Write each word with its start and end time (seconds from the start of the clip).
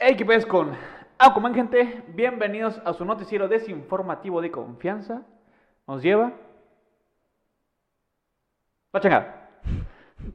Hey, 0.00 0.14
¿qué 0.16 0.24
pedo 0.24 0.46
con 0.46 0.76
Aquaman, 1.18 1.54
gente? 1.54 2.04
Bienvenidos 2.14 2.80
a 2.84 2.92
su 2.92 3.04
noticiero 3.04 3.48
desinformativo 3.48 4.40
de 4.40 4.52
confianza. 4.52 5.22
Nos 5.88 6.04
lleva... 6.04 6.34
La 8.92 9.00
chingada. 9.00 9.50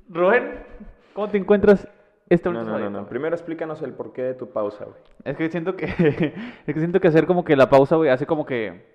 Rubén, 0.10 0.66
¿cómo 1.14 1.30
te 1.30 1.38
encuentras 1.38 1.88
este 2.28 2.50
No, 2.50 2.60
último 2.60 2.78
no, 2.78 2.90
no, 2.90 3.02
no. 3.04 3.08
Primero 3.08 3.38
explícanos 3.38 3.82
el 3.84 3.94
porqué 3.94 4.24
de 4.24 4.34
tu 4.34 4.52
pausa, 4.52 4.84
güey. 4.84 4.98
Es 5.24 5.38
que 5.38 5.50
siento 5.50 5.78
que... 5.78 5.86
es 6.68 6.74
que 6.74 6.80
siento 6.80 7.00
que 7.00 7.08
hacer 7.08 7.26
como 7.26 7.46
que 7.46 7.56
la 7.56 7.70
pausa, 7.70 7.96
güey, 7.96 8.10
hace 8.10 8.26
como 8.26 8.46
que... 8.46 8.86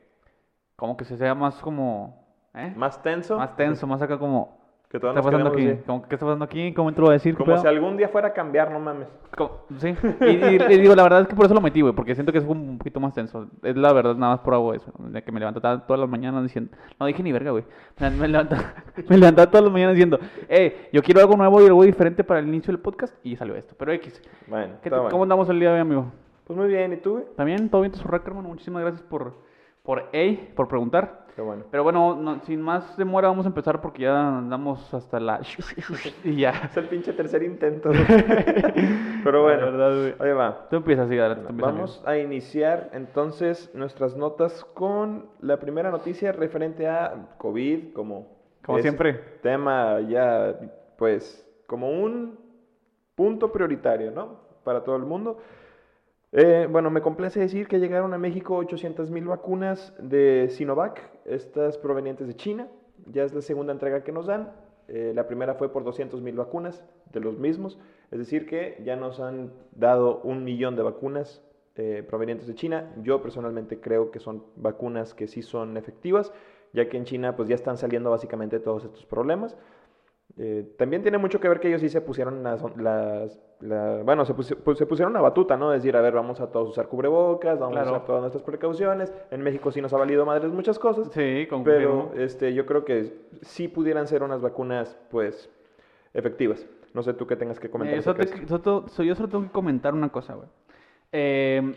Como 0.77 0.99
que 0.99 1.07
se 1.07 1.17
sea 1.17 1.35
más 1.35 1.63
como... 1.63 2.29
¿Eh? 2.53 2.75
Más 2.77 3.03
tenso. 3.03 3.39
Más 3.39 3.57
tenso, 3.57 3.87
más 3.87 4.03
acá 4.03 4.19
como... 4.19 4.59
Que 4.91 4.99
¿Qué 4.99 5.07
está 5.07 5.21
nos 5.21 5.53
aquí? 5.53 5.71
Como, 5.87 6.09
¿Qué 6.09 6.15
está 6.15 6.25
pasando 6.25 6.45
aquí? 6.47 6.73
¿Cómo 6.73 6.89
entro 6.89 7.11
a 7.11 7.13
decir? 7.13 7.35
¿Qué 7.35 7.45
Como 7.45 7.53
pedo? 7.53 7.61
si 7.61 7.69
algún 7.69 7.99
día 7.99 8.09
fuera 8.09 8.29
a 8.29 8.33
cambiar, 8.33 8.71
no 8.71 8.81
mames. 8.81 9.07
Como- 9.37 9.67
Sí, 9.77 9.95
y, 10.23 10.25
y- 10.25 10.59
y 10.75 10.79
digo, 10.81 10.95
la 10.95 11.03
verdad 11.03 11.21
es 11.21 11.29
que 11.29 11.35
por 11.37 11.45
eso 11.45 11.53
lo 11.55 11.61
metí, 11.61 11.83
güey, 11.83 11.93
porque 11.95 12.15
siento 12.15 12.33
que 12.33 12.39
es 12.39 12.45
un 12.47 12.79
poquito 12.79 12.99
más 12.99 13.13
tenso. 13.13 13.49
Es 13.63 13.77
la 13.77 13.93
verdad, 13.93 14.15
nada 14.17 14.33
más 14.37 14.41
por 14.41 14.55
algo 14.55 14.73
eso. 14.73 14.91
De 14.99 15.23
que 15.23 15.31
me 15.31 15.41
levantaba 15.41 15.87
todas 15.87 16.01
las 16.01 16.09
mañanas 16.09 16.43
diciendo, 16.43 16.75
no 16.99 17.05
dije 17.05 17.23
ni 17.23 17.33
verga, 17.33 17.51
güey. 17.51 17.65
Me, 18.01 18.29
levantaba, 18.29 18.63
me 19.11 19.19
levantaba 19.19 19.51
todas 19.51 19.65
las 19.65 19.73
mañanas 19.75 19.95
diciendo, 19.95 20.19
eh, 20.49 20.89
yo 20.91 21.03
quiero 21.03 21.21
algo 21.21 21.37
nuevo 21.37 21.61
y 21.61 21.67
algo 21.67 21.83
diferente 21.85 22.25
para 22.25 22.41
el 22.41 22.49
inicio 22.49 22.73
del 22.73 22.81
podcast, 22.81 23.15
y 23.23 23.37
salió 23.37 23.57
esto. 23.57 23.75
Pero 23.79 23.93
X, 23.93 24.23
Bueno, 24.47 24.77
¿qué 24.83 24.89
te- 24.89 24.97
bueno. 24.97 25.11
¿cómo 25.11 25.23
andamos 25.25 25.51
el 25.51 25.61
día 25.61 25.69
de 25.69 25.75
hoy, 25.75 25.81
amigo? 25.83 26.07
Pues 26.47 26.59
muy 26.59 26.69
bien, 26.69 26.95
¿y 26.95 26.97
tú, 26.97 27.13
güey? 27.13 27.25
¿También? 27.37 27.69
¿Todo 27.69 27.83
bien, 27.83 27.93
tu 27.93 28.01
hermano? 28.09 28.49
Muchísimas 28.49 28.81
gracias 28.81 29.03
por, 29.03 29.35
por, 29.83 30.09
ey, 30.13 30.53
por 30.55 30.69
preguntar. 30.69 31.27
Qué 31.35 31.43
bueno. 31.43 31.65
Pero 31.71 31.85
bueno, 31.85 32.17
no- 32.17 32.41
sin 32.41 32.61
más 32.61 32.97
demora, 32.97 33.29
vamos 33.29 33.47
a 33.47 33.49
empezar 33.49 33.81
porque 33.81 34.03
ya 34.03 34.39
andamos 34.39 34.93
hasta 34.93 35.21
la... 35.21 35.41
y 36.25 36.37
ya. 36.37 36.51
Es 36.65 36.77
el 36.77 36.89
pinche 36.89 37.13
tercer 37.13 37.45
intento. 37.45 37.91
Pero 39.25 39.43
bueno, 39.43 39.67
La 39.67 39.71
verdad, 39.71 39.97
güey. 40.01 40.15
ahí 40.31 40.35
va. 40.37 40.67
Tú 40.69 40.77
empiezas, 40.77 41.09
sí, 41.09 41.19
adelante, 41.19 41.49
amigo. 41.49 41.67
Vamos 41.67 42.03
a 42.07 42.17
iniciar 42.17 42.91
entonces 42.93 43.71
nuestras 43.75 44.17
notas 44.17 44.65
con 44.75 45.27
la 45.41 45.59
primera 45.59 45.91
noticia 45.91 46.33
referente 46.33 46.89
a 46.89 47.15
COVID, 47.39 47.93
como, 47.93 48.27
Como 48.65 48.79
siempre. 48.81 49.15
tema 49.43 50.01
ya, 50.01 50.57
pues, 50.97 51.47
como 51.67 51.91
un 51.91 52.39
punto 53.15 53.53
prioritario, 53.53 54.11
¿no? 54.11 54.41
Para 54.65 54.83
todo 54.83 54.97
el 54.97 55.05
mundo. 55.05 55.39
Eh, 56.33 56.69
bueno, 56.71 56.91
me 56.91 57.01
complace 57.01 57.41
decir 57.41 57.69
que 57.69 57.79
llegaron 57.79 58.13
a 58.13 58.19
México 58.19 58.57
800 58.57 59.11
mil 59.11 59.25
vacunas 59.25 59.95
de 59.99 60.49
Sinovac, 60.51 61.11
estas 61.25 61.79
provenientes 61.79 62.27
de 62.27 62.37
China. 62.37 62.69
Ya 63.07 63.25
es 63.25 63.33
la 63.33 63.41
segunda 63.41 63.73
entrega 63.73 64.05
que 64.05 64.13
nos 64.13 64.27
dan. 64.27 64.53
Eh, 64.89 65.13
la 65.15 65.27
primera 65.27 65.55
fue 65.55 65.73
por 65.73 65.85
200 65.85 66.21
mil 66.21 66.37
vacunas 66.37 66.85
de 67.13 67.21
los 67.21 67.39
mismos. 67.39 67.79
Es 68.11 68.19
decir, 68.19 68.47
que 68.47 68.79
ya 68.85 68.95
nos 68.97 69.21
han 69.21 69.53
dado 69.73 70.21
un 70.23 70.45
millón 70.45 70.77
de 70.77 70.83
vacunas 70.83 71.43
eh, 71.77 72.05
provenientes 72.07 72.47
de 72.47 72.55
China. 72.55 72.93
Yo 73.03 73.23
personalmente 73.23 73.81
creo 73.81 74.11
que 74.11 74.19
son 74.19 74.45
vacunas 74.57 75.15
que 75.15 75.29
sí 75.29 75.41
son 75.41 75.79
efectivas, 75.79 76.33
ya 76.75 76.91
que 76.91 76.99
en 76.99 77.05
China 77.05 77.37
pues 77.37 77.49
ya 77.49 77.55
están 77.55 77.79
saliendo 77.79 78.11
básicamente 78.11 78.61
todos 78.61 78.85
estos 78.85 79.07
problemas. 79.07 79.57
Eh, 80.41 80.73
también 80.79 81.03
tiene 81.03 81.19
mucho 81.19 81.41
que 81.41 81.49
ver 81.49 81.59
que 81.59 81.67
ellos 81.67 81.81
sí 81.81 81.89
se 81.89 82.01
pusieron 82.01 82.45
las, 82.45 82.63
las- 82.77 83.41
la- 83.61 84.03
bueno, 84.05 84.25
se, 84.25 84.35
pues, 84.35 84.47
se 84.79 84.87
pusieron 84.87 85.11
una 85.13 85.21
batuta, 85.21 85.57
¿no? 85.57 85.71
Decir, 85.71 85.97
a 85.97 86.01
ver, 86.01 86.15
vamos 86.15 86.41
a 86.41 86.53
todos 86.53 86.69
usar 86.69 86.87
cubrebocas, 86.87 87.59
vamos 87.59 87.75
Claro. 87.75 87.89
a 87.89 87.93
usar 87.95 88.07
todas 88.07 88.21
nuestras 88.21 88.45
precauciones. 88.45 89.13
En 89.33 89.43
México 89.43 89.73
sí 89.73 89.81
nos 89.83 89.93
ha 89.93 89.97
valido 89.99 90.25
madres 90.25 90.53
muchas 90.53 90.79
cosas, 90.79 91.09
Sí, 91.13 91.49
pero 91.65 92.13
este, 92.17 92.55
yo 92.55 92.67
creo 92.67 92.85
que 92.85 93.13
sí 93.43 93.67
pudieran 93.67 94.07
ser 94.07 94.23
unas 94.23 94.41
vacunas, 94.41 94.97
pues, 95.11 95.51
efectivas. 96.15 96.65
No 96.95 97.03
sé 97.03 97.15
tú 97.15 97.27
qué 97.27 97.35
tengas 97.35 97.59
que 97.59 97.69
comentar. 97.69 97.99
Eh, 97.99 98.03
te- 98.27 98.47
solo- 98.47 98.85
so- 98.89 99.03
yo 99.03 99.15
solo 99.17 99.29
tengo 99.29 99.45
que 99.45 99.51
comentar 99.51 99.93
una 99.93 100.09
cosa, 100.11 100.35
güey. 100.35 100.49
Eh, 101.11 101.75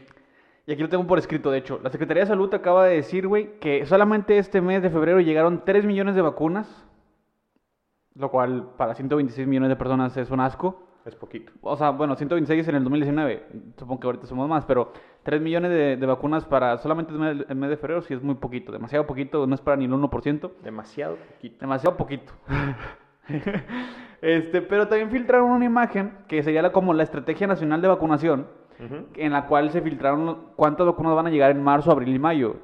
y 0.68 0.72
aquí 0.74 0.82
lo 0.84 0.90
tengo 0.90 1.08
por 1.08 1.18
escrito, 1.18 1.50
de 1.50 1.58
hecho. 1.58 1.80
La 1.84 1.90
Secretaría 1.90 2.22
de 2.24 2.28
Salud 2.28 2.54
acaba 2.54 2.86
de 2.86 2.96
decir, 2.98 3.28
güey, 3.28 3.60
que 3.60 3.86
solamente 3.88 4.38
este 4.38 4.62
mes 4.62 4.84
de 4.84 4.90
febrero 4.92 5.20
llegaron 5.20 5.64
3 5.66 5.84
millones 5.84 6.14
de 6.16 6.22
vacunas, 6.22 6.86
lo 8.16 8.30
cual 8.30 8.70
para 8.78 8.94
126 8.96 9.48
millones 9.48 9.70
de 9.70 9.76
personas 9.76 10.16
es 10.18 10.30
un 10.32 10.40
asco. 10.40 10.88
Es 11.04 11.16
poquito. 11.16 11.52
O 11.62 11.76
sea, 11.76 11.90
bueno, 11.90 12.16
126 12.16 12.68
en 12.68 12.76
el 12.76 12.84
2019, 12.84 13.48
supongo 13.76 14.00
que 14.00 14.06
ahorita 14.08 14.28
somos 14.28 14.48
más, 14.48 14.66
pero 14.66 14.92
3 15.24 15.42
millones 15.42 15.72
de, 15.72 15.98
de 15.98 16.06
vacunas 16.06 16.46
para 16.46 16.78
solamente 16.78 17.12
el 17.12 17.56
mes, 17.56 17.70
de 17.72 17.78
febrero 17.78 18.04
sí 18.04 18.14
es 18.14 18.22
muy 18.22 18.36
poquito, 18.36 18.72
demasiado 18.72 19.08
poquito, 19.08 19.48
no 19.48 19.56
es 19.56 19.62
para 19.62 19.78
ni 19.78 19.86
el 19.86 19.92
1%. 19.94 20.52
Demasiado 20.64 21.16
poquito. 21.16 21.58
Demasiado 21.60 21.98
poquito. 21.98 22.32
este, 24.22 24.62
pero 24.62 24.88
también 24.88 25.10
filtraron 25.10 25.50
una 25.52 25.66
imagen 25.66 26.14
que 26.28 26.44
sería 26.44 26.62
la- 26.62 26.72
como 26.72 26.94
la 26.94 27.04
Estrategia 27.04 27.48
Nacional 27.48 27.82
de 27.82 27.88
Vacunación, 27.88 28.48
en 29.16 29.32
la 29.32 29.46
cual 29.46 29.70
se 29.72 29.82
filtraron 29.82 30.48
cuántas 30.56 30.88
vacunas 30.88 31.16
van 31.16 31.28
a 31.28 31.30
llegar 31.30 31.52
en 31.52 31.64
marzo, 31.64 31.92
abril 31.92 32.16
y 32.16 32.20
mayo. 32.20 32.56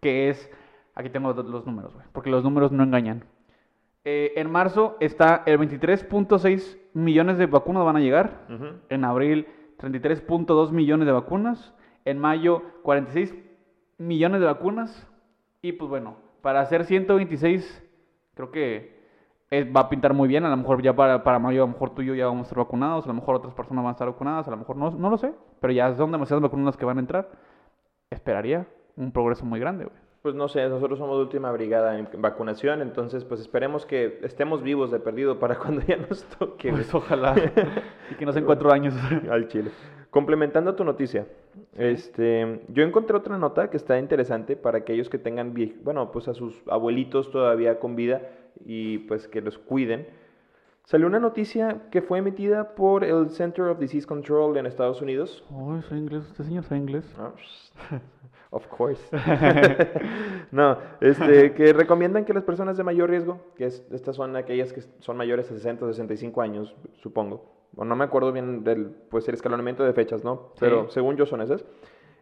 Que 0.00 0.30
es. 0.30 0.50
Aquí 0.94 1.10
tengo 1.10 1.32
los, 1.32 1.44
los 1.44 1.66
números, 1.66 1.92
güey, 1.94 2.06
porque 2.12 2.30
los 2.30 2.42
números 2.42 2.72
no 2.72 2.82
engañan. 2.84 3.24
Eh, 4.10 4.32
en 4.40 4.50
marzo 4.50 4.96
está 5.00 5.42
el 5.44 5.58
23.6 5.58 6.78
millones 6.94 7.36
de 7.36 7.44
vacunas 7.44 7.84
van 7.84 7.96
a 7.96 8.00
llegar. 8.00 8.46
En 8.88 9.04
abril, 9.04 9.46
33.2 9.76 10.72
millones 10.72 11.04
de 11.06 11.12
vacunas. 11.12 11.74
En 12.06 12.18
mayo, 12.18 12.62
46 12.84 13.34
millones 13.98 14.40
de 14.40 14.46
vacunas. 14.46 15.06
Y 15.60 15.72
pues 15.72 15.90
bueno, 15.90 16.16
para 16.40 16.60
hacer 16.60 16.84
126, 16.86 17.84
creo 18.32 18.50
que 18.50 18.96
es- 19.50 19.66
va 19.76 19.80
a 19.82 19.88
pintar 19.90 20.14
muy 20.14 20.26
bien. 20.26 20.46
A 20.46 20.48
lo 20.48 20.56
mejor 20.56 20.80
ya 20.80 20.96
para, 20.96 21.22
para 21.22 21.38
mayo, 21.38 21.64
a 21.64 21.66
lo 21.66 21.72
mejor 21.74 21.90
tú 21.94 22.00
y 22.00 22.06
yo 22.06 22.14
ya 22.14 22.24
vamos 22.26 22.46
a 22.46 22.48
estar 22.48 22.58
vacunados. 22.64 23.04
A 23.04 23.08
lo 23.08 23.14
mejor 23.14 23.34
otras 23.34 23.52
personas 23.52 23.84
van 23.84 23.90
a 23.90 23.92
estar 23.92 24.08
vacunadas. 24.08 24.48
A 24.48 24.50
lo 24.52 24.56
mejor 24.56 24.76
no, 24.76 24.90
no 24.90 25.10
lo 25.10 25.18
sé. 25.18 25.34
Pero 25.60 25.72
ya 25.74 25.94
son 25.94 26.12
demasiadas 26.12 26.40
vacunas 26.42 26.78
que 26.78 26.86
van 26.86 26.96
a 26.96 27.00
entrar. 27.00 27.28
Esperaría 28.08 28.66
un 28.96 29.12
progreso 29.12 29.44
muy 29.44 29.60
grande, 29.60 29.84
güey. 29.84 29.96
Pues 30.22 30.34
no 30.34 30.48
sé, 30.48 30.68
nosotros 30.68 30.98
somos 30.98 31.16
de 31.16 31.22
última 31.22 31.52
brigada 31.52 31.96
en 31.96 32.08
vacunación, 32.18 32.82
entonces 32.82 33.24
pues 33.24 33.40
esperemos 33.40 33.86
que 33.86 34.18
estemos 34.22 34.62
vivos 34.62 34.90
de 34.90 34.98
perdido 34.98 35.38
para 35.38 35.54
cuando 35.58 35.82
ya 35.82 35.96
nos 35.96 36.24
toque. 36.24 36.70
Pues 36.70 36.92
ojalá. 36.92 37.34
y 38.10 38.14
que 38.16 38.26
no 38.26 38.32
sean 38.32 38.44
cuatro 38.46 38.72
años. 38.72 38.94
Al 39.30 39.48
chile. 39.48 39.70
Complementando 40.10 40.74
tu 40.74 40.84
noticia, 40.84 41.26
este, 41.76 42.62
yo 42.68 42.82
encontré 42.82 43.16
otra 43.16 43.36
nota 43.36 43.68
que 43.68 43.76
está 43.76 43.98
interesante 43.98 44.56
para 44.56 44.78
aquellos 44.78 45.10
que 45.10 45.18
tengan, 45.18 45.54
bueno, 45.82 46.10
pues 46.10 46.28
a 46.28 46.34
sus 46.34 46.62
abuelitos 46.66 47.30
todavía 47.30 47.78
con 47.78 47.94
vida 47.94 48.22
y 48.64 48.98
pues 48.98 49.28
que 49.28 49.42
los 49.42 49.58
cuiden. 49.58 50.08
Salió 50.88 51.06
una 51.06 51.20
noticia 51.20 51.82
que 51.90 52.00
fue 52.00 52.16
emitida 52.20 52.74
por 52.74 53.04
el 53.04 53.28
Center 53.28 53.66
of 53.66 53.78
Disease 53.78 54.06
Control 54.06 54.56
en 54.56 54.64
Estados 54.64 55.02
Unidos. 55.02 55.44
Uy, 55.50 55.82
soy 55.82 55.98
inglés. 55.98 56.24
¿Usted, 56.30 56.44
señor, 56.44 56.64
sabe 56.64 56.80
inglés? 56.80 57.04
Ah, 57.18 57.32
Of 58.50 58.66
course. 58.68 59.02
no, 60.50 60.78
este, 61.02 61.52
que 61.52 61.74
recomiendan 61.74 62.24
que 62.24 62.32
las 62.32 62.42
personas 62.42 62.78
de 62.78 62.84
mayor 62.84 63.10
riesgo, 63.10 63.38
que 63.54 63.66
es- 63.66 63.86
estas 63.92 64.16
son 64.16 64.34
aquellas 64.36 64.72
que 64.72 64.80
son 65.00 65.18
mayores 65.18 65.50
a 65.50 65.54
60 65.54 65.84
o 65.84 65.88
65 65.88 66.40
años, 66.40 66.74
supongo, 67.02 67.44
o 67.76 67.84
no 67.84 67.94
me 67.94 68.04
acuerdo 68.04 68.32
bien 68.32 68.64
del 68.64 68.86
pues, 69.10 69.28
el 69.28 69.34
escalonamiento 69.34 69.84
de 69.84 69.92
fechas, 69.92 70.24
¿no? 70.24 70.54
Pero 70.58 70.84
Sí. 70.86 70.92
según 70.94 71.16
yo 71.18 71.26
son 71.26 71.42
esas, 71.42 71.66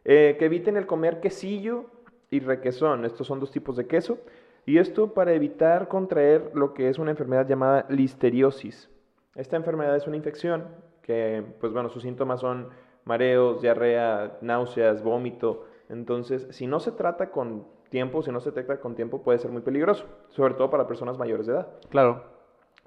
eh, 0.04 0.34
que 0.40 0.46
eviten 0.46 0.76
el 0.76 0.86
comer 0.86 1.20
quesillo 1.20 1.84
y 2.30 2.40
requesón. 2.40 3.04
Estos 3.04 3.28
son 3.28 3.38
dos 3.38 3.52
tipos 3.52 3.76
de 3.76 3.86
queso. 3.86 4.18
Y 4.66 4.78
esto 4.78 5.14
para 5.14 5.32
evitar 5.32 5.86
contraer 5.86 6.50
lo 6.54 6.74
que 6.74 6.88
es 6.88 6.98
una 6.98 7.12
enfermedad 7.12 7.46
llamada 7.46 7.86
listeriosis. 7.88 8.90
Esta 9.36 9.56
enfermedad 9.56 9.94
es 9.94 10.08
una 10.08 10.16
infección 10.16 10.64
que, 11.02 11.44
pues 11.60 11.72
bueno, 11.72 11.88
sus 11.88 12.02
síntomas 12.02 12.40
son 12.40 12.70
mareos, 13.04 13.62
diarrea, 13.62 14.38
náuseas, 14.40 15.04
vómito. 15.04 15.66
Entonces, 15.88 16.48
si 16.50 16.66
no 16.66 16.80
se 16.80 16.90
trata 16.90 17.30
con 17.30 17.64
tiempo, 17.90 18.22
si 18.24 18.32
no 18.32 18.40
se 18.40 18.50
detecta 18.50 18.80
con 18.80 18.96
tiempo, 18.96 19.22
puede 19.22 19.38
ser 19.38 19.52
muy 19.52 19.62
peligroso, 19.62 20.04
sobre 20.30 20.54
todo 20.54 20.68
para 20.68 20.88
personas 20.88 21.16
mayores 21.16 21.46
de 21.46 21.52
edad. 21.52 21.68
Claro. 21.88 22.24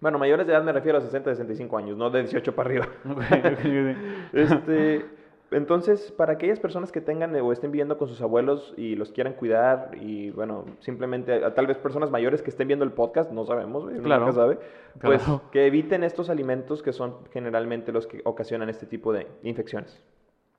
Bueno, 0.01 0.19
mayores 0.19 0.47
de 0.47 0.53
edad 0.53 0.63
me 0.63 0.73
refiero 0.73 0.97
a 0.97 1.01
60, 1.01 1.31
65 1.31 1.77
años, 1.77 1.97
no 1.97 2.09
de 2.09 2.23
18 2.23 2.55
para 2.55 2.69
arriba. 2.69 2.87
Este, 4.33 5.05
entonces, 5.51 6.11
para 6.11 6.33
aquellas 6.33 6.59
personas 6.59 6.91
que 6.91 7.01
tengan 7.01 7.35
o 7.35 7.51
estén 7.51 7.71
viviendo 7.71 7.97
con 7.97 8.07
sus 8.07 8.21
abuelos 8.21 8.73
y 8.77 8.95
los 8.95 9.11
quieran 9.11 9.33
cuidar 9.33 9.91
y 9.99 10.29
bueno, 10.31 10.65
simplemente 10.79 11.39
tal 11.55 11.67
vez 11.67 11.77
personas 11.77 12.11
mayores 12.11 12.41
que 12.41 12.49
estén 12.49 12.67
viendo 12.67 12.85
el 12.85 12.91
podcast, 12.91 13.31
no 13.31 13.45
sabemos, 13.45 13.83
uno 13.85 14.03
Claro. 14.03 14.21
nunca 14.25 14.33
sabe, 14.35 14.59
pues 15.01 15.23
Claro. 15.23 15.41
que 15.51 15.65
eviten 15.67 16.03
estos 16.03 16.29
alimentos 16.29 16.83
que 16.83 16.93
son 16.93 17.15
generalmente 17.31 17.91
los 17.91 18.05
que 18.07 18.21
ocasionan 18.25 18.69
este 18.69 18.85
tipo 18.85 19.11
de 19.13 19.27
infecciones. 19.43 20.01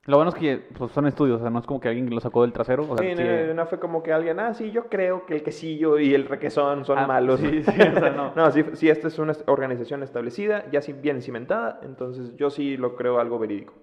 Lo 0.05 0.17
bueno 0.17 0.29
es 0.29 0.35
que 0.35 0.57
pues, 0.75 0.91
son 0.93 1.05
estudios, 1.05 1.37
o 1.37 1.41
sea, 1.41 1.51
no 1.51 1.59
es 1.59 1.65
como 1.67 1.79
que 1.79 1.87
alguien 1.87 2.09
lo 2.09 2.19
sacó 2.19 2.41
del 2.41 2.51
trasero. 2.51 2.87
O 2.89 2.97
sea, 2.97 3.07
Sí, 3.15 3.21
no, 3.23 3.53
no 3.53 3.65
fue 3.67 3.79
como 3.79 4.01
que 4.01 4.11
alguien, 4.11 4.39
ah, 4.39 4.55
sí, 4.55 4.71
yo 4.71 4.85
creo 4.87 5.27
que 5.27 5.35
el 5.35 5.43
quesillo 5.43 5.99
y 5.99 6.15
el 6.15 6.25
requesón 6.25 6.85
son 6.85 6.97
Ah, 6.97 7.05
malos. 7.05 7.39
sí, 7.39 7.61
sí, 7.61 7.71
o 7.81 7.99
sea, 7.99 8.09
no. 8.09 8.31
no, 8.35 8.49
sí, 8.49 8.65
sí, 8.73 8.89
esta 8.89 9.09
es 9.09 9.19
una 9.19 9.33
organización 9.45 10.01
establecida, 10.01 10.65
ya 10.71 10.81
sí 10.81 10.93
bien 10.93 11.21
cimentada, 11.21 11.79
entonces 11.83 12.35
yo 12.35 12.49
sí 12.49 12.77
lo 12.77 12.95
creo 12.95 13.19
algo 13.19 13.37
verídico. 13.37 13.73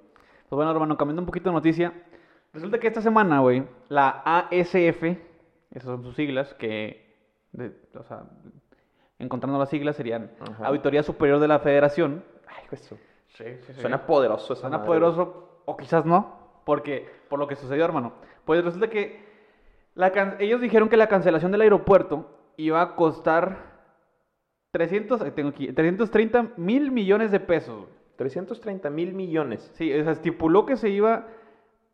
Pues 0.48 0.56
bueno, 0.56 0.70
hermano, 0.70 0.96
cambiando 0.96 1.22
un 1.22 1.26
poquito 1.26 1.50
de 1.50 1.54
noticia. 1.54 1.92
Resulta 2.52 2.78
que 2.78 2.86
esta 2.88 3.02
semana, 3.02 3.40
güey, 3.40 3.64
la 3.88 4.22
ASF, 4.24 5.02
esas 5.70 5.82
son 5.84 6.02
sus 6.02 6.16
siglas, 6.16 6.54
que, 6.54 7.14
de- 7.52 7.72
o 7.94 8.02
sea, 8.04 8.22
encontrando 9.18 9.58
las 9.58 9.68
siglas 9.68 9.96
serían 9.96 10.30
Ajá. 10.40 10.66
Auditoría 10.66 11.02
Superior 11.02 11.38
de 11.40 11.48
la 11.48 11.58
Federación. 11.58 12.24
Ay, 12.46 12.64
eso. 12.72 12.96
Sí, 13.28 13.44
sí, 13.60 13.74
Suena 13.74 14.06
poderoso 14.06 14.54
esa 14.54 14.62
Suena 14.62 14.78
madre. 14.78 14.86
poderoso, 14.88 15.62
o 15.66 15.76
quizás 15.76 16.04
no, 16.06 16.62
porque 16.64 17.06
por 17.28 17.38
lo 17.38 17.46
que 17.46 17.56
sucedió, 17.56 17.84
hermano. 17.84 18.14
Pues 18.46 18.64
resulta 18.64 18.88
que 18.88 19.22
la 19.94 20.10
can- 20.12 20.36
ellos 20.40 20.60
dijeron 20.62 20.88
que 20.88 20.96
la 20.96 21.08
cancelación 21.08 21.52
del 21.52 21.60
aeropuerto 21.60 22.26
iba 22.56 22.80
a 22.80 22.94
costar 22.96 23.76
300, 24.72 25.20
ahí 25.20 25.30
tengo 25.32 25.50
aquí, 25.50 25.70
330 25.72 26.52
mil 26.56 26.90
millones 26.90 27.30
de 27.30 27.40
pesos. 27.40 27.86
Güey. 28.18 28.28
330 28.30 28.90
mil 28.90 29.14
millones. 29.14 29.70
Sí, 29.74 29.92
o 29.92 30.02
sea, 30.02 30.12
estipuló 30.12 30.66
que 30.66 30.76
se 30.76 30.88
iba 30.88 31.26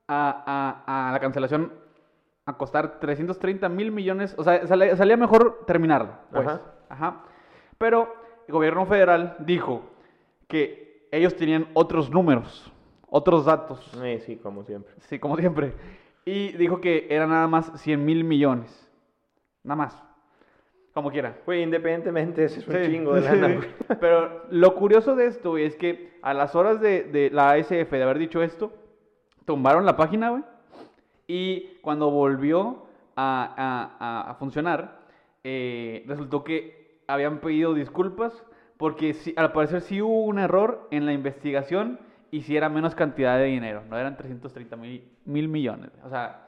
a, 0.08 0.82
a- 0.86 1.08
a 1.08 1.12
la 1.12 1.20
cancelación 1.20 1.72
a 2.46 2.56
costar 2.56 3.00
330 3.00 3.68
mil 3.68 3.90
millones. 3.92 4.34
O 4.38 4.44
sea, 4.44 4.66
salía 4.66 5.16
mejor 5.16 5.64
terminarla. 5.66 6.20
Pues. 6.30 6.46
Ajá. 6.46 6.60
Ajá. 6.88 7.22
Pero 7.78 8.14
el 8.46 8.52
gobierno 8.52 8.84
federal 8.86 9.36
dijo 9.40 9.82
que 10.48 11.08
ellos 11.10 11.34
tenían 11.36 11.68
otros 11.74 12.10
números, 12.10 12.70
otros 13.08 13.44
datos. 13.46 13.80
Sí, 14.00 14.18
sí, 14.20 14.36
como 14.36 14.64
siempre. 14.64 14.92
Sí, 15.00 15.18
como 15.18 15.36
siempre. 15.36 15.72
Y 16.26 16.52
dijo 16.52 16.80
que 16.80 17.06
era 17.10 17.26
nada 17.26 17.46
más 17.48 17.70
100 17.80 18.04
mil 18.04 18.24
millones. 18.24 18.90
Nada 19.62 19.76
más. 19.76 20.02
Como 20.94 21.10
quiera. 21.10 21.36
Güey, 21.44 21.62
independientemente, 21.62 22.44
ese 22.44 22.60
es 22.60 22.68
un 22.68 22.74
Sí, 22.74 22.90
chingo 22.92 23.14
de 23.14 23.20
lana, 23.22 23.48
güey. 23.54 23.68
Pero 24.00 24.44
lo 24.50 24.74
curioso 24.76 25.16
de 25.16 25.26
esto, 25.26 25.50
güey, 25.50 25.64
es 25.64 25.74
que 25.76 26.14
a 26.22 26.32
las 26.34 26.54
horas 26.54 26.80
de, 26.80 27.02
de 27.02 27.30
la 27.30 27.50
ASF 27.50 27.90
de 27.90 28.02
haber 28.02 28.18
dicho 28.18 28.42
esto, 28.42 28.72
tumbaron 29.44 29.84
la 29.84 29.96
página, 29.96 30.30
güey. 30.30 30.42
Y 31.26 31.78
cuando 31.82 32.10
volvió 32.10 32.86
a, 33.16 33.54
a- 33.98 34.20
a- 34.26 34.30
a 34.30 34.34
funcionar, 34.36 35.00
eh, 35.42 36.04
resultó 36.06 36.44
que 36.44 37.00
habían 37.08 37.38
pedido 37.40 37.74
disculpas 37.74 38.44
porque 38.76 39.14
sí- 39.14 39.34
al 39.36 39.52
parecer 39.52 39.80
sí 39.80 40.00
hubo 40.00 40.22
un 40.24 40.38
error 40.38 40.86
en 40.90 41.06
la 41.06 41.12
investigación 41.12 41.98
y 42.30 42.42
sí 42.42 42.56
era 42.56 42.68
menos 42.68 42.94
cantidad 42.94 43.36
de 43.38 43.44
dinero, 43.46 43.82
no 43.90 43.98
eran 43.98 44.16
330 44.16 44.76
mil, 44.76 45.04
mil 45.24 45.48
millones. 45.48 45.90
O 46.04 46.08
sea, 46.10 46.43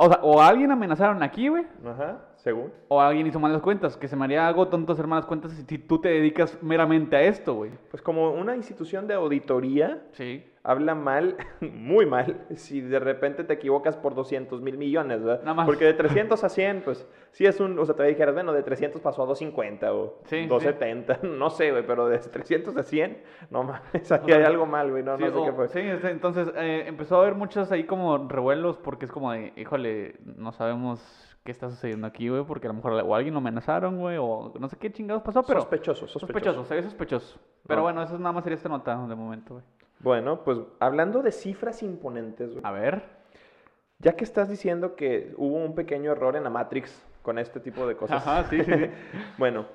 o 0.00 0.08
sea, 0.08 0.20
o 0.22 0.40
a 0.40 0.48
alguien 0.48 0.70
amenazaron 0.70 1.22
aquí, 1.22 1.48
güey, 1.48 1.66
Ajá, 1.84 2.18
según. 2.36 2.72
o 2.88 3.00
alguien 3.00 3.26
hizo 3.26 3.40
malas 3.40 3.60
cuentas, 3.60 3.96
que 3.96 4.06
se 4.08 4.14
me 4.16 4.24
haría 4.24 4.46
algo 4.46 4.68
tonto 4.68 4.92
hacer 4.92 5.06
malas 5.06 5.26
cuentas 5.26 5.52
si 5.52 5.78
tú 5.78 6.00
te 6.00 6.08
dedicas 6.08 6.56
meramente 6.62 7.16
a 7.16 7.22
esto, 7.22 7.54
güey. 7.54 7.72
Pues 7.90 8.00
como 8.02 8.30
una 8.30 8.54
institución 8.56 9.06
de 9.08 9.14
auditoría 9.14 10.00
Sí. 10.12 10.44
Habla 10.70 10.94
mal, 10.94 11.36
muy 11.60 12.04
mal, 12.06 12.44
si 12.54 12.80
de 12.80 12.98
repente 12.98 13.42
te 13.44 13.54
equivocas 13.54 13.96
por 13.96 14.14
200 14.14 14.60
mil 14.60 14.76
millones, 14.76 15.22
¿verdad? 15.22 15.40
Nada 15.42 15.54
más. 15.54 15.66
Porque 15.66 15.84
de 15.86 15.94
300 15.94 16.44
a 16.44 16.48
100, 16.48 16.82
pues 16.84 17.08
sí 17.32 17.46
es 17.46 17.58
un, 17.60 17.78
o 17.78 17.84
sea, 17.86 17.94
te 17.94 18.02
dijeras, 18.04 18.34
bueno, 18.34 18.52
de 18.52 18.62
300 18.62 19.00
pasó 19.00 19.22
a 19.22 19.26
250 19.26 19.94
o 19.94 20.18
Sí, 20.24 20.42
sí. 20.42 20.46
270, 20.46 21.20
no 21.26 21.50
sé, 21.50 21.70
güey, 21.70 21.86
pero 21.86 22.06
de 22.08 22.18
300 22.18 22.76
a 22.76 22.82
100, 22.82 23.22
no 23.50 23.62
mames, 23.64 24.12
ahí 24.12 24.32
hay 24.32 24.42
algo 24.44 24.66
mal, 24.66 24.90
güey, 24.90 25.02
no, 25.02 25.16
Sí, 25.16 25.24
no 25.24 25.30
sé 25.30 25.38
o- 25.38 25.44
qué 25.46 25.52
fue. 25.52 25.68
sí, 25.68 25.80
entonces 26.08 26.52
eh, 26.56 26.84
empezó 26.86 27.16
a 27.16 27.20
haber 27.22 27.34
muchos 27.34 27.72
ahí 27.72 27.84
como 27.84 28.28
revuelos 28.28 28.76
porque 28.78 29.06
es 29.06 29.12
como 29.12 29.32
de, 29.32 29.52
híjole, 29.56 30.16
no 30.36 30.52
sabemos 30.52 31.00
qué 31.44 31.52
está 31.52 31.70
sucediendo 31.70 32.06
aquí, 32.06 32.28
güey, 32.28 32.44
porque 32.44 32.66
a 32.66 32.70
lo 32.70 32.74
mejor 32.74 32.92
o 32.92 33.14
alguien 33.14 33.32
lo 33.32 33.38
amenazaron, 33.40 33.98
güey, 33.98 34.18
o 34.20 34.52
no 34.60 34.68
sé 34.68 34.76
qué 34.76 34.92
chingados 34.92 35.22
pasó, 35.22 35.42
pero 35.44 35.60
sospechoso, 35.60 36.06
sospechoso. 36.06 36.26
sospechoso, 36.26 36.64
se 36.66 36.74
ve 36.74 36.82
sospechoso. 36.82 37.38
Pero 37.66 37.78
No. 37.78 37.82
bueno, 37.84 38.02
eso 38.02 38.18
nada 38.18 38.32
más 38.32 38.44
sería 38.44 38.56
esta 38.56 38.68
nota 38.68 38.94
de 39.06 39.14
momento, 39.14 39.54
güey. 39.54 39.64
Bueno, 40.00 40.44
pues 40.44 40.58
hablando 40.80 41.22
de 41.22 41.32
cifras 41.32 41.82
imponentes, 41.82 42.52
güey, 42.52 42.60
A 42.64 42.70
ver. 42.72 43.02
ya 43.98 44.12
que 44.14 44.24
estás 44.24 44.48
diciendo 44.48 44.94
que 44.96 45.34
hubo 45.36 45.56
un 45.56 45.74
pequeño 45.74 46.12
error 46.12 46.36
en 46.36 46.44
la 46.44 46.50
Matrix 46.50 47.04
con 47.22 47.38
este 47.38 47.60
tipo 47.60 47.86
de 47.86 47.96
cosas. 47.96 48.26
Ajá, 48.26 48.44
sí, 48.48 48.62
sí, 48.62 48.72
sí. 48.72 48.90
bueno, 49.38 49.66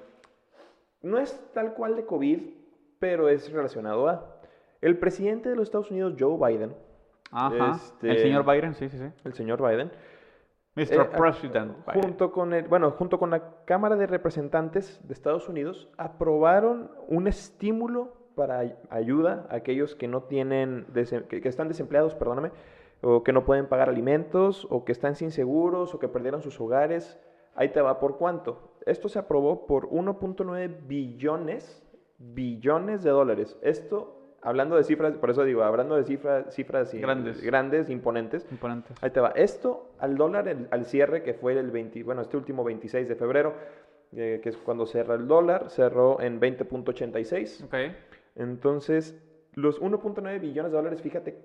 no 1.02 1.18
es 1.20 1.38
tal 1.54 1.74
cual 1.74 1.96
de 1.96 2.06
COVID, 2.06 2.40
pero 3.00 3.28
es 3.30 3.52
relacionado 3.52 4.08
a. 4.08 4.30
El 4.82 4.98
presidente 4.98 5.50
de 5.50 5.56
los 5.56 5.64
Estados 5.64 5.92
Unidos, 5.92 6.16
Joe 6.20 6.38
Biden, 6.38 6.76
Ajá. 7.32 7.72
Este- 7.76 8.12
El 8.12 8.18
señor 8.20 8.44
Byron, 8.44 8.74
sí, 8.76 8.90
sí, 8.90 8.98
sí. 8.98 9.06
el 9.24 9.34
señor 9.34 9.62
Biden, 9.62 9.92
Mr. 10.76 10.94
eh, 10.94 11.10
President. 11.18 11.86
Biden. 11.86 12.02
junto 12.04 12.32
con 12.32 12.54
el, 12.54 12.68
bueno, 12.68 12.92
junto 12.92 13.18
con 13.18 13.30
la 13.32 13.64
Cámara 13.66 13.96
de 13.96 14.08
Representantes 14.08 15.00
de 15.08 15.14
Estados 15.14 15.48
Unidos, 15.50 15.90
aprobaron 15.98 16.92
un 17.08 17.28
estímulo 17.28 18.14
para 18.36 18.60
ay- 18.60 18.76
ayuda 18.90 19.48
a 19.50 19.56
aquellos 19.58 19.96
que 19.96 20.08
no 20.08 20.24
tienen, 20.24 20.86
que, 21.30 21.48
están 21.48 21.68
desempleados, 21.68 22.16
perdóname, 22.16 22.52
o 23.02 23.24
que 23.24 23.34
no 23.34 23.46
pueden 23.46 23.68
pagar 23.68 23.90
alimentos, 23.90 24.66
o 24.70 24.86
que 24.86 24.92
están 24.92 25.16
sin 25.16 25.32
seguros, 25.32 25.94
o 25.94 26.00
que 26.00 26.08
perdieron 26.08 26.42
sus 26.42 26.60
hogares. 26.60 27.20
Ahí 27.56 27.70
te 27.70 27.82
va, 27.82 28.00
¿por 28.00 28.18
cuánto? 28.18 28.78
Esto 28.86 29.10
se 29.10 29.20
aprobó 29.20 29.66
por 29.68 29.88
1.9 29.90 30.68
billones, 30.88 31.84
billones 32.18 33.04
de 33.04 33.10
dólares. 33.12 33.58
Esto, 33.62 34.36
hablando 34.42 34.76
de 34.76 34.84
cifras, 34.84 35.14
por 35.14 35.30
eso 35.30 35.44
digo, 35.44 35.64
hablando 35.64 35.96
de 35.96 36.04
cifras, 36.04 36.54
cifras 36.54 36.94
Grandes. 36.94 37.42
grandes, 37.42 37.90
imponentes, 37.90 38.48
Imponentes. 38.52 38.96
Ahí 39.04 39.10
te 39.12 39.20
va. 39.20 39.30
Esto 39.36 39.92
al 40.00 40.16
dólar, 40.18 40.48
el- 40.48 40.68
al 40.72 40.86
cierre, 40.86 41.24
que 41.24 41.34
fue 41.34 41.54
el 41.58 41.72
20, 41.72 42.04
bueno, 42.04 42.22
este 42.22 42.38
último 42.38 42.64
26 42.64 43.08
de 43.08 43.16
febrero, 43.16 43.54
eh, 44.16 44.40
que 44.44 44.50
es 44.50 44.58
cuando 44.58 44.86
cerra 44.86 45.16
el 45.16 45.28
dólar, 45.28 45.70
cerró 45.70 46.20
en 46.22 46.40
20.86. 46.40 47.64
Ok. 47.66 47.76
Entonces, 48.36 49.22
los 49.54 49.82
1.9 49.82 50.40
billones 50.40 50.72
de 50.72 50.78
dólares, 50.78 51.02
fíjate 51.02 51.38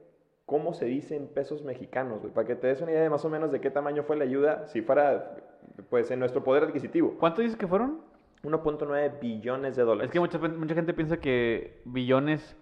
cómo 0.47 0.73
se 0.73 0.87
dice 0.87 1.15
en 1.15 1.29
pesos 1.29 1.63
mexicanos, 1.63 2.21
güey, 2.23 2.33
para 2.33 2.47
que 2.47 2.55
te 2.55 2.69
des 2.69 2.81
una 2.81 2.93
idea 2.93 3.03
de 3.03 3.11
más 3.11 3.25
o 3.25 3.29
menos 3.29 3.53
de 3.53 3.61
qué 3.61 3.71
tamaño 3.71 4.03
fue 4.05 4.17
la 4.17 4.25
ayuda, 4.25 4.67
si 4.67 4.81
fuera, 4.81 5.37
pues, 5.91 6.11
en 6.11 6.21
nuestro 6.21 6.43
poder 6.43 6.65
adquisitivo. 6.65 7.17
¿Cuánto 7.19 7.43
dices 7.43 7.57
que 7.57 7.67
fueron? 7.67 8.01
1.9 8.43 9.21
billones 9.21 9.77
de 9.77 9.83
dólares. 9.83 10.09
Es 10.09 10.13
que 10.13 10.21
mucha, 10.21 10.39
mucha 10.39 10.75
gente 10.75 10.95
piensa 10.95 11.19
que 11.19 11.83
billones, 11.85 12.57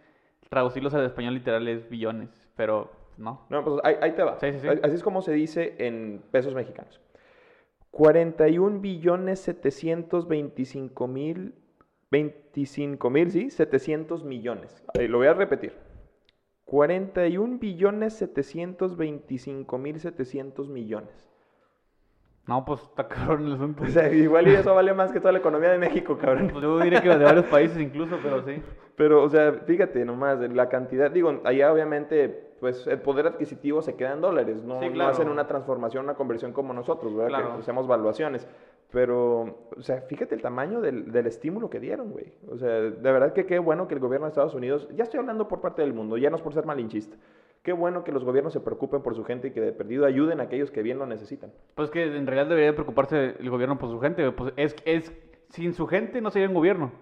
traducirlos 0.50 0.94
al 0.94 1.04
español 1.04 1.34
literal 1.34 1.68
es 1.68 1.88
billones, 1.88 2.48
pero 2.56 2.90
no. 3.18 3.46
No, 3.50 3.64
pues 3.64 3.80
ahí, 3.84 3.94
ahí 4.00 4.12
te 4.12 4.22
va. 4.22 4.38
Sí, 4.40 4.52
sí, 4.52 4.58
sí. 4.58 4.68
Así 4.82 4.94
es 4.94 5.02
como 5.02 5.22
se 5.22 5.32
dice 5.32 5.76
en 5.78 6.22
pesos 6.32 6.54
mexicanos. 6.54 7.00
41 7.92 8.80
billones 8.80 9.40
725 9.40 11.06
mil 11.06 11.54
25 12.10 13.10
mil, 13.10 13.30
sí, 13.30 13.50
700 13.50 14.24
millones. 14.24 14.84
Lo 14.94 15.18
voy 15.18 15.26
a 15.26 15.34
repetir. 15.34 15.72
41 16.64 17.58
billones 17.58 18.14
725 18.14 19.78
mil 19.78 20.00
700 20.00 20.68
millones. 20.68 21.30
No, 22.46 22.64
pues 22.64 22.80
está 22.82 23.08
cabrón 23.08 23.46
el 23.46 23.54
asunto. 23.54 23.82
O 23.82 23.86
sea, 23.88 24.12
igual 24.12 24.46
y 24.46 24.52
eso 24.54 24.74
vale 24.74 24.94
más 24.94 25.10
que 25.12 25.18
toda 25.18 25.32
la 25.32 25.38
economía 25.38 25.70
de 25.70 25.78
México, 25.78 26.16
cabrón. 26.16 26.48
Pues 26.52 26.62
yo 26.62 26.78
diría 26.78 27.02
que 27.02 27.08
de 27.08 27.24
varios 27.24 27.46
países 27.46 27.78
incluso, 27.78 28.18
pero 28.22 28.44
sí. 28.44 28.62
Pero, 28.96 29.22
o 29.22 29.28
sea, 29.28 29.52
fíjate 29.52 30.04
nomás, 30.04 30.38
la 30.38 30.68
cantidad, 30.68 31.10
digo, 31.10 31.40
allá 31.44 31.72
obviamente, 31.72 32.28
pues 32.60 32.86
el 32.86 33.00
poder 33.00 33.26
adquisitivo 33.26 33.82
se 33.82 33.94
queda 33.96 34.12
en 34.12 34.20
dólares, 34.20 34.62
no, 34.62 34.80
Sí, 34.80 34.86
no 34.86 34.92
claro. 34.92 35.10
hacen 35.10 35.28
una 35.28 35.46
transformación, 35.46 36.04
una 36.04 36.14
conversión 36.14 36.52
como 36.52 36.72
nosotros, 36.72 37.14
¿verdad? 37.14 37.28
Claro. 37.40 37.54
Que 37.54 37.60
hacemos 37.60 37.86
valuaciones. 37.86 38.48
Pero, 38.92 39.68
o 39.76 39.82
sea, 39.82 40.00
fíjate 40.02 40.34
el 40.34 40.42
tamaño 40.42 40.80
del, 40.80 41.10
del 41.12 41.26
estímulo 41.26 41.68
que 41.68 41.80
dieron, 41.80 42.10
güey. 42.10 42.32
O 42.48 42.56
sea, 42.56 42.70
de 42.80 42.90
verdad 43.12 43.32
que 43.32 43.44
qué 43.44 43.58
bueno 43.58 43.88
que 43.88 43.94
el 43.94 44.00
gobierno 44.00 44.26
de 44.26 44.30
Estados 44.30 44.54
Unidos, 44.54 44.88
ya 44.94 45.02
estoy 45.02 45.20
hablando 45.20 45.48
por 45.48 45.60
parte 45.60 45.82
del 45.82 45.92
mundo, 45.92 46.16
ya 46.16 46.30
no 46.30 46.36
es 46.36 46.42
por 46.42 46.54
ser 46.54 46.64
malinchista. 46.66 47.16
Qué 47.62 47.72
bueno 47.72 48.04
que 48.04 48.12
los 48.12 48.24
gobiernos 48.24 48.52
se 48.52 48.60
preocupen 48.60 49.02
por 49.02 49.16
su 49.16 49.24
gente 49.24 49.48
y 49.48 49.50
que 49.50 49.60
de 49.60 49.72
perdido 49.72 50.06
ayuden 50.06 50.38
a 50.40 50.44
aquellos 50.44 50.70
que 50.70 50.82
bien 50.82 50.98
lo 51.00 51.06
necesitan. 51.06 51.52
Pues 51.74 51.90
que 51.90 52.04
en 52.04 52.26
realidad 52.26 52.46
debería 52.48 52.74
preocuparse 52.74 53.34
el 53.40 53.50
gobierno 53.50 53.76
por 53.76 53.90
su 53.90 53.98
gente. 53.98 54.30
Pues 54.30 54.52
es, 54.56 54.76
es, 54.84 55.12
sin 55.50 55.72
su 55.74 55.88
gente 55.88 56.20
no 56.20 56.30
sería 56.30 56.46
un 56.48 56.54
gobierno. 56.54 56.92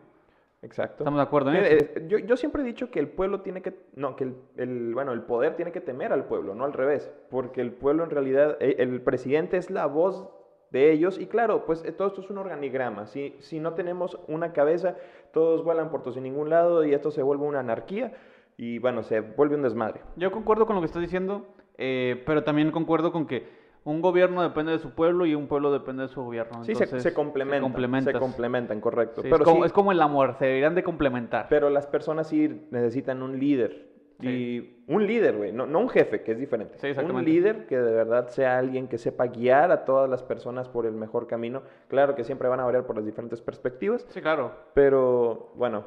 Exacto. 0.62 1.04
Estamos 1.04 1.18
de 1.18 1.22
acuerdo 1.22 1.50
en 1.50 1.56
eso. 1.56 1.84
eh, 1.84 2.06
yo, 2.08 2.16
yo 2.16 2.38
siempre 2.38 2.62
he 2.62 2.64
dicho 2.64 2.90
que 2.90 2.98
el 2.98 3.08
pueblo 3.08 3.42
tiene 3.42 3.60
que, 3.60 3.74
no, 3.96 4.16
que 4.16 4.24
el, 4.24 4.34
el- 4.56 4.94
bueno, 4.94 5.12
el 5.12 5.20
poder 5.20 5.54
tiene 5.56 5.70
que 5.70 5.82
temer 5.82 6.14
al 6.14 6.24
pueblo, 6.24 6.54
no 6.54 6.64
al 6.64 6.72
revés, 6.72 7.12
porque 7.28 7.60
el 7.60 7.72
pueblo 7.72 8.02
en 8.02 8.08
realidad, 8.08 8.56
eh, 8.60 8.76
el 8.78 9.02
presidente 9.02 9.58
es 9.58 9.70
la 9.70 9.84
voz 9.84 10.26
de 10.74 10.90
ellos 10.92 11.18
y 11.20 11.26
claro, 11.28 11.64
pues 11.66 11.84
eh, 11.84 11.92
todo 11.92 12.08
esto 12.08 12.20
es 12.20 12.28
un 12.30 12.36
organigrama, 12.38 13.06
si, 13.06 13.36
si 13.38 13.60
no 13.60 13.74
tenemos 13.74 14.18
una 14.26 14.52
cabeza, 14.52 14.96
todos 15.32 15.62
vuelan 15.64 15.88
por 15.90 16.02
todos 16.02 16.16
en 16.16 16.24
ningún 16.24 16.50
lado 16.50 16.84
y 16.84 16.92
esto 16.92 17.12
se 17.12 17.22
vuelve 17.22 17.44
una 17.46 17.60
anarquía 17.60 18.12
y 18.58 18.78
bueno, 18.80 19.04
se 19.04 19.20
vuelve 19.20 19.54
un 19.54 19.62
desmadre. 19.62 20.00
Yo 20.16 20.32
concuerdo 20.32 20.66
con 20.66 20.74
lo 20.74 20.82
que 20.82 20.86
estás 20.86 21.00
diciendo, 21.00 21.46
eh, 21.78 22.22
pero 22.26 22.42
también 22.42 22.72
concuerdo 22.72 23.12
con 23.12 23.26
que 23.28 23.46
un 23.84 24.00
gobierno 24.02 24.42
depende 24.42 24.72
de 24.72 24.78
su 24.80 24.90
pueblo 24.90 25.26
y 25.26 25.34
un 25.36 25.46
pueblo 25.46 25.70
depende 25.70 26.02
de 26.02 26.08
su 26.08 26.22
gobierno. 26.24 26.64
Sí, 26.64 26.74
se, 26.74 27.14
complementan, 27.14 28.02
se 28.02 28.12
complementan, 28.14 28.80
correcto. 28.80 29.22
Sí, 29.22 29.28
pero, 29.30 29.44
es, 29.44 29.44
como, 29.44 29.60
sí- 29.60 29.66
es 29.66 29.72
como 29.72 29.92
el 29.92 30.02
amor, 30.02 30.34
se 30.40 30.46
deberían 30.46 30.74
de 30.74 30.82
complementar. 30.82 31.46
pero 31.48 31.70
las 31.70 31.86
personas 31.86 32.26
sí 32.28 32.66
necesitan 32.72 33.22
un 33.22 33.38
líder. 33.38 33.93
Sí. 34.20 34.28
Y 34.28 34.84
un 34.92 35.06
líder, 35.06 35.36
güey, 35.36 35.52
no, 35.52 35.66
no 35.66 35.80
un 35.80 35.88
jefe, 35.88 36.22
que 36.22 36.32
es 36.32 36.38
diferente. 36.38 36.78
Sí, 36.78 36.88
un 37.00 37.24
líder 37.24 37.66
que 37.66 37.76
de 37.78 37.92
verdad 37.92 38.28
sea 38.28 38.58
alguien 38.58 38.86
que 38.88 38.96
sepa 38.98 39.26
guiar 39.26 39.70
a 39.72 39.84
todas 39.84 40.08
las 40.08 40.22
personas 40.22 40.68
por 40.68 40.86
el 40.86 40.92
mejor 40.94 41.26
camino. 41.26 41.62
Claro 41.88 42.14
que 42.14 42.22
siempre 42.24 42.48
van 42.48 42.60
a 42.60 42.64
variar 42.64 42.86
por 42.86 42.96
las 42.96 43.04
diferentes 43.04 43.40
perspectivas, 43.40 44.06
Sí, 44.10 44.20
claro. 44.20 44.52
pero 44.72 45.50
bueno, 45.56 45.84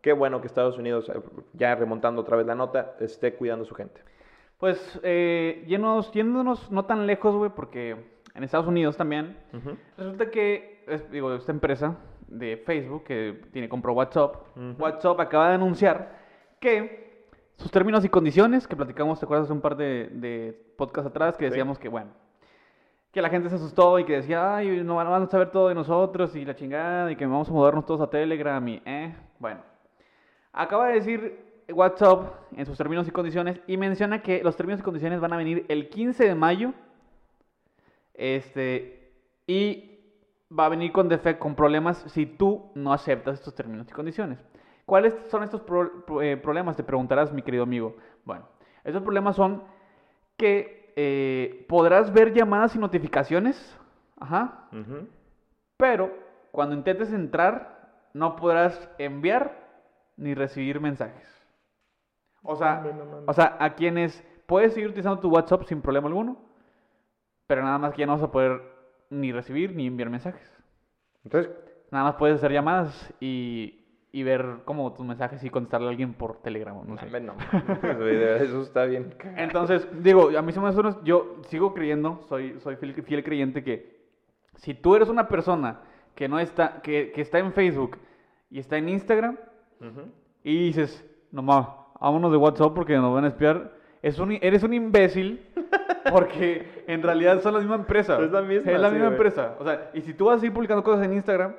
qué 0.00 0.12
bueno 0.12 0.40
que 0.40 0.46
Estados 0.46 0.78
Unidos, 0.78 1.10
ya 1.52 1.74
remontando 1.74 2.22
otra 2.22 2.36
vez 2.36 2.46
la 2.46 2.54
nota, 2.54 2.96
esté 3.00 3.34
cuidando 3.34 3.64
a 3.64 3.68
su 3.68 3.74
gente. 3.74 4.00
Pues 4.58 4.98
eh, 5.02 5.62
yéndonos, 5.66 6.10
yéndonos 6.12 6.70
no 6.70 6.86
tan 6.86 7.06
lejos, 7.06 7.34
güey, 7.36 7.50
porque 7.54 7.96
en 8.34 8.42
Estados 8.42 8.66
Unidos 8.66 8.96
también, 8.96 9.36
resulta 9.98 10.30
que, 10.30 10.82
es- 10.86 11.10
digo, 11.10 11.34
esta 11.34 11.52
empresa 11.52 11.96
de 12.28 12.56
Facebook 12.56 13.04
que 13.04 13.42
tiene 13.52 13.68
compró 13.68 13.92
WhatsApp. 13.92 14.36
WhatsApp 14.78 15.20
acaba 15.20 15.48
de 15.50 15.54
anunciar 15.56 16.18
que 16.58 17.05
sus 17.56 17.70
términos 17.70 18.04
y 18.04 18.08
condiciones, 18.08 18.66
que 18.68 18.76
platicamos, 18.76 19.18
¿te 19.18 19.24
acuerdas 19.24 19.44
hace 19.46 19.52
un 19.52 19.60
par 19.60 19.76
de, 19.76 20.08
de 20.12 20.52
podcasts 20.76 21.10
atrás? 21.10 21.36
Que 21.36 21.44
Sí. 21.46 21.50
decíamos 21.50 21.78
que, 21.78 21.88
bueno, 21.88 22.10
que 23.12 23.22
la 23.22 23.30
gente 23.30 23.48
se 23.48 23.54
asustó 23.56 23.98
y 23.98 24.04
que 24.04 24.12
decía, 24.14 24.56
ay, 24.56 24.82
no 24.84 24.96
van 24.96 25.08
van 25.08 25.22
a 25.22 25.26
saber 25.26 25.50
todo 25.50 25.68
de 25.68 25.74
nosotros 25.74 26.36
y 26.36 26.44
la 26.44 26.54
chingada 26.54 27.10
y 27.10 27.16
que 27.16 27.24
vamos 27.24 27.48
a 27.48 27.52
mudarnos 27.52 27.86
todos 27.86 28.00
a 28.02 28.10
Telegram 28.10 28.66
y, 28.68 28.82
eh, 28.84 29.14
bueno. 29.38 29.60
Acaba 30.52 30.88
de 30.88 30.94
decir 30.94 31.38
WhatsApp 31.68 32.34
en 32.56 32.64
sus 32.66 32.76
términos 32.78 33.08
y 33.08 33.10
condiciones 33.10 33.60
y 33.66 33.76
menciona 33.76 34.22
que 34.22 34.42
los 34.42 34.56
términos 34.56 34.80
y 34.80 34.82
condiciones 34.84 35.20
van 35.20 35.32
a 35.32 35.36
venir 35.36 35.64
el 35.68 35.88
15 35.88 36.24
de 36.24 36.34
mayo 36.34 36.72
este, 38.14 39.12
y 39.46 39.98
va 40.56 40.66
a 40.66 40.68
venir 40.68 40.92
con 40.92 41.08
defecto, 41.08 41.40
con 41.40 41.54
problemas 41.54 41.98
si 42.08 42.26
tú 42.26 42.70
no 42.74 42.92
aceptas 42.92 43.34
estos 43.34 43.54
términos 43.54 43.86
y 43.88 43.92
condiciones. 43.92 44.38
¿Cuáles 44.86 45.14
son 45.28 45.42
estos 45.42 45.60
pro- 45.62 46.22
eh, 46.22 46.36
problemas? 46.36 46.76
Te 46.76 46.84
preguntarás, 46.84 47.32
mi 47.32 47.42
querido 47.42 47.64
amigo. 47.64 47.96
Bueno, 48.24 48.46
estos 48.84 49.02
problemas 49.02 49.36
son 49.36 49.64
que 50.36 50.92
eh, 50.96 51.66
podrás 51.68 52.12
ver 52.12 52.32
llamadas 52.32 52.74
y 52.76 52.78
notificaciones, 52.78 53.78
ajá, 54.18 54.68
pero 55.76 56.12
cuando 56.52 56.74
intentes 56.74 57.12
entrar 57.12 58.08
no 58.14 58.36
podrás 58.36 58.88
enviar 58.98 59.66
ni 60.16 60.34
recibir 60.34 60.80
mensajes. 60.80 61.28
O 62.42 62.56
sea, 62.56 62.80
no 62.80 63.24
o 63.26 63.32
sea, 63.34 63.56
a 63.60 63.74
quienes 63.74 64.24
puedes 64.46 64.72
seguir 64.72 64.88
utilizando 64.90 65.18
tu 65.20 65.28
WhatsApp 65.28 65.64
sin 65.64 65.82
problema 65.82 66.08
alguno, 66.08 66.38
pero 67.46 67.62
nada 67.62 67.78
más 67.78 67.92
que 67.92 68.00
ya 68.00 68.06
no 68.06 68.12
vas 68.14 68.22
a 68.22 68.30
poder 68.32 68.62
ni 69.10 69.32
recibir 69.32 69.74
ni 69.74 69.86
enviar 69.86 70.10
mensajes. 70.10 70.50
Entonces, 71.24 71.52
Nada 71.92 72.04
más 72.06 72.14
puedes 72.16 72.38
hacer 72.38 72.50
llamadas 72.50 73.14
y, 73.20 73.85
y 74.16 74.22
ver 74.22 74.44
como 74.64 74.94
tus 74.94 75.04
mensajes 75.04 75.44
y 75.44 75.50
contestarle 75.50 75.88
a 75.88 75.90
alguien 75.90 76.14
por 76.14 76.38
Telegram 76.40 76.74
no 76.86 76.96
sé. 76.96 77.20
no 77.20 77.34
verdad, 77.98 78.42
eso 78.42 78.62
está 78.62 78.84
bien. 78.86 79.14
Entonces, 79.36 79.86
digo, 80.02 80.30
a 80.38 80.40
mí 80.40 80.52
se 80.52 80.60
me 80.60 80.68
hace 80.68 80.80
unos- 80.80 81.02
yo 81.04 81.36
sigo 81.48 81.74
creyendo, 81.74 82.22
soy, 82.28 82.58
soy 82.60 82.76
fiel, 82.76 82.94
fiel 83.02 83.22
creyente 83.22 83.62
que 83.62 83.94
si 84.54 84.72
tú 84.72 84.96
eres 84.96 85.10
una 85.10 85.28
persona 85.28 85.80
que 86.14 86.28
no 86.28 86.38
está, 86.38 86.80
que, 86.82 87.12
que 87.12 87.20
está 87.20 87.38
en 87.40 87.52
Facebook 87.52 87.98
y 88.50 88.58
está 88.58 88.78
en 88.78 88.88
Instagram 88.88 89.36
Ujú. 89.80 90.02
y 90.42 90.66
dices, 90.68 91.04
no 91.30 91.42
mames, 91.42 91.68
vámonos 92.00 92.30
de 92.30 92.38
WhatsApp 92.38 92.72
porque 92.74 92.96
nos 92.96 93.12
van 93.12 93.24
a 93.26 93.28
espiar, 93.28 93.72
es 94.00 94.18
un, 94.18 94.32
eres 94.40 94.62
un 94.62 94.72
imbécil 94.72 95.44
porque 96.10 96.84
en 96.86 97.02
realidad 97.02 97.42
son 97.42 97.52
la 97.54 97.60
misma 97.60 97.74
empresa. 97.74 98.18
Es 98.22 98.30
la 98.30 98.40
misma, 98.40 98.72
Es 98.72 98.80
la 98.80 98.88
sí, 98.88 98.94
misma 98.94 99.08
güey. 99.08 99.16
empresa. 99.18 99.56
O 99.58 99.64
sea, 99.64 99.90
y 99.92 100.00
si 100.00 100.14
tú 100.14 100.26
vas 100.26 100.42
a 100.42 100.46
ir 100.46 100.54
publicando 100.54 100.82
cosas 100.82 101.04
en 101.04 101.12
Instagram, 101.12 101.54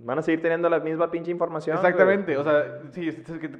Van 0.00 0.16
a 0.16 0.22
seguir 0.22 0.40
teniendo 0.40 0.68
la 0.68 0.78
misma 0.78 1.10
pinche 1.10 1.30
información. 1.32 1.76
güey. 1.76 1.86
exactamente, 1.90 2.36
o 2.38 2.44
sea, 2.44 2.82
sí, 2.92 3.10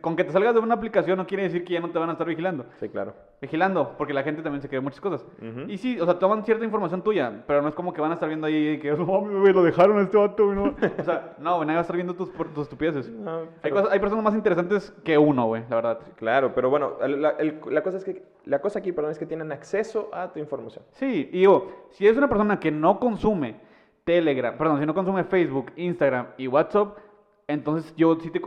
con 0.00 0.14
que 0.14 0.22
te 0.22 0.30
salgas 0.30 0.54
de 0.54 0.60
una 0.60 0.74
aplicación 0.74 1.16
no 1.18 1.26
quiere 1.26 1.42
decir 1.42 1.64
que 1.64 1.72
ya 1.74 1.80
no 1.80 1.90
te 1.90 1.98
van 1.98 2.08
a 2.10 2.12
estar 2.12 2.28
vigilando. 2.28 2.64
Sí, 2.78 2.88
claro. 2.88 3.12
Vigilando, 3.40 3.94
porque 3.98 4.12
la 4.14 4.22
gente 4.22 4.42
también 4.42 4.62
se 4.62 4.68
cree 4.68 4.80
muchas 4.80 5.00
cosas. 5.00 5.26
Y 5.66 5.78
sí, 5.78 6.00
o 6.00 6.04
sea, 6.04 6.18
toman 6.20 6.44
cierta 6.44 6.64
información 6.64 7.02
tuya, 7.02 7.42
pero 7.46 7.60
no 7.60 7.68
es 7.68 7.74
como 7.74 7.92
que 7.92 8.00
van 8.00 8.12
a 8.12 8.14
estar 8.14 8.28
viendo 8.28 8.46
ahí 8.46 8.78
que, 8.78 8.92
güey, 8.92 9.52
lo 9.52 9.62
dejaron 9.64 9.98
a 9.98 10.02
este 10.02 10.16
vato, 10.16 10.54
no. 10.54 10.76
O 10.98 11.02
sea, 11.02 11.34
no, 11.40 11.56
güey, 11.56 11.66
nadie 11.66 11.74
va 11.76 11.80
a 11.80 11.82
estar 11.82 11.96
viendo 11.96 12.14
tus, 12.14 12.28
por- 12.30 12.54
tus 12.54 12.62
estupideces. 12.64 13.08
No, 13.10 13.42
Hay, 13.62 13.70
cosas- 13.72 13.90
hay 13.90 13.98
personas 13.98 14.24
más 14.24 14.34
interesantes 14.34 14.92
que 15.04 15.18
uno, 15.18 15.46
güey, 15.46 15.64
la 15.68 15.74
verdad. 15.76 15.98
Claro, 16.16 16.52
pero 16.54 16.70
bueno, 16.70 16.92
la, 17.04 17.30
el- 17.30 17.58
la 17.68 17.82
cosa 17.82 17.96
es 17.96 18.04
que 18.04 18.22
la 18.44 18.60
cosa 18.60 18.78
aquí, 18.78 18.92
perdón, 18.92 19.10
es 19.10 19.18
que 19.18 19.26
tienen 19.26 19.50
acceso 19.50 20.08
a 20.12 20.32
tu 20.32 20.38
información. 20.38 20.84
Sí, 20.92 21.28
y 21.32 21.38
digo, 21.40 21.88
si 21.90 22.06
es 22.06 22.16
una 22.16 22.28
persona 22.28 22.60
que 22.60 22.70
no 22.70 22.98
consume 23.00 23.66
Telegram, 24.08 24.56
perdón, 24.56 24.80
si 24.80 24.86
no 24.86 24.94
consume 24.94 25.22
Facebook, 25.24 25.70
Instagram 25.76 26.28
y 26.38 26.46
WhatsApp, 26.46 26.96
entonces 27.46 27.94
yo 27.94 28.18
sí, 28.18 28.30
te, 28.30 28.40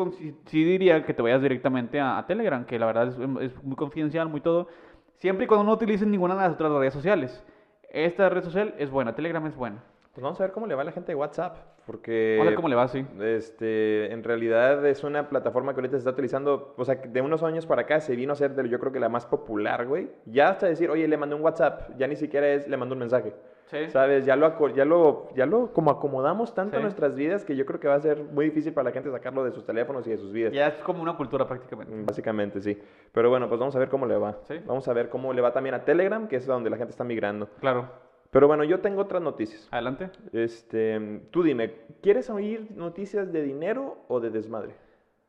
sí, 0.48 0.64
diría 0.64 1.06
que 1.06 1.14
te 1.14 1.22
vayas 1.22 1.40
directamente 1.40 2.00
a, 2.00 2.18
a 2.18 2.26
Telegram, 2.26 2.66
que 2.66 2.80
la 2.80 2.88
verdad 2.88 3.10
es, 3.10 3.52
es 3.52 3.64
muy 3.64 3.76
confidencial, 3.76 4.28
muy 4.28 4.42
todo, 4.42 4.70
siempre 5.18 5.46
y 5.46 5.48
cuando 5.48 5.64
no 5.66 5.74
utilices 5.74 6.08
ninguna 6.08 6.34
de 6.34 6.42
las 6.42 6.54
otras 6.54 6.72
redes 6.72 6.96
sociales. 6.96 7.46
Esta 7.92 8.28
red 8.30 8.44
social 8.44 8.74
es 8.80 8.90
buena, 8.90 9.14
Telegram 9.14 9.46
es 9.46 9.56
buena. 9.56 9.84
Pues 10.16 10.24
vamos 10.24 10.40
a 10.42 10.46
ver 10.46 10.52
cómo 10.52 10.66
le 10.66 10.74
va 10.74 10.82
a 10.82 10.86
la 10.86 10.94
gente 10.94 11.12
de 11.12 11.16
WhatsApp, 11.16 11.58
porque 11.86 12.38
Vamos 12.40 12.48
a 12.48 12.50
ver 12.50 12.56
cómo 12.56 12.68
le 12.68 12.76
va, 12.76 12.88
sí. 12.88 13.06
este, 13.22 14.12
en 14.12 14.24
realidad 14.24 14.84
es 14.88 15.04
una 15.04 15.30
plataforma 15.30 15.74
que 15.76 15.82
ahorita 15.82 15.94
se 15.94 16.00
está 16.00 16.10
utilizando, 16.10 16.74
o 16.76 16.86
sea, 16.86 16.96
de 16.96 17.22
unos 17.22 17.44
años 17.44 17.68
para 17.68 17.84
acá 17.84 18.00
se 18.00 18.16
vino 18.16 18.34
a 18.34 18.36
ser, 18.36 18.56
de, 18.56 18.68
yo 18.68 18.80
creo 18.80 18.92
que 18.92 19.00
la 19.00 19.10
más 19.10 19.28
popular, 19.28 19.86
güey. 19.86 20.10
Ya 20.26 20.50
hasta 20.50 20.66
decir, 20.66 20.90
oye, 20.90 21.08
le 21.08 21.18
mandé 21.18 21.36
un 21.36 21.44
WhatsApp, 21.44 21.92
ya 22.00 22.08
ni 22.08 22.16
siquiera 22.16 22.48
es, 22.48 22.68
le 22.68 22.78
mandó 22.78 22.94
un 22.94 23.00
mensaje. 23.00 23.36
Sí. 23.72 23.90
¿Sabes? 23.90 24.26
Ya 24.26 24.36
lo, 24.36 24.68
ya 24.76 24.86
lo, 24.86 25.30
ya 25.34 25.46
lo 25.46 25.72
como 25.74 25.90
acomodamos 25.92 26.54
tanto 26.54 26.72
Sí. 26.72 26.76
en 26.78 26.82
nuestras 26.84 27.16
vidas 27.16 27.46
que 27.46 27.56
yo 27.56 27.66
creo 27.66 27.80
que 27.80 27.88
va 27.88 27.96
a 27.96 28.00
ser 28.02 28.22
muy 28.26 28.46
difícil 28.46 28.74
para 28.74 28.90
la 28.90 28.92
gente 28.92 29.10
sacarlo 29.10 29.44
de 29.46 29.52
sus 29.52 29.66
teléfonos 29.66 30.06
y 30.06 30.10
de 30.12 30.18
sus 30.18 30.32
vidas. 30.32 30.52
Ya 30.54 30.68
es 30.68 30.76
como 30.84 31.02
una 31.02 31.16
cultura 31.16 31.48
prácticamente. 31.48 31.96
Mm, 31.96 32.06
Básicamente, 32.06 32.62
sí. 32.62 32.78
Pero 33.14 33.30
bueno, 33.30 33.48
pues 33.48 33.60
vamos 33.60 33.76
a 33.76 33.80
ver 33.80 33.90
cómo 33.90 34.06
le 34.06 34.18
va. 34.18 34.38
Sí. 34.48 34.60
Vamos 34.66 34.88
a 34.88 34.94
ver 34.94 35.10
cómo 35.10 35.32
le 35.34 35.42
va 35.42 35.54
también 35.54 35.74
a 35.76 35.86
Telegram, 35.86 36.28
que 36.28 36.36
es 36.36 36.46
donde 36.46 36.70
la 36.70 36.78
gente 36.78 36.92
está 36.92 37.04
migrando. 37.06 37.48
Claro. 37.60 37.90
Pero 38.30 38.48
bueno, 38.48 38.64
yo 38.64 38.80
tengo 38.82 39.02
otras 39.02 39.22
noticias. 39.22 39.68
Adelante. 39.72 40.10
Este, 40.34 41.22
tú 41.32 41.42
dime, 41.44 41.76
¿quieres 42.02 42.30
oír 42.30 42.72
noticias 42.76 43.32
de 43.32 43.42
dinero 43.42 43.98
o 44.08 44.20
de 44.20 44.30
desmadre? 44.30 44.76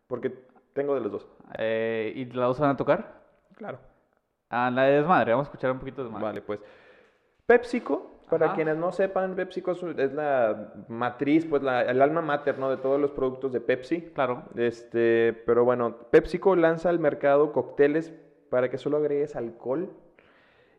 Porque 0.07 0.33
tengo 0.73 0.95
de 0.95 1.01
los 1.01 1.13
dos. 1.13 1.29
Eh, 1.59 2.13
¿Y 2.15 2.25
la 2.27 2.47
dos 2.47 2.59
van 2.61 2.71
a 2.71 2.77
tocar? 2.77 3.21
Claro. 3.57 3.79
Ah, 4.51 4.71
la 4.71 4.83
de 4.85 4.97
desmadre. 4.99 5.33
Vamos 5.33 5.47
a 5.47 5.51
escuchar 5.51 5.71
un 5.73 5.79
poquito 5.79 6.03
de 6.03 6.09
desmadre. 6.11 6.27
Vale, 6.27 6.43
pues. 6.43 6.61
PepsiCo, 7.47 8.12
para 8.33 8.47
Ajá. 8.47 8.55
quienes 8.55 8.79
no 8.79 8.93
sepan, 8.93 9.35
PepsiCo 9.35 9.73
es, 9.73 9.83
es 9.99 10.15
la 10.15 10.73
matriz, 10.89 11.45
pues 11.45 11.63
la, 11.63 11.83
el 11.83 12.01
alma 12.01 12.23
mater, 12.23 12.59
¿no? 12.59 12.71
De 12.71 12.79
todos 12.79 12.99
los 12.99 13.11
productos 13.11 13.53
de 13.53 13.61
Pepsi. 13.61 14.01
Claro. 14.15 14.45
Este, 14.57 15.35
pero 15.45 15.67
bueno, 15.67 15.99
PepsiCo 16.11 16.57
lanza 16.57 16.89
al 16.89 16.99
mercado 16.99 17.53
cócteles 17.53 18.11
para 18.49 18.71
que 18.71 18.79
solo 18.79 18.97
agregues 18.97 19.37
alcohol 19.37 19.91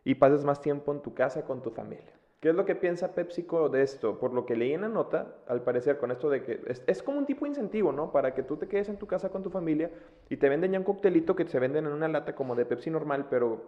y 0.02 0.16
pases 0.16 0.44
más 0.44 0.60
tiempo 0.60 0.90
en 0.90 1.00
tu 1.00 1.14
casa 1.14 1.44
con 1.44 1.62
tu 1.62 1.70
familia. 1.70 2.12
¿Qué 2.40 2.48
es 2.48 2.56
lo 2.56 2.64
que 2.64 2.74
piensa 2.74 3.14
PepsiCo 3.14 3.68
de 3.68 3.82
esto? 3.82 4.18
Por 4.18 4.32
lo 4.32 4.46
que 4.46 4.56
leí 4.56 4.72
en 4.72 4.80
la 4.80 4.88
nota, 4.88 5.36
al 5.46 5.62
parecer, 5.62 5.98
con 5.98 6.10
esto 6.10 6.28
de 6.30 6.42
que 6.42 6.60
es, 6.66 6.82
es 6.88 7.04
como 7.04 7.18
un 7.18 7.26
tipo 7.26 7.44
de 7.44 7.50
incentivo, 7.50 7.92
¿no? 7.92 8.10
Para 8.10 8.34
que 8.34 8.42
tú 8.42 8.56
te 8.56 8.66
quedes 8.66 8.88
en 8.88 8.98
tu 8.98 9.06
casa 9.06 9.28
con 9.28 9.44
tu 9.44 9.50
familia 9.50 9.92
y 10.28 10.38
te 10.38 10.48
venden 10.48 10.72
ya 10.72 10.78
un 10.80 10.84
coctelito 10.84 11.36
que 11.36 11.46
se 11.46 11.60
venden 11.60 11.86
en 11.86 11.92
una 11.92 12.08
lata 12.08 12.34
como 12.34 12.56
de 12.56 12.66
Pepsi 12.66 12.90
normal, 12.90 13.28
pero 13.30 13.62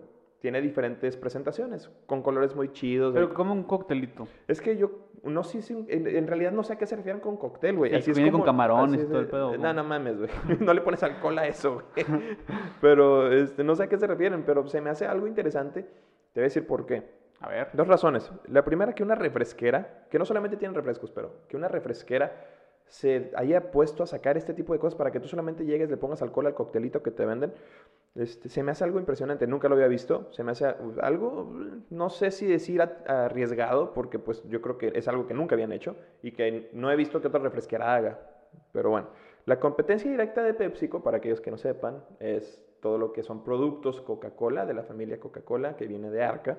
tiene 0.47 0.61
diferentes 0.61 1.17
presentaciones, 1.17 1.91
con 2.07 2.23
colores 2.23 2.55
muy 2.55 2.71
chidos. 2.71 3.13
Pero 3.13 3.35
como 3.35 3.53
un 3.53 3.65
coctelito. 3.65 4.29
Es 4.47 4.61
que 4.61 4.77
yo 4.77 4.93
no 5.25 5.43
sé 5.43 5.61
si, 5.61 5.73
en, 5.89 6.07
en 6.07 6.29
realidad 6.29 6.53
no 6.53 6.63
sé 6.63 6.75
a 6.75 6.79
qué 6.79 6.87
se 6.87 6.95
refieren 6.95 7.21
con 7.21 7.37
cóctel, 7.37 7.75
güey. 7.77 7.91
Sí, 7.91 7.97
Así 7.97 8.11
es 8.13 8.17
viene 8.17 8.31
con 8.31 8.43
como- 8.43 8.47
camarones 8.53 9.03
y 9.03 9.07
todo 9.07 9.19
el 9.19 9.27
pedo, 9.27 9.57
No, 9.57 9.73
¿no? 9.73 9.83
mames, 9.83 10.19
güey. 10.19 10.31
No 10.61 10.73
le 10.73 10.83
pones 10.83 11.03
alcohol 11.03 11.37
a 11.41 11.49
eso, 11.49 11.83
güey. 11.97 12.07
Pero 12.81 13.33
este, 13.33 13.65
no 13.65 13.75
sé 13.75 13.83
a 13.83 13.89
qué 13.89 13.99
se 13.99 14.07
refieren, 14.07 14.45
pero 14.45 14.65
se 14.69 14.81
me 14.81 14.89
hace 14.91 15.05
algo 15.05 15.27
interesante. 15.27 15.83
Te 15.83 16.41
voy 16.41 16.43
a 16.43 16.45
decir 16.45 16.65
por 16.65 16.87
qué. 16.87 17.03
A 17.41 17.49
ver. 17.49 17.71
Dos 17.73 17.89
razones. 17.89 18.31
La 18.47 18.65
primera, 18.65 18.95
que 18.95 19.03
una 19.03 19.17
refresquera, 19.17 20.07
que 20.11 20.19
no 20.21 20.25
solamente 20.25 20.57
tiene 20.57 20.75
refrescos, 20.75 21.11
pero 21.11 21.33
que 21.49 21.57
una 21.57 21.67
refresquera 21.67 22.33
se 22.87 23.33
haya 23.35 23.73
puesto 23.73 24.05
a 24.05 24.07
sacar 24.07 24.37
este 24.37 24.55
tipo 24.55 24.73
de 24.73 24.79
cosas 24.79 24.95
para 24.97 25.11
que 25.11 25.19
tú 25.19 25.27
solamente 25.27 25.65
llegues, 25.65 25.91
le 25.91 25.97
pongas 25.97 26.23
alcohol 26.23 26.47
al 26.47 26.55
coctelito 26.55 27.03
que 27.03 27.11
te 27.11 27.27
venden. 27.27 27.53
Este, 28.17 28.49
se 28.49 28.63
me 28.63 28.71
hace 28.73 28.83
algo 28.85 28.99
impresionante, 28.99 29.47
nunca 29.47 29.69
lo 29.69 29.75
había 29.75 29.89
visto. 29.89 30.29
Se 30.33 30.43
me 30.43 30.53
hace 30.53 30.67
algo, 31.03 31.53
no 31.91 32.09
sé 32.11 32.31
si 32.31 32.47
decir 32.47 32.81
arriesgado, 33.07 33.93
porque 33.93 34.19
pues 34.19 34.43
yo 34.49 34.63
creo 34.63 34.79
que 34.79 34.93
es 34.95 35.07
algo 35.09 35.27
que 35.27 35.35
nunca 35.35 35.55
habían 35.55 35.73
hecho 35.73 35.97
y 36.23 36.33
que 36.33 36.71
no 36.73 36.91
he 36.91 36.97
visto 36.97 37.21
que 37.21 37.29
otra 37.29 37.41
refresquera 37.41 37.95
haga. 37.95 38.19
Pero 38.73 38.91
bueno, 38.91 39.09
la 39.45 39.61
competencia 39.61 40.11
directa 40.11 40.43
de 40.43 40.55
PepsiCo, 40.55 41.03
para 41.03 41.19
aquellos 41.19 41.41
que 41.43 41.51
no 41.51 41.59
sepan, 41.59 42.03
es 42.21 42.63
todo 42.81 42.97
lo 42.99 43.13
que 43.13 43.23
son 43.23 43.45
productos 43.45 44.01
Coca-Cola, 44.01 44.65
de 44.65 44.75
la 44.75 44.83
familia 44.83 45.21
Coca-Cola, 45.21 45.77
que 45.77 45.87
viene 45.87 46.11
de 46.11 46.23
Arca. 46.23 46.59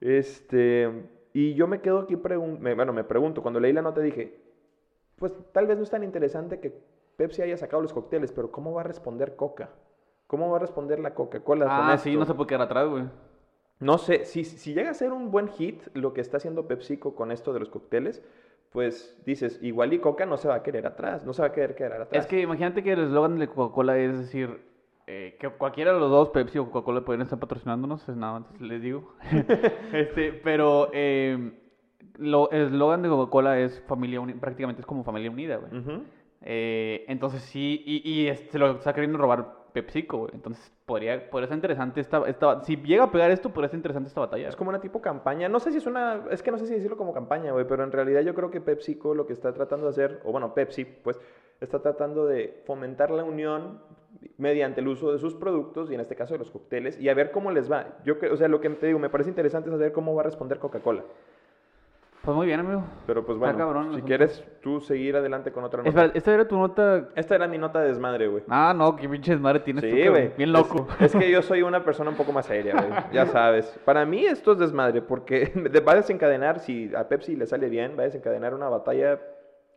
Este, 0.00 0.90
y 1.32 1.54
yo 1.54 1.66
me 1.66 1.80
quedo 1.80 2.00
aquí, 2.00 2.16
me- 2.16 2.74
bueno, 2.74 2.92
me 2.92 3.04
pregunto, 3.04 3.42
cuando 3.42 3.60
leí 3.60 3.72
la 3.72 3.82
nota 3.82 4.00
dije, 4.00 4.40
pues 5.16 5.32
tal 5.52 5.66
vez 5.66 5.76
no 5.78 5.84
es 5.84 5.90
tan 5.90 6.04
interesante 6.04 6.60
que 6.60 6.72
Pepsi 7.16 7.42
haya 7.42 7.56
sacado 7.58 7.82
los 7.82 7.92
cócteles, 7.94 8.32
pero 8.32 8.52
¿cómo 8.52 8.72
va 8.74 8.82
a 8.82 8.84
responder 8.84 9.36
Coca? 9.36 9.70
¿Cómo 10.34 10.50
va 10.50 10.56
a 10.56 10.60
responder 10.60 10.98
la 10.98 11.14
Coca-Cola 11.14 11.66
con 11.66 11.74
Ah, 11.74 11.96
sí, 11.96 12.08
esto? 12.10 12.18
no 12.20 12.26
se 12.26 12.34
puede 12.34 12.48
quedar 12.48 12.62
atrás, 12.62 12.88
güey. 12.88 13.04
No 13.78 13.98
sé, 13.98 14.24
si, 14.24 14.42
si 14.44 14.74
llega 14.74 14.90
a 14.90 14.94
ser 14.94 15.12
un 15.12 15.30
buen 15.30 15.46
hit 15.48 15.80
lo 15.94 16.12
que 16.12 16.20
está 16.20 16.38
haciendo 16.38 16.66
PepsiCo 16.66 17.14
con 17.14 17.30
esto 17.30 17.52
de 17.52 17.60
los 17.60 17.68
cócteles, 17.68 18.20
pues 18.72 19.16
dices, 19.24 19.60
igual 19.62 19.92
y 19.92 20.00
Coca 20.00 20.26
no 20.26 20.36
se 20.36 20.48
va 20.48 20.56
a 20.56 20.62
querer 20.64 20.86
atrás, 20.88 21.24
no 21.24 21.32
se 21.32 21.42
va 21.42 21.48
a 21.48 21.52
querer 21.52 21.76
quedar 21.76 22.00
atrás. 22.02 22.24
Es 22.24 22.26
que 22.28 22.40
imagínate 22.40 22.82
que 22.82 22.92
el 22.94 23.04
eslogan 23.04 23.38
de 23.38 23.46
Coca-Cola 23.46 23.96
es 23.98 24.18
decir, 24.18 24.60
eh, 25.06 25.36
que 25.38 25.48
cualquiera 25.50 25.92
de 25.92 26.00
los 26.00 26.10
dos, 26.10 26.30
Pepsi 26.30 26.58
o 26.58 26.68
Coca-Cola, 26.70 27.04
pueden 27.04 27.22
estar 27.22 27.38
patrocinándonos, 27.38 28.08
es 28.08 28.16
nada 28.16 28.40
más 28.40 28.60
les 28.60 28.82
digo. 28.82 29.14
este, 29.92 30.32
pero 30.32 30.90
eh, 30.92 31.52
lo- 32.18 32.50
el 32.50 32.66
eslogan 32.66 33.02
de 33.02 33.08
Coca-Cola 33.08 33.60
es 33.60 33.80
familia 33.86 34.20
uni- 34.20 34.34
prácticamente 34.34 34.80
es 34.80 34.86
como 34.86 35.04
familia 35.04 35.30
unida, 35.30 35.56
güey. 35.58 36.02
Eh, 36.42 37.04
entonces 37.08 37.42
sí, 37.42 37.82
y, 37.86 38.08
y 38.10 38.28
es- 38.28 38.50
se 38.50 38.58
lo 38.58 38.72
está 38.72 38.92
queriendo 38.92 39.18
robar 39.18 39.63
PepsiCo, 39.74 40.18
güey. 40.18 40.30
Entonces 40.32 40.72
podría, 40.86 41.28
podría 41.28 41.48
ser 41.48 41.56
interesante 41.56 42.00
esta, 42.00 42.26
esta, 42.26 42.62
si 42.62 42.76
llega 42.76 43.04
a 43.04 43.10
pegar 43.10 43.30
esto, 43.30 43.50
podría 43.50 43.68
ser 43.68 43.78
interesante 43.78 44.08
esta 44.08 44.20
batalla. 44.20 44.48
Es 44.48 44.56
como 44.56 44.70
una 44.70 44.80
tipo 44.80 45.02
campaña. 45.02 45.48
No 45.48 45.60
sé 45.60 45.72
si 45.72 45.78
es 45.78 45.86
una. 45.86 46.24
Es 46.30 46.42
que 46.42 46.50
no 46.50 46.58
sé 46.58 46.66
si 46.66 46.74
decirlo 46.74 46.96
como 46.96 47.12
campaña, 47.12 47.52
güey. 47.52 47.66
Pero 47.66 47.84
en 47.84 47.92
realidad 47.92 48.22
yo 48.22 48.34
creo 48.34 48.50
que 48.50 48.60
PepsiCo 48.60 49.14
lo 49.14 49.26
que 49.26 49.34
está 49.34 49.52
tratando 49.52 49.86
de 49.86 49.90
hacer. 49.90 50.20
O 50.24 50.32
bueno, 50.32 50.54
Pepsi, 50.54 50.84
pues. 50.84 51.20
Está 51.60 51.80
tratando 51.80 52.26
de 52.26 52.62
fomentar 52.66 53.10
la 53.10 53.24
unión 53.24 53.80
mediante 54.38 54.80
el 54.80 54.88
uso 54.88 55.12
de 55.12 55.18
sus 55.18 55.34
productos 55.34 55.90
y 55.90 55.94
en 55.94 56.00
este 56.00 56.16
caso 56.16 56.34
de 56.34 56.38
los 56.38 56.50
cócteles 56.50 57.00
y 57.00 57.08
a 57.08 57.14
ver 57.14 57.30
cómo 57.30 57.50
les 57.52 57.70
va. 57.70 57.98
Yo 58.04 58.18
creo, 58.18 58.34
o 58.34 58.36
sea, 58.36 58.48
lo 58.48 58.60
que 58.60 58.68
te 58.70 58.86
digo, 58.88 58.98
me 58.98 59.08
parece 59.08 59.30
interesante 59.30 59.70
saber 59.70 59.92
cómo 59.92 60.14
va 60.14 60.22
a 60.22 60.24
responder 60.24 60.58
Coca-Cola. 60.58 61.04
Pues 62.24 62.34
muy 62.34 62.46
bien, 62.46 62.60
amigo. 62.60 62.82
Pero 63.06 63.24
pues 63.26 63.36
bueno, 63.36 63.58
cabrón 63.58 63.94
si 63.94 64.00
quieres 64.00 64.42
tú 64.62 64.80
seguir 64.80 65.14
adelante 65.14 65.52
con 65.52 65.62
otra 65.62 65.82
nota. 65.82 65.88
Espera, 65.90 66.12
esta 66.14 66.32
era 66.32 66.48
tu 66.48 66.56
nota. 66.56 67.08
Esta 67.14 67.34
era 67.34 67.46
mi 67.46 67.58
nota 67.58 67.80
de 67.80 67.88
desmadre, 67.88 68.28
güey. 68.28 68.44
Ah, 68.48 68.72
no, 68.74 68.96
qué 68.96 69.06
pinche 69.08 69.32
desmadre 69.32 69.60
tienes 69.60 69.84
tú, 69.84 69.90
Sí, 69.90 70.02
cabrón. 70.02 70.12
güey. 70.14 70.36
Bien 70.38 70.52
loco. 70.52 70.88
Es, 71.00 71.14
es 71.14 71.20
que 71.20 71.30
yo 71.30 71.42
soy 71.42 71.60
una 71.60 71.84
persona 71.84 72.08
un 72.08 72.16
poco 72.16 72.32
más 72.32 72.46
seria, 72.46 72.72
güey. 72.74 72.88
Ya 73.12 73.26
sabes. 73.32 73.78
Para 73.84 74.06
mí 74.06 74.24
esto 74.24 74.52
es 74.52 74.58
desmadre 74.58 75.02
porque 75.02 75.52
va 75.86 75.92
a 75.92 75.96
desencadenar, 75.96 76.60
si 76.60 76.90
a 76.94 77.06
Pepsi 77.08 77.36
le 77.36 77.46
sale 77.46 77.68
bien, 77.68 77.94
va 77.98 78.02
a 78.02 78.06
desencadenar 78.06 78.54
una 78.54 78.70
batalla 78.70 79.20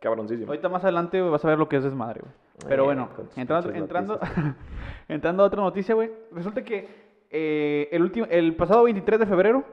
cabroncísima. 0.00 0.48
Ahorita 0.48 0.70
más 0.70 0.82
adelante 0.84 1.20
vas 1.20 1.44
a 1.44 1.48
ver 1.48 1.58
lo 1.58 1.68
que 1.68 1.76
es 1.76 1.84
desmadre, 1.84 2.22
güey. 2.22 2.32
Pero 2.66 2.84
bueno, 2.84 3.10
entrando, 3.36 3.70
entrando, 3.72 4.18
entrando 5.08 5.42
a 5.42 5.46
otra 5.46 5.60
noticia, 5.60 5.94
güey. 5.94 6.10
Resulta 6.32 6.64
que 6.64 6.88
eh, 7.30 7.88
el, 7.92 8.02
último, 8.02 8.26
el 8.30 8.56
pasado 8.56 8.84
23 8.84 9.20
de 9.20 9.26
febrero, 9.26 9.64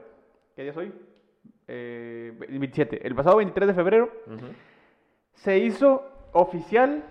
¿qué 0.54 0.62
día 0.62 0.72
es 0.72 0.76
hoy? 0.76 0.92
Eh, 1.68 2.32
27. 2.38 3.06
El 3.06 3.14
pasado 3.14 3.38
23 3.38 3.68
de 3.68 3.74
febrero 3.74 4.10
Ujú. 4.26 4.46
se 5.34 5.58
hizo 5.58 6.04
oficial, 6.32 7.04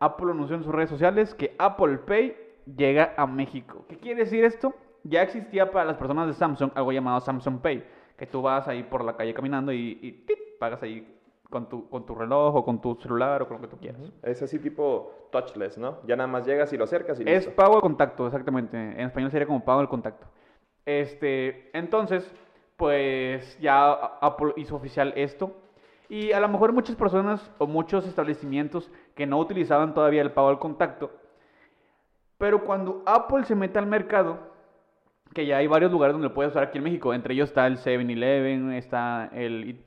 Apple 0.00 0.32
anunció 0.32 0.56
en 0.56 0.64
sus 0.64 0.72
redes 0.72 0.90
sociales 0.90 1.34
que 1.34 1.54
Apple 1.58 1.98
Pay 1.98 2.36
llega 2.76 3.14
a 3.16 3.26
México. 3.26 3.84
¿Qué 3.88 3.96
quiere 3.96 4.20
decir 4.24 4.44
esto? 4.44 4.74
Ya 5.04 5.22
existía 5.22 5.70
para 5.70 5.84
las 5.84 5.96
personas 5.96 6.26
de 6.26 6.34
Samsung 6.34 6.70
algo 6.74 6.92
llamado 6.92 7.20
Samsung 7.20 7.60
Pay, 7.60 7.84
que 8.16 8.26
tú 8.26 8.42
vas 8.42 8.68
ahí 8.68 8.82
por 8.82 9.04
la 9.04 9.16
calle 9.16 9.34
caminando 9.34 9.72
y, 9.72 10.26
pagas 10.58 10.82
ahí 10.82 11.18
con 11.50 11.68
tu, 11.68 11.88
con 11.88 12.06
tu 12.06 12.14
reloj 12.14 12.54
o 12.54 12.64
con 12.64 12.80
tu 12.80 12.94
celular 12.96 13.42
o 13.42 13.48
con 13.48 13.56
lo 13.56 13.62
que 13.62 13.68
tú 13.68 13.78
quieras. 13.78 14.00
Es 14.22 14.42
así 14.42 14.58
tipo 14.58 15.28
touchless, 15.32 15.76
¿no? 15.76 15.98
Ya 16.06 16.14
nada 16.16 16.28
más 16.28 16.46
llegas 16.46 16.72
y 16.72 16.76
lo 16.76 16.84
acercas 16.84 17.18
y 17.18 17.22
Es 17.22 17.46
listo. 17.46 17.56
pago 17.56 17.74
al 17.76 17.80
contacto, 17.80 18.26
exactamente. 18.26 18.76
En 18.76 19.00
español 19.00 19.30
sería 19.30 19.46
como 19.46 19.64
pago 19.64 19.80
al 19.80 19.88
contacto. 19.88 20.26
Este, 20.86 21.76
entonces, 21.76 22.32
pues 22.82 23.56
ya 23.60 23.92
Apple 23.92 24.54
hizo 24.56 24.74
oficial 24.74 25.12
esto. 25.14 25.56
Y 26.08 26.32
a 26.32 26.40
lo 26.40 26.48
mejor 26.48 26.72
muchas 26.72 26.96
personas 26.96 27.48
o 27.58 27.68
muchos 27.68 28.08
establecimientos 28.08 28.90
que 29.14 29.24
no 29.24 29.38
utilizaban 29.38 29.94
todavía 29.94 30.20
el 30.20 30.32
pago 30.32 30.48
al 30.48 30.58
contacto. 30.58 31.12
Pero 32.38 32.64
cuando 32.64 33.04
Apple 33.06 33.44
se 33.44 33.54
mete 33.54 33.78
al 33.78 33.86
mercado, 33.86 34.36
que 35.32 35.46
ya 35.46 35.58
hay 35.58 35.68
varios 35.68 35.92
lugares 35.92 36.12
donde 36.14 36.26
lo 36.26 36.34
puedes 36.34 36.50
usar 36.50 36.64
aquí 36.64 36.78
en 36.78 36.84
México, 36.84 37.14
entre 37.14 37.34
ellos 37.34 37.50
está 37.50 37.68
el 37.68 37.76
7-Eleven, 37.78 38.72
está 38.72 39.30
el, 39.32 39.78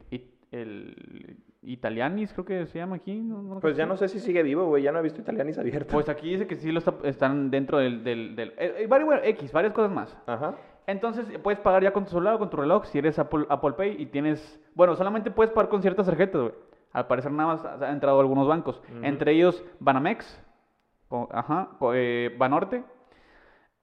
el 0.51 1.35
Italianis, 1.63 2.31
creo 2.31 2.45
que 2.45 2.65
se 2.67 2.79
llama 2.79 2.95
aquí. 2.95 3.19
¿no? 3.19 3.41
¿No? 3.41 3.59
Pues 3.59 3.75
ya 3.75 3.85
no 3.85 3.97
sé 3.97 4.07
si 4.07 4.21
sigue 4.21 4.41
vivo, 4.41 4.67
güey. 4.67 4.83
Ya 4.83 4.93
no 4.93 4.99
he 4.99 5.03
visto 5.03 5.19
italianis 5.19 5.57
abiertos. 5.57 5.91
Pues 5.91 6.07
aquí 6.07 6.29
dice 6.29 6.47
que 6.47 6.55
sí 6.55 6.71
lo 6.71 6.79
está- 6.79 6.95
están 7.03 7.51
dentro 7.51 7.77
del... 7.77 8.05
del, 8.05 8.37
del- 8.37 8.53
eh, 8.57 8.75
eh, 8.83 8.87
varios, 8.87 9.07
bueno, 9.07 9.21
X, 9.25 9.51
varias 9.51 9.73
cosas 9.73 9.91
más. 9.91 10.17
Ajá. 10.27 10.55
Entonces 10.87 11.25
puedes 11.39 11.59
pagar 11.59 11.83
ya 11.83 11.91
con 11.93 12.05
tu 12.05 12.11
celular 12.11 12.35
o 12.35 12.39
con 12.39 12.49
tu 12.49 12.57
reloj 12.57 12.85
si 12.85 12.99
eres 12.99 13.17
Apple, 13.17 13.45
Apple 13.49 13.73
Pay 13.73 14.01
y 14.01 14.05
tienes... 14.07 14.59
Bueno, 14.75 14.95
solamente 14.95 15.31
puedes 15.31 15.51
pagar 15.51 15.69
con 15.69 15.81
ciertas 15.81 16.05
tarjetas, 16.05 16.41
güey. 16.41 16.53
Al 16.91 17.07
parecer 17.07 17.31
nada 17.31 17.53
más 17.53 17.65
han 17.65 17.93
entrado 17.93 18.19
algunos 18.19 18.47
bancos. 18.47 18.81
Entre 19.01 19.33
ellos 19.33 19.63
Banamex, 19.79 20.41
ajá, 21.31 21.71
eh, 21.93 22.33
Banorte, 22.37 22.85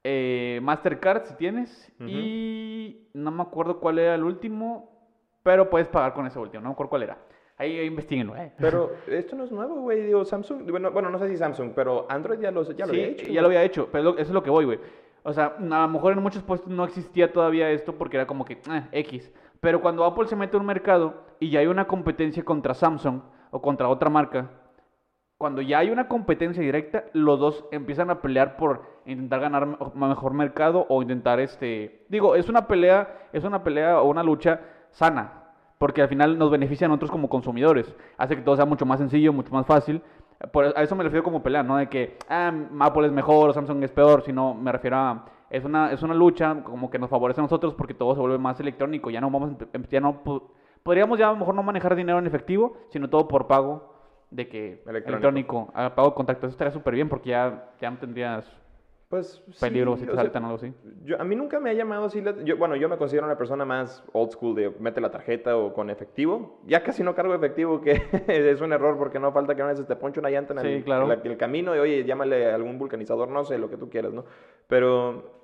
eh, 0.03 0.59
Mastercard 0.63 1.25
si 1.25 1.35
tienes 1.35 1.93
y 1.99 3.09
no 3.13 3.29
me 3.31 3.43
acuerdo 3.43 3.79
cuál 3.79 3.99
era 3.99 4.15
el 4.15 4.23
último, 4.23 4.89
pero 5.43 5.69
puedes 5.69 5.87
pagar 5.89 6.13
con 6.13 6.25
ese 6.25 6.39
último, 6.39 6.63
no 6.63 6.69
me 6.69 6.73
acuerdo 6.73 6.89
cuál 6.89 7.03
era. 7.03 7.17
Ahí 7.57 7.77
ahí 7.77 7.85
investiguenlo, 7.85 8.35
eh. 8.35 8.51
Pero 8.57 8.91
esto 9.07 9.35
no 9.35 9.43
es 9.43 9.51
nuevo, 9.51 9.75
güey. 9.81 10.01
Digo, 10.01 10.25
Samsung. 10.25 10.69
Bueno, 10.71 10.91
bueno, 10.91 11.09
no 11.09 11.19
sé 11.19 11.29
si 11.29 11.37
Samsung, 11.37 11.73
pero 11.75 12.07
Android 12.09 12.39
ya 12.39 12.51
lo, 12.51 12.63
ya 12.63 12.85
lo 12.85 12.91
había 12.91 13.07
hecho. 13.07 13.27
ya 13.27 13.41
lo 13.41 13.47
había 13.47 13.63
hecho, 13.63 13.89
pero 13.91 14.13
eso 14.13 14.21
es 14.21 14.29
lo 14.31 14.41
que 14.41 14.49
voy, 14.49 14.65
güey. 14.65 14.79
O 15.23 15.31
sea, 15.33 15.55
a 15.57 15.61
lo 15.61 15.87
mejor 15.87 16.13
en 16.13 16.21
muchos 16.21 16.43
puestos 16.43 16.69
no 16.69 16.83
existía 16.83 17.31
todavía 17.31 17.69
esto 17.71 17.93
porque 17.97 18.17
era 18.17 18.27
como 18.27 18.45
que, 18.45 18.53
eh, 18.69 18.87
X. 18.91 19.31
Pero 19.61 19.81
cuando 19.81 20.03
Apple 20.03 20.27
se 20.27 20.35
mete 20.35 20.57
a 20.57 20.59
un 20.59 20.65
mercado 20.65 21.23
y 21.39 21.49
ya 21.49 21.61
hay 21.61 21.67
una 21.67 21.85
competencia 21.87 22.43
contra 22.43 22.73
Samsung 22.73 23.21
o 23.51 23.61
contra 23.61 23.87
otra 23.87 24.09
marca, 24.09 24.49
cuando 25.37 25.61
ya 25.61 25.79
hay 25.79 25.89
una 25.89 26.07
competencia 26.07 26.61
directa, 26.61 27.05
los 27.13 27.39
dos 27.39 27.65
empiezan 27.71 28.09
a 28.09 28.21
pelear 28.21 28.55
por 28.57 28.83
intentar 29.05 29.39
ganar 29.41 29.65
me- 29.65 30.07
mejor 30.07 30.33
mercado 30.33 30.85
o 30.89 31.01
intentar 31.01 31.39
este, 31.39 32.05
digo, 32.09 32.35
es 32.35 32.49
una 32.49 32.67
pelea, 32.67 33.27
es 33.33 33.43
una 33.43 33.63
pelea 33.63 34.01
o 34.01 34.09
una 34.09 34.23
lucha 34.23 34.61
sana, 34.91 35.43
porque 35.79 36.01
al 36.01 36.07
final 36.07 36.37
nos 36.37 36.51
beneficia 36.51 36.85
a 36.85 36.87
nosotros 36.89 37.11
como 37.11 37.29
consumidores, 37.29 37.93
hace 38.17 38.35
que 38.35 38.41
todo 38.41 38.55
sea 38.55 38.65
mucho 38.65 38.85
más 38.85 38.99
sencillo, 38.99 39.33
mucho 39.33 39.51
más 39.53 39.65
fácil. 39.65 40.01
Por, 40.51 40.65
a 40.77 40.83
eso 40.83 40.95
me 40.95 41.03
refiero 41.03 41.23
como 41.23 41.41
pelea, 41.41 41.63
no 41.63 41.77
de 41.77 41.87
que 41.87 42.17
ah, 42.29 42.51
Apple 42.81 43.07
es 43.07 43.13
mejor 43.13 43.49
o 43.49 43.53
Samsung 43.53 43.81
es 43.83 43.91
peor, 43.91 44.23
sino 44.23 44.53
me 44.53 44.71
refiero 44.71 44.97
a 44.97 45.25
es 45.49 45.63
una 45.63 45.91
es 45.91 46.01
una 46.03 46.13
lucha 46.13 46.63
como 46.63 46.89
que 46.89 46.99
nos 46.99 47.09
favorece 47.09 47.39
a 47.39 47.43
nosotros 47.43 47.73
porque 47.75 47.93
todo 47.93 48.13
se 48.13 48.19
vuelve 48.19 48.37
más 48.39 48.59
electrónico, 48.59 49.09
ya 49.09 49.21
no 49.21 49.29
vamos 49.31 49.51
empe- 49.51 49.87
ya 49.89 49.99
no 50.01 50.23
po- 50.23 50.51
podríamos 50.83 51.17
ya 51.19 51.29
a 51.29 51.31
lo 51.31 51.37
mejor 51.37 51.55
no 51.55 51.63
manejar 51.63 51.95
dinero 51.95 52.19
en 52.19 52.27
efectivo, 52.27 52.73
sino 52.89 53.09
todo 53.09 53.27
por 53.27 53.47
pago 53.47 53.93
de 54.31 54.47
que 54.49 54.83
Electrónico. 54.85 55.09
electrónico, 55.09 55.71
a 55.75 55.93
pago 55.95 56.09
de 56.09 56.15
contacto, 56.15 56.47
eso 56.47 56.53
estaría 56.53 56.73
súper 56.73 56.95
bien 56.95 57.07
porque 57.07 57.29
ya 57.29 57.69
ya 57.79 57.89
no 57.91 57.97
tendrías 57.97 58.45
Pues. 59.13 59.43
sí, 59.51 59.59
peligro 59.59 59.95
si 59.95 60.05
o 60.05 60.07
te 60.07 60.13
sea, 60.13 60.23
saltan 60.23 60.43
o 60.43 60.47
algo 60.47 60.55
así. 60.55 60.73
Yo, 61.03 61.21
a 61.21 61.23
mí 61.23 61.35
nunca 61.35 61.59
me 61.59 61.69
ha 61.69 61.73
llamado 61.73 62.05
así. 62.05 62.19
la- 62.19 62.35
yo, 62.43 62.57
bueno, 62.57 62.75
yo 62.75 62.89
me 62.89 62.97
considero 62.97 63.27
una 63.27 63.37
persona 63.37 63.63
más 63.63 64.03
old 64.11 64.31
school 64.31 64.55
de 64.55 64.71
mete 64.79 65.01
la 65.01 65.11
tarjeta 65.11 65.55
o 65.55 65.71
con 65.71 65.91
efectivo. 65.91 66.59
Ya 66.65 66.81
casi 66.81 67.03
no 67.03 67.13
cargo 67.13 67.35
efectivo, 67.35 67.79
que 67.79 67.91
es 68.27 68.59
un 68.61 68.73
error 68.73 68.97
porque 68.97 69.19
no 69.19 69.31
falta 69.31 69.53
que 69.53 69.61
a 69.61 69.67
veces 69.67 69.85
te 69.85 69.95
ponche 69.95 70.19
una 70.19 70.31
llanta 70.31 70.53
en 70.53 70.59
el, 70.65 70.77
Sí, 70.79 70.83
claro. 70.83 71.03
en 71.03 71.09
la- 71.09 71.15
en 71.23 71.27
el 71.31 71.37
camino 71.37 71.75
y 71.75 71.79
oye, 71.79 72.03
llámale 72.05 72.49
a 72.51 72.55
algún 72.55 72.79
vulcanizador, 72.79 73.29
no 73.29 73.43
sé, 73.43 73.59
lo 73.59 73.69
que 73.69 73.77
tú 73.77 73.87
quieras, 73.87 74.13
¿no? 74.13 74.25
Pero. 74.67 75.42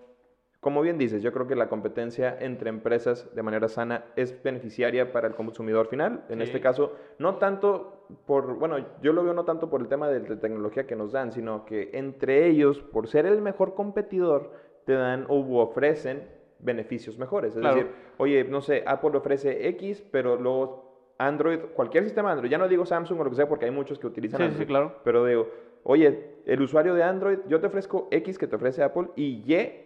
Como 0.60 0.82
bien 0.82 0.98
dices, 0.98 1.22
yo 1.24 1.32
creo 1.32 1.48
que 1.48 1.56
la 1.56 1.70
competencia 1.70 2.36
entre 2.40 2.70
empresas 2.70 3.34
de 3.34 3.44
manera 3.44 3.70
sana 3.70 4.04
es 4.18 4.42
beneficiaria 4.44 5.14
para 5.14 5.28
el 5.28 5.34
consumidor 5.36 5.88
final. 5.88 6.26
En 6.28 6.40
Sí. 6.40 6.44
este 6.44 6.60
caso, 6.60 6.94
no 7.18 7.36
tanto 7.36 8.08
por, 8.26 8.56
bueno, 8.56 8.78
yo 9.02 9.14
lo 9.14 9.24
veo 9.24 9.34
no 9.34 9.46
tanto 9.46 9.70
por 9.70 9.80
el 9.80 9.88
tema 9.88 10.10
de, 10.10 10.20
de 10.20 10.36
tecnología 10.36 10.86
que 10.86 10.98
nos 10.98 11.14
dan, 11.14 11.32
sino 11.32 11.64
que 11.66 11.92
entre 11.94 12.48
ellos, 12.48 12.82
por 12.82 13.08
ser 13.08 13.26
el 13.26 13.42
mejor 13.42 13.74
competidor, 13.74 14.52
te 14.86 14.94
dan 14.94 15.26
o 15.30 15.40
u 15.40 15.58
ofrecen 15.60 16.28
beneficios 16.60 17.18
mejores. 17.18 17.56
Es 17.56 17.62
Claro. 17.62 17.76
decir, 17.78 17.92
oye, 18.18 18.44
no 18.44 18.60
sé, 18.60 18.84
Apple 18.86 19.12
ofrece 19.16 19.66
X, 19.70 20.04
pero 20.12 20.36
luego 20.36 21.14
Android, 21.20 21.60
cualquier 21.74 22.04
sistema 22.04 22.32
Android, 22.34 22.50
ya 22.52 22.58
no 22.58 22.68
digo 22.68 22.86
Samsung 22.86 23.22
o 23.22 23.24
lo 23.24 23.30
que 23.30 23.38
sea 23.38 23.48
porque 23.48 23.64
hay 23.66 23.72
muchos 23.72 23.98
que 23.98 24.08
utilizan 24.08 24.40
Sí, 24.40 24.44
sí, 24.48 24.50
Android, 24.52 24.68
claro. 24.68 24.96
pero 25.06 25.24
digo, 25.24 25.48
oye, 25.84 26.32
el 26.46 26.62
usuario 26.62 26.96
de 26.96 27.04
Android, 27.04 27.40
yo 27.48 27.62
te 27.62 27.68
ofrezco 27.68 28.10
X 28.12 28.38
que 28.38 28.48
te 28.48 28.58
ofrece 28.58 28.84
Apple 28.84 29.08
y 29.16 29.42
Y 29.48 29.86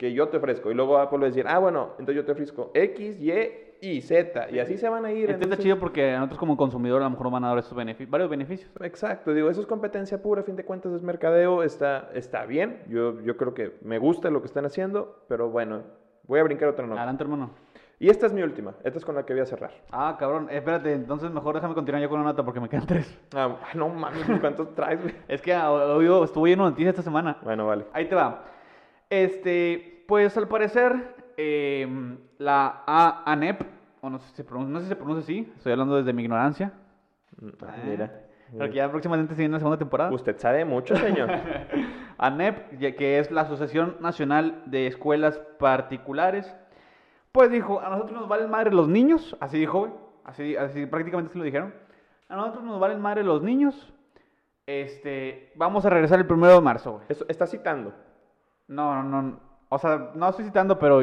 que 0.00 0.14
yo 0.14 0.30
te 0.30 0.38
ofrezco. 0.38 0.70
Y 0.70 0.74
luego 0.74 0.96
Apple 0.96 1.18
va 1.18 1.24
a 1.24 1.28
decir, 1.28 1.44
ah, 1.46 1.58
bueno, 1.58 1.90
entonces 1.98 2.16
yo 2.16 2.24
te 2.24 2.32
ofrezco 2.32 2.70
X, 2.72 3.20
Y 3.20 3.32
y 3.82 4.00
Z. 4.00 4.50
Y 4.50 4.58
así 4.58 4.78
se 4.78 4.88
van 4.88 5.04
a 5.04 5.12
ir. 5.12 5.28
Este 5.28 5.44
está 5.44 5.58
chido 5.58 5.78
porque 5.78 6.14
a 6.14 6.20
nosotros 6.20 6.38
como 6.38 6.56
consumidor 6.56 7.02
a 7.02 7.04
lo 7.04 7.10
mejor 7.10 7.30
van 7.30 7.44
a 7.44 7.48
dar 7.48 7.58
esos 7.58 7.74
beneficios, 7.74 8.08
varios 8.08 8.30
beneficios. 8.30 8.70
Exacto, 8.80 9.34
digo, 9.34 9.50
eso 9.50 9.60
es 9.60 9.66
competencia 9.66 10.22
pura, 10.22 10.40
a 10.40 10.44
fin 10.44 10.56
de 10.56 10.64
cuentas 10.64 10.94
es 10.94 11.02
mercadeo, 11.02 11.62
está, 11.62 12.08
está 12.14 12.46
bien, 12.46 12.82
yo, 12.88 13.20
yo 13.20 13.36
creo 13.36 13.52
que 13.52 13.76
me 13.82 13.98
gusta 13.98 14.30
lo 14.30 14.40
que 14.40 14.46
están 14.46 14.64
haciendo, 14.64 15.22
pero 15.28 15.50
bueno, 15.50 15.82
voy 16.26 16.40
a 16.40 16.44
brincar 16.44 16.70
otra 16.70 16.86
nota. 16.86 17.00
Adelante, 17.02 17.24
hermano. 17.24 17.50
Y 17.98 18.08
esta 18.08 18.24
es 18.24 18.32
mi 18.32 18.42
última, 18.42 18.74
esta 18.82 18.98
es 18.98 19.04
con 19.04 19.14
la 19.14 19.26
que 19.26 19.34
voy 19.34 19.42
a 19.42 19.46
cerrar. 19.46 19.72
Ah, 19.92 20.16
cabrón, 20.18 20.48
espérate, 20.50 20.94
entonces 20.94 21.30
mejor 21.30 21.56
déjame 21.56 21.74
continuar 21.74 22.02
yo 22.02 22.08
con 22.08 22.20
una 22.20 22.30
nota 22.30 22.42
porque 22.42 22.60
me 22.60 22.70
quedan 22.70 22.86
tres. 22.86 23.18
Ah, 23.34 23.54
no 23.74 23.90
mames, 23.90 24.24
¿cuántos 24.40 24.74
traes, 24.74 25.02
güey? 25.02 25.14
Es 25.28 25.42
que 25.42 25.52
ah, 25.52 25.70
hoy 25.70 26.06
estuvo 26.24 26.46
lleno 26.46 26.64
de 26.64 26.70
noticias 26.70 26.92
esta 26.92 27.02
semana. 27.02 27.36
Bueno, 27.42 27.66
vale. 27.66 27.84
Ahí 27.92 28.06
te 28.06 28.14
va. 28.14 28.44
Este, 29.10 30.04
pues 30.06 30.36
al 30.36 30.48
parecer, 30.48 31.14
em, 31.36 32.18
la 32.38 32.82
A- 32.86 33.22
ANEP, 33.30 33.62
o 34.00 34.08
no 34.08 34.18
sé, 34.18 34.28
si 34.28 34.36
se 34.36 34.44
pronuncia, 34.44 34.72
no 34.72 34.78
sé 34.78 34.84
si 34.86 34.88
se 34.90 34.96
pronuncia 34.96 35.22
así, 35.22 35.52
estoy 35.56 35.72
hablando 35.72 35.96
desde 35.96 36.12
mi 36.12 36.22
ignorancia. 36.22 36.72
Ah, 37.66 37.74
mira. 37.84 38.26
Porque 38.56 38.74
ya 38.74 38.90
próximamente 38.90 39.34
se 39.34 39.40
viene 39.42 39.52
la 39.52 39.58
segunda 39.60 39.78
temporada. 39.78 40.10
Usted 40.12 40.36
sabe 40.38 40.64
mucho, 40.64 40.96
señor. 40.96 41.28
ANEP, 42.18 42.78
que 42.96 43.18
es 43.18 43.30
la 43.30 43.42
Asociación 43.42 43.96
Nacional 44.00 44.62
de 44.66 44.86
Escuelas 44.88 45.38
Particulares, 45.58 46.54
pues 47.32 47.50
dijo, 47.50 47.80
a 47.80 47.88
nosotros 47.90 48.18
nos 48.20 48.28
valen 48.28 48.50
madre 48.50 48.72
los 48.72 48.88
niños, 48.88 49.36
así 49.40 49.58
dijo, 49.58 50.20
así, 50.24 50.56
así 50.56 50.86
prácticamente 50.86 51.30
así 51.30 51.38
lo 51.38 51.44
dijeron, 51.44 51.72
a 52.28 52.36
nosotros 52.36 52.64
nos 52.64 52.80
valen 52.80 53.00
madre 53.00 53.22
los 53.22 53.40
niños, 53.42 53.92
este, 54.66 55.52
vamos 55.54 55.86
a 55.86 55.90
regresar 55.90 56.18
el 56.18 56.26
primero 56.26 56.54
de 56.54 56.60
marzo. 56.60 57.00
Eso, 57.08 57.24
está 57.28 57.46
citando. 57.46 57.94
No, 58.70 59.02
no, 59.02 59.22
no, 59.22 59.40
o 59.68 59.78
sea, 59.78 60.10
no 60.14 60.28
estoy 60.28 60.44
citando, 60.46 60.78
pero 60.78 61.02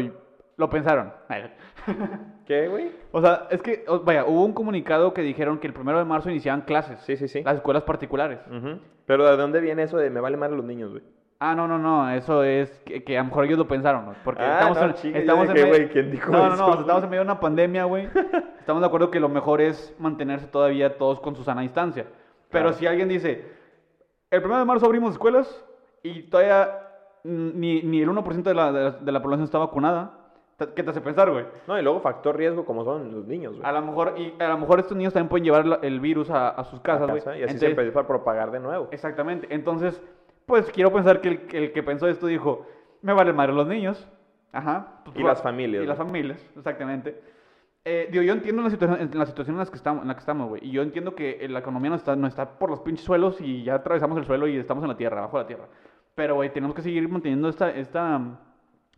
lo 0.57 0.69
pensaron. 0.69 1.13
¿Qué, 2.45 2.67
güey? 2.67 2.91
O 3.11 3.21
sea, 3.21 3.47
es 3.49 3.61
que, 3.61 3.85
vaya, 4.03 4.25
hubo 4.25 4.43
un 4.45 4.53
comunicado 4.53 5.13
que 5.13 5.21
dijeron 5.21 5.59
que 5.59 5.67
el 5.67 5.73
primero 5.73 5.99
de 5.99 6.05
marzo 6.05 6.29
iniciaban 6.29 6.61
clases, 6.61 6.99
Sí, 7.01 7.17
sí, 7.17 7.27
sí. 7.27 7.43
las 7.43 7.55
escuelas 7.55 7.83
particulares. 7.83 8.39
Pero 9.05 9.29
¿de 9.29 9.37
dónde 9.37 9.59
viene 9.61 9.83
eso 9.83 9.97
de 9.97 10.09
me 10.09 10.19
vale 10.19 10.37
más 10.37 10.49
los 10.51 10.63
niños, 10.65 10.91
güey? 10.91 11.03
Ah, 11.39 11.53
no, 11.53 11.67
no, 11.67 11.77
no, 11.77 12.09
eso 12.09 12.43
es 12.43 12.79
que, 12.79 13.03
que 13.03 13.15
a 13.17 13.21
lo 13.21 13.25
mejor 13.27 13.45
ellos 13.45 13.59
lo 13.59 13.67
pensaron, 13.67 14.05
¿no? 14.07 14.15
Porque 14.23 14.41
Ah, 14.41 14.53
estamos, 14.69 14.77
no, 15.03 15.09
en, 15.09 15.15
estamos 15.17 15.47
en 15.49 15.53
medio- 15.53 15.67
güey, 15.67 15.89
¿quién 15.89 16.09
dijo 16.09 16.31
no, 16.31 16.47
no, 16.47 16.53
eso, 16.53 16.57
no, 16.57 16.67
güey? 16.69 16.79
estamos 16.81 17.03
en 17.03 17.09
medio 17.11 17.21
de 17.21 17.25
una 17.31 17.39
pandemia, 17.39 17.83
güey. 17.83 18.09
Estamos 18.59 18.81
de 18.81 18.87
acuerdo 18.87 19.11
que 19.11 19.19
lo 19.21 19.29
mejor 19.29 19.61
es 19.61 19.95
mantenerse 19.99 20.47
todavía 20.47 20.97
todos 20.97 21.19
con 21.21 21.35
su 21.35 21.43
sana 21.43 21.61
distancia. 21.61 22.05
Pero 22.49 22.65
Claro. 22.65 22.73
si 22.73 22.87
alguien 22.87 23.07
dice, 23.07 23.45
el 24.31 24.41
primero 24.41 24.59
de 24.59 24.65
marzo 24.65 24.85
abrimos 24.87 25.11
escuelas 25.13 25.63
y 26.03 26.23
todavía 26.23 26.86
ni, 27.23 27.81
ni 27.81 28.01
el 28.01 28.09
1% 28.09 28.43
de 28.43 28.53
la, 28.53 28.71
de, 28.71 28.83
la, 28.83 28.91
de 28.91 29.11
la 29.11 29.21
población 29.21 29.45
está 29.45 29.57
vacunada, 29.57 30.11
¿qué 30.75 30.83
te 30.83 30.89
hace 30.89 31.01
pensar, 31.01 31.29
güey? 31.31 31.45
No, 31.67 31.77
y 31.77 31.81
luego 31.83 31.99
factor 31.99 32.35
riesgo 32.35 32.65
como 32.65 32.83
son 32.83 33.11
los 33.11 33.25
niños, 33.27 33.53
güey. 33.55 33.65
A 33.65 33.71
lo 33.71 33.81
mejor, 33.81 34.15
y 34.17 34.33
a 34.41 34.47
lo 34.49 34.57
mejor 34.57 34.79
estos 34.79 34.97
niños 34.97 35.13
también 35.13 35.29
pueden 35.29 35.45
llevar 35.45 35.79
el 35.83 35.99
virus 35.99 36.29
a, 36.29 36.49
a 36.49 36.63
sus 36.63 36.79
casas, 36.81 37.07
güey. 37.09 37.19
casa, 37.19 37.31
y 37.37 37.43
así 37.43 37.53
Entonces- 37.53 37.59
se 37.59 37.67
empieza 37.81 37.99
a 37.99 38.07
propagar 38.07 38.51
de 38.51 38.59
nuevo. 38.59 38.87
Exactamente. 38.91 39.47
Entonces, 39.49 40.01
pues 40.45 40.71
quiero 40.71 40.91
pensar 40.91 41.21
que 41.21 41.29
el, 41.29 41.41
que 41.47 41.57
el 41.57 41.71
que 41.73 41.83
pensó 41.83 42.07
esto 42.07 42.27
dijo, 42.27 42.65
me 43.01 43.13
vale 43.13 43.33
madre 43.33 43.53
los 43.53 43.67
niños. 43.67 44.07
Ajá. 44.53 45.01
Pues, 45.03 45.17
Y 45.17 45.23
las 45.23 45.41
familias, 45.41 45.83
Y 45.83 45.87
las 45.87 45.97
familias, 45.97 46.39
exactamente. 46.55 47.21
Eh, 47.85 48.09
digo, 48.11 48.23
yo 48.23 48.33
entiendo 48.33 48.61
la 48.63 48.69
situación, 48.69 48.99
en 48.99 49.17
la 49.19 49.25
situación 49.25 49.55
en 49.55 49.59
la 49.59 49.65
que 49.65 49.75
estamos, 49.75 50.01
en 50.01 50.07
la 50.09 50.13
que 50.15 50.19
estamos, 50.19 50.49
güey. 50.49 50.65
Y 50.65 50.71
yo 50.71 50.81
entiendo 50.81 51.15
que 51.15 51.45
la 51.49 51.59
economía 51.59 51.89
no 51.91 51.95
está, 51.95 52.15
no 52.15 52.27
está 52.27 52.57
por 52.57 52.69
los 52.69 52.79
pinches 52.81 53.05
suelos 53.05 53.39
y 53.39 53.63
ya 53.63 53.75
atravesamos 53.75 54.17
el 54.17 54.25
suelo 54.25 54.47
y 54.47 54.57
estamos 54.57 54.83
en 54.83 54.89
la 54.89 54.97
tierra, 54.97 55.19
abajo 55.19 55.37
de 55.37 55.43
la 55.43 55.47
tierra. 55.47 55.65
Pero, 56.17 56.33
güey, 56.33 56.51
tenemos 56.51 56.75
que 56.75 56.81
seguir 56.81 57.07
manteniendo 57.07 57.47
esta, 57.47 57.69
esta, 57.69 58.19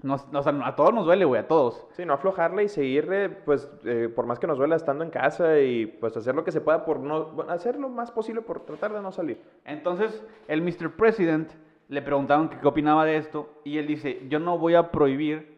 nos- 0.01 0.25
o 0.33 0.41
sea, 0.41 0.53
a 0.63 0.73
todos 0.77 0.93
nos 0.93 1.05
duele, 1.05 1.25
güey, 1.25 1.41
a 1.41 1.47
todos. 1.49 1.85
Sí, 1.91 2.05
no 2.05 2.13
aflojarle 2.13 2.63
y 2.63 2.69
seguir, 2.69 3.09
eh, 3.11 3.27
pues, 3.29 3.69
eh, 3.83 4.07
por 4.15 4.25
más 4.25 4.39
que 4.39 4.47
nos 4.47 4.57
duela 4.57 4.77
estando 4.77 5.03
en 5.03 5.09
casa 5.09 5.59
y 5.59 5.85
pues 5.85 6.15
hacer 6.15 6.33
lo 6.33 6.45
que 6.45 6.53
se 6.53 6.61
pueda 6.61 6.85
por 6.85 7.01
no, 7.01 7.25
bueno, 7.25 7.51
hacer 7.51 7.77
lo 7.77 7.89
más 7.89 8.09
posible 8.09 8.41
por 8.41 8.61
tratar 8.65 8.93
de 8.93 9.01
no 9.01 9.11
salir. 9.11 9.41
Entonces, 9.65 10.23
el 10.47 10.61
Mr. 10.61 10.95
President 10.95 11.51
le 11.89 12.01
preguntaron 12.01 12.47
que 12.47 12.57
qué 12.57 12.67
opinaba 12.69 13.03
de 13.03 13.17
esto 13.17 13.49
y 13.65 13.79
él 13.79 13.85
dice, 13.87 14.25
yo 14.29 14.39
no 14.39 14.57
voy 14.57 14.75
a 14.75 14.89
prohibir 14.89 15.57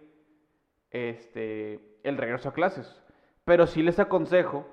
este, 0.89 1.79
el 2.03 2.17
regreso 2.17 2.49
a 2.49 2.53
clases, 2.53 3.03
pero 3.45 3.67
sí 3.67 3.83
les 3.83 3.99
aconsejo 3.99 4.65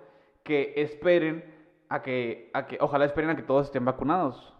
que 0.42 0.72
esperen 0.76 1.44
a 1.90 2.00
que, 2.00 2.50
a 2.54 2.66
que, 2.66 2.78
ojalá 2.80 3.04
esperen 3.04 3.28
a 3.28 3.36
que 3.36 3.42
todos 3.42 3.66
estén 3.66 3.84
vacunados. 3.84 4.54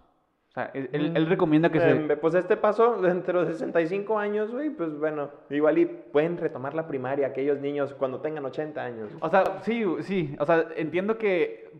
Sea, 0.59 0.71
él, 0.75 0.89
él- 0.93 1.13
él 1.17 1.27
recomienda 1.27 1.71
que 1.71 1.79
se... 1.81 1.91
Eh, 1.91 2.17
pues 2.17 2.35
este 2.35 2.57
paso, 2.57 3.07
entre 3.07 3.33
los 3.35 3.47
65 3.49 4.19
años, 4.19 4.51
güey, 4.51 4.71
pues 4.71 4.99
bueno, 4.99 5.31
igual 5.51 5.79
y 5.79 5.87
pueden 5.87 6.37
retomar 6.37 6.75
la 6.75 6.87
primaria 6.89 7.29
aquellos 7.29 7.61
niños 7.61 7.95
cuando 7.95 8.21
tengan 8.21 8.45
80 8.45 8.83
años. 8.83 9.11
O 9.21 9.29
sea, 9.29 9.45
sí, 9.63 9.85
sí, 10.01 10.35
o 10.39 10.45
sea, 10.47 10.67
entiendo 10.77 11.17
que 11.19 11.71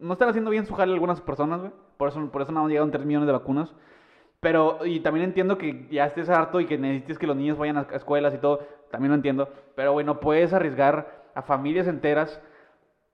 no 0.00 0.14
están 0.14 0.28
haciendo 0.30 0.50
bien 0.50 0.66
su 0.66 0.74
jale 0.74 0.92
algunas 0.92 1.20
personas, 1.20 1.60
güey. 1.60 1.72
Por 1.96 2.08
eso, 2.08 2.30
por 2.30 2.42
eso 2.42 2.52
no 2.52 2.60
han 2.64 2.68
llegado 2.68 2.90
3 2.90 3.04
millones 3.04 3.26
de 3.26 3.32
vacunas. 3.32 3.74
Pero, 4.40 4.78
y 4.84 5.00
también 5.00 5.24
entiendo 5.24 5.56
que 5.56 5.86
ya 5.90 6.06
estés 6.06 6.28
harto 6.28 6.58
y 6.60 6.66
que 6.66 6.76
necesites 6.76 7.18
que 7.18 7.26
los 7.28 7.36
niños 7.36 7.58
vayan 7.58 7.76
a 7.76 7.86
a 7.92 7.96
escuelas 7.96 8.34
y 8.34 8.38
todo. 8.38 8.60
También 8.90 9.10
lo 9.10 9.14
entiendo. 9.16 9.48
Pero, 9.76 9.92
güey, 9.92 10.04
no 10.04 10.18
puedes 10.20 10.52
arriesgar 10.52 11.22
a 11.34 11.42
familias 11.42 11.86
enteras 11.86 12.42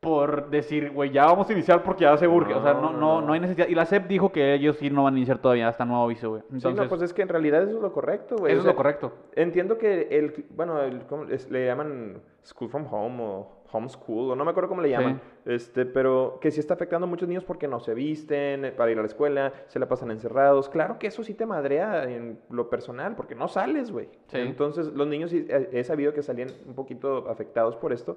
por 0.00 0.48
decir, 0.50 0.92
güey, 0.92 1.10
ya 1.10 1.24
vamos 1.26 1.48
a 1.50 1.52
iniciar 1.52 1.82
porque 1.82 2.02
ya 2.02 2.16
se 2.16 2.28
urge. 2.28 2.54
o 2.54 2.62
sea, 2.62 2.72
no, 2.74 2.92
No, 2.92 3.20
no, 3.20 3.32
hay 3.32 3.40
necesidad. 3.40 3.66
Y 3.66 3.74
la 3.74 3.84
SEP 3.84 4.06
dijo 4.06 4.30
que 4.30 4.54
ellos 4.54 4.76
sí 4.76 4.90
no 4.90 5.02
van 5.04 5.14
a 5.14 5.16
iniciar 5.16 5.38
todavía 5.38 5.66
hasta 5.68 5.84
nuevo 5.84 6.04
aviso, 6.04 6.30
güey. 6.30 6.42
Sí, 6.42 6.48
Entonces, 6.54 6.80
no, 6.84 6.88
pues 6.88 7.02
es 7.02 7.12
que 7.12 7.22
en 7.22 7.28
realidad 7.28 7.62
eso 7.64 7.76
es 7.76 7.82
lo 7.82 7.92
correcto, 7.92 8.36
güey. 8.36 8.52
eso 8.52 8.60
o 8.60 8.62
es 8.62 8.66
lo 8.66 8.76
correcto. 8.76 9.12
Entiendo 9.34 9.76
que 9.76 10.02
el, 10.12 10.44
bueno, 10.50 10.80
el- 10.82 11.00
¿cómo 11.06 11.24
es? 11.24 11.50
le 11.50 11.66
llaman 11.66 12.22
school 12.44 12.70
from 12.70 12.86
home 12.92 13.22
o 13.22 13.58
homeschool, 13.70 14.30
o 14.30 14.34
no 14.36 14.44
me 14.46 14.52
acuerdo 14.52 14.68
cómo 14.70 14.80
le 14.80 14.88
llaman, 14.88 15.20
este, 15.44 15.84
pero 15.84 16.38
que 16.40 16.50
sí 16.50 16.58
está 16.60 16.72
afectando 16.72 17.06
a 17.06 17.10
muchos 17.10 17.28
niños 17.28 17.44
porque 17.44 17.68
no 17.68 17.80
se 17.80 17.92
visten 17.92 18.64
eh, 18.64 18.72
para 18.72 18.90
ir 18.92 18.98
a 18.98 19.02
la 19.02 19.08
escuela, 19.08 19.52
se 19.66 19.78
la 19.78 19.86
pasan 19.88 20.10
encerrados. 20.10 20.70
Claro 20.70 20.98
que 20.98 21.08
eso 21.08 21.22
sí 21.22 21.34
te 21.34 21.44
madrea 21.44 22.04
en 22.04 22.38
lo 22.48 22.70
personal, 22.70 23.14
porque 23.14 23.34
no 23.34 23.46
sales, 23.48 23.90
güey. 23.90 24.08
Sí. 24.28 24.38
Entonces, 24.38 24.86
los 24.94 25.06
niños 25.06 25.30
sí, 25.32 25.46
he 25.50 25.84
sabido 25.84 26.14
que 26.14 26.22
salían 26.22 26.48
un 26.66 26.74
poquito 26.74 27.28
afectados 27.28 27.76
por 27.76 27.92
esto, 27.92 28.16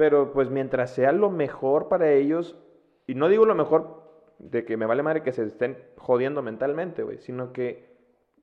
pero 0.00 0.32
pues 0.32 0.48
mientras 0.48 0.92
sea 0.94 1.12
lo 1.12 1.28
mejor 1.30 1.88
para 1.88 2.10
ellos, 2.10 2.56
y 3.06 3.14
no 3.14 3.28
digo 3.28 3.44
lo 3.44 3.54
mejor 3.54 4.00
de 4.38 4.64
que 4.64 4.78
me 4.78 4.86
vale 4.86 5.02
madre 5.02 5.22
que 5.22 5.30
se 5.32 5.44
estén 5.44 5.76
jodiendo 5.98 6.40
mentalmente, 6.40 7.02
güey, 7.02 7.18
sino 7.18 7.52
que 7.52 7.90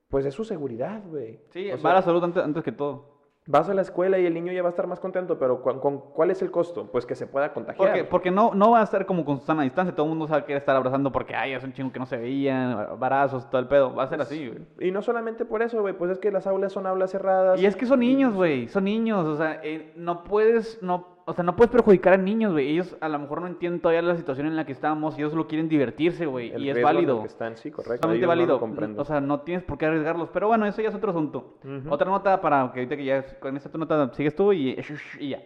pues 0.08 0.24
es 0.24 0.34
su 0.34 0.44
seguridad, 0.44 1.02
güey. 1.04 1.40
Sí, 1.50 1.68
O 1.68 1.72
va 1.74 1.78
sea, 1.78 1.90
a 1.90 1.94
la 1.94 2.02
salud 2.02 2.22
antes, 2.22 2.44
antes 2.44 2.62
que 2.62 2.70
todo. 2.70 3.18
Vas 3.50 3.68
a 3.70 3.74
la 3.74 3.80
escuela 3.80 4.18
y 4.18 4.26
el 4.26 4.34
niño 4.34 4.52
ya 4.52 4.60
va 4.62 4.68
a 4.68 4.70
estar 4.70 4.86
más 4.86 5.00
contento, 5.00 5.38
pero 5.38 5.62
¿cu- 5.62 5.80
con, 5.80 5.98
¿cuál 6.12 6.30
es 6.30 6.42
el 6.42 6.50
costo? 6.50 6.86
Pues 6.92 7.06
que 7.06 7.14
se 7.14 7.26
pueda 7.26 7.52
contagiar. 7.54 7.88
Porque, 7.88 8.04
porque 8.04 8.30
no, 8.30 8.52
no 8.54 8.72
va 8.72 8.80
a 8.80 8.84
estar 8.84 9.06
como 9.06 9.24
con 9.24 9.40
sana 9.40 9.62
distancia. 9.62 9.94
Todo 9.94 10.04
el 10.04 10.10
mundo 10.10 10.26
sabe 10.28 10.44
que 10.44 10.54
estar 10.54 10.76
abrazando 10.76 11.10
porque, 11.10 11.34
ay, 11.34 11.54
es 11.54 11.64
un 11.64 11.72
chingo 11.72 11.90
que 11.90 11.98
no 11.98 12.04
se 12.04 12.18
veían, 12.18 12.98
barazos, 13.00 13.48
todo 13.48 13.58
el 13.62 13.66
pedo. 13.66 13.94
Va 13.94 14.02
a 14.02 14.06
ser 14.06 14.20
así, 14.20 14.48
güey. 14.48 14.60
Y 14.88 14.90
no 14.92 15.00
solamente 15.00 15.46
por 15.46 15.62
eso, 15.62 15.80
güey, 15.80 15.94
pues 15.96 16.10
es 16.10 16.18
que 16.18 16.30
las 16.30 16.46
aulas 16.46 16.72
son 16.72 16.86
aulas 16.86 17.10
cerradas. 17.10 17.58
Y 17.58 17.64
es 17.64 17.74
que 17.74 17.86
son 17.86 18.00
niños, 18.00 18.34
güey. 18.34 18.68
Son 18.68 18.84
niños. 18.84 19.26
O 19.26 19.36
sea, 19.36 19.60
eh, 19.64 19.94
no 19.96 20.24
puedes, 20.24 20.82
no, 20.82 21.17
o 21.28 21.34
sea, 21.34 21.44
no 21.44 21.56
puedes 21.56 21.70
perjudicar 21.70 22.14
a 22.14 22.16
niños, 22.16 22.52
güey. 22.52 22.70
Ellos 22.70 22.96
a 23.02 23.08
lo 23.10 23.18
mejor 23.18 23.42
no 23.42 23.48
entienden 23.48 23.82
todavía 23.82 24.00
la 24.00 24.16
situación 24.16 24.46
en 24.46 24.56
la 24.56 24.64
que 24.64 24.72
estamos 24.72 25.14
y 25.14 25.20
ellos 25.20 25.32
solo 25.32 25.46
quieren 25.46 25.68
divertirse, 25.68 26.24
güey. 26.24 26.56
Y 26.56 26.70
es 26.70 26.82
válido. 26.82 27.22
están, 27.26 27.54
sí, 27.58 27.70
correcto. 27.70 28.10
Ellos 28.10 28.22
lo 28.22 28.28
válido. 28.28 28.58
o 28.96 29.04
sea, 29.04 29.20
no 29.20 29.40
tienes 29.42 29.62
por 29.62 29.76
qué 29.76 29.84
arriesgarlos. 29.84 30.30
Pero 30.30 30.48
bueno, 30.48 30.64
eso 30.64 30.80
ya 30.80 30.88
es 30.88 30.94
otro 30.94 31.10
asunto. 31.10 31.58
Otra 31.90 32.08
nota 32.08 32.40
para 32.40 32.72
que 32.72 32.80
ahorita 32.80 32.96
que 32.96 33.04
ya 33.04 33.38
con 33.40 33.54
esta 33.58 33.76
nota 33.76 34.10
sigues 34.14 34.34
tú 34.34 34.54
y, 34.54 34.74
y 35.20 35.28
ya. 35.28 35.42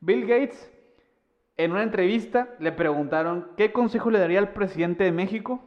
Bill 0.00 0.22
Gates, 0.22 0.72
en 1.58 1.72
una 1.72 1.82
entrevista, 1.82 2.54
le 2.58 2.72
preguntaron 2.72 3.48
qué 3.58 3.72
consejo 3.72 4.10
le 4.10 4.20
daría 4.20 4.38
al 4.38 4.54
presidente 4.54 5.04
de 5.04 5.12
México. 5.12 5.62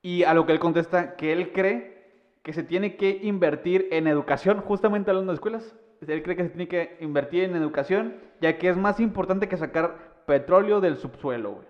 Y 0.00 0.22
a 0.22 0.32
lo 0.32 0.46
que 0.46 0.52
él 0.52 0.58
contesta 0.58 1.16
que 1.16 1.32
él 1.32 1.52
cree 1.52 1.94
que 2.42 2.54
se 2.54 2.62
tiene 2.62 2.96
que 2.96 3.20
invertir 3.22 3.88
en 3.90 4.06
educación, 4.06 4.60
justamente 4.60 5.10
hablando 5.10 5.32
de 5.32 5.34
escuelas. 5.34 5.76
Él 6.08 6.22
cree 6.22 6.36
que 6.36 6.44
se 6.44 6.50
tiene 6.50 6.68
que 6.68 6.96
invertir 7.00 7.44
en 7.44 7.56
educación, 7.56 8.14
ya 8.40 8.58
que 8.58 8.68
es 8.68 8.76
más 8.76 9.00
importante 9.00 9.48
que 9.48 9.56
sacar 9.56 10.22
petróleo 10.26 10.80
del 10.80 10.96
subsuelo, 10.96 11.52
güey. 11.52 11.66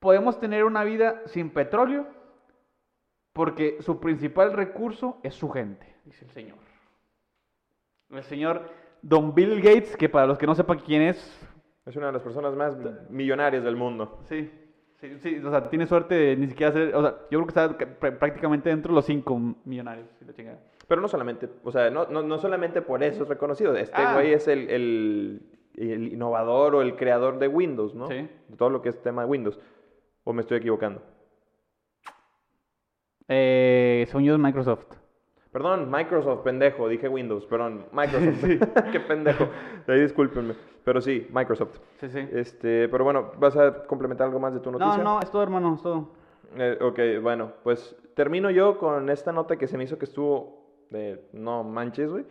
Podemos 0.00 0.40
tener 0.40 0.64
una 0.64 0.82
vida 0.84 1.22
sin 1.26 1.50
petróleo 1.50 2.06
porque 3.32 3.78
su 3.80 4.00
principal 4.00 4.52
recurso 4.52 5.18
es 5.22 5.34
su 5.34 5.48
gente, 5.50 5.86
dice 6.04 6.24
el 6.24 6.30
señor. 6.32 6.58
El 8.10 8.22
señor 8.24 8.68
Don 9.00 9.34
Bill 9.34 9.60
Gates, 9.62 9.96
que 9.96 10.08
para 10.08 10.26
los 10.26 10.38
que 10.38 10.46
no 10.46 10.54
sepan 10.54 10.78
quién 10.80 11.02
es, 11.02 11.48
Es 11.84 11.96
una 11.96 12.06
de 12.06 12.12
las 12.12 12.22
personas 12.22 12.54
más 12.54 12.76
millonarias 13.10 13.64
del 13.64 13.74
mundo. 13.74 14.20
Sí, 14.28 14.48
sí, 15.00 15.18
sí, 15.18 15.38
o 15.44 15.50
sea, 15.50 15.68
tiene 15.68 15.84
suerte 15.86 16.14
de 16.14 16.36
ni 16.36 16.46
siquiera 16.46 16.70
ser, 16.72 16.94
o 16.94 17.02
sea, 17.02 17.16
yo 17.28 17.40
creo 17.40 17.46
que 17.46 17.48
está 17.48 17.76
ca- 17.76 17.98
pr- 17.98 18.18
prácticamente 18.18 18.68
dentro 18.68 18.90
de 18.92 18.96
los 18.96 19.04
cinco 19.04 19.36
millonarios, 19.64 20.06
si 20.18 20.24
la 20.24 20.32
chingada. 20.32 20.60
Pero 20.88 21.00
no 21.00 21.08
solamente, 21.08 21.48
o 21.64 21.70
sea, 21.72 21.90
no, 21.90 22.06
no, 22.06 22.22
no 22.22 22.38
solamente 22.38 22.82
por 22.82 23.02
eso 23.02 23.22
es 23.22 23.28
reconocido. 23.28 23.74
Este 23.76 23.94
Ah. 23.96 24.14
güey 24.14 24.32
es 24.32 24.48
el, 24.48 24.68
el, 24.70 25.42
el 25.76 26.12
innovador 26.12 26.74
o 26.74 26.82
el 26.82 26.96
creador 26.96 27.38
de 27.38 27.48
Windows, 27.48 27.94
¿no? 27.94 28.08
Sí. 28.08 28.28
De 28.48 28.56
todo 28.56 28.70
lo 28.70 28.82
que 28.82 28.88
es 28.90 29.00
tema 29.02 29.22
de 29.22 29.28
Windows. 29.28 29.58
¿O 30.24 30.32
me 30.32 30.40
estoy 30.42 30.58
equivocando? 30.58 31.02
Eh, 33.28 34.04
según 34.08 34.24
yo 34.24 34.34
es 34.34 34.38
Microsoft. 34.40 34.86
Perdón, 35.52 35.90
Microsoft, 35.90 36.40
pendejo, 36.42 36.88
dije 36.88 37.08
Windows, 37.08 37.44
perdón, 37.46 37.86
Microsoft, 37.92 38.42
qué 38.92 39.00
pendejo, 39.00 39.48
ahí 39.86 40.00
discúlpenme, 40.00 40.54
pero 40.82 41.00
sí, 41.02 41.26
Microsoft. 41.30 41.78
Sí, 42.00 42.08
sí. 42.08 42.26
Este, 42.32 42.88
pero 42.88 43.04
bueno, 43.04 43.32
¿vas 43.38 43.54
a 43.58 43.84
complementar 43.84 44.28
algo 44.28 44.40
más 44.40 44.54
de 44.54 44.60
tu 44.60 44.70
noticia? 44.72 44.96
No, 44.98 45.16
no, 45.16 45.20
es 45.20 45.30
todo, 45.30 45.42
hermano, 45.42 45.74
es 45.74 45.82
todo. 45.82 46.08
Eh, 46.56 46.78
ok, 46.80 47.22
bueno, 47.22 47.52
pues 47.62 47.94
termino 48.14 48.50
yo 48.50 48.78
con 48.78 49.10
esta 49.10 49.30
nota 49.30 49.56
que 49.56 49.66
se 49.66 49.76
me 49.76 49.84
hizo 49.84 49.98
que 49.98 50.06
estuvo 50.06 50.61
de 50.92 51.24
no 51.32 51.64
manches, 51.64 52.10
güey. 52.10 52.24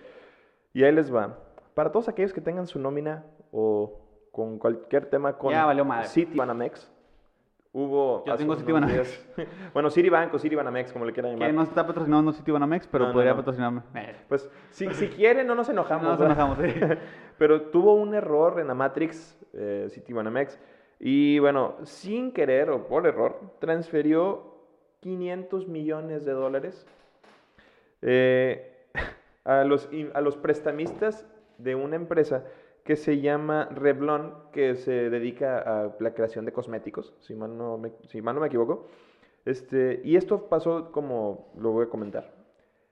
Y 0.74 0.84
ahí 0.84 0.91
les 0.93 1.13
va. 1.13 1.38
Para 1.74 1.91
todos 1.91 2.08
aquellos 2.08 2.34
que 2.34 2.41
tengan 2.41 2.67
su 2.67 2.80
nómina 2.80 3.26
o 3.52 4.00
con 4.32 4.58
cualquier 4.60 5.06
tema 5.08 5.38
con 5.38 5.52
Ya 5.52 5.65
valió 5.65 5.84
madre. 5.84 6.08
Citibanamex, 6.08 6.89
hubo... 7.74 8.24
Yo 8.26 8.36
tengo 8.36 8.52
unos 8.52 8.60
Citibanamex. 8.60 8.95
días- 9.36 9.47
bueno, 9.74 9.89
Citibank 9.89 10.34
o 10.34 10.39
Citibanamex, 10.39 10.93
como 10.93 11.06
le 11.06 11.12
quieran 11.13 11.34
llamar. 11.34 11.50
Que 11.50 11.54
no 11.54 11.63
está 11.63 11.86
patrocinando 11.86 12.32
Citibanamex, 12.32 12.88
pero 12.88 13.08
No, 13.08 13.13
podría 13.13 13.32
no. 13.32 13.38
patrocinarme. 13.38 13.82
Pues 14.30 14.50
si, 14.69 14.89
si 14.93 15.08
quieren, 15.10 15.47
no 15.47 15.56
nos 15.56 15.67
enojamos. 15.69 16.04
no 16.06 16.12
nos 16.12 16.21
enojamos. 16.26 16.58
Pero 17.38 17.63
tuvo 17.63 17.95
un 17.95 18.13
error 18.13 18.60
en 18.60 18.67
la 18.67 18.74
Matrix 18.76 19.38
eh, 19.54 19.88
Citibanamex. 19.89 20.60
Y 21.00 21.39
bueno, 21.39 21.76
sin 21.84 22.32
querer 22.32 22.69
o 22.69 22.86
por 22.88 23.08
error, 23.08 23.39
transfirió 23.60 24.56
500 25.00 25.67
millones 25.67 26.24
de 26.24 26.32
dólares 26.34 26.86
eh, 28.01 28.85
a, 29.45 29.63
los, 29.63 29.89
a 30.13 30.21
los 30.21 30.37
prestamistas 30.37 31.25
de 31.57 31.75
una 31.75 31.95
empresa 31.95 32.45
que 32.83 32.95
se 32.95 33.21
llama 33.21 33.69
Revlon, 33.71 34.33
que 34.51 34.75
se 34.75 35.09
dedica 35.09 35.59
a 35.59 35.95
la 35.99 36.13
creación 36.13 36.45
de 36.45 36.51
cosméticos, 36.51 37.13
si 37.19 37.35
mal 37.35 37.55
no 37.55 37.77
me, 37.77 37.91
si 38.07 38.21
mal 38.21 38.35
no 38.35 38.41
me 38.41 38.47
equivoco. 38.47 38.87
Este, 39.45 40.01
y 40.03 40.15
esto 40.15 40.49
pasó 40.49 40.91
como 40.91 41.51
lo 41.57 41.71
voy 41.71 41.85
a 41.85 41.89
comentar. 41.89 42.31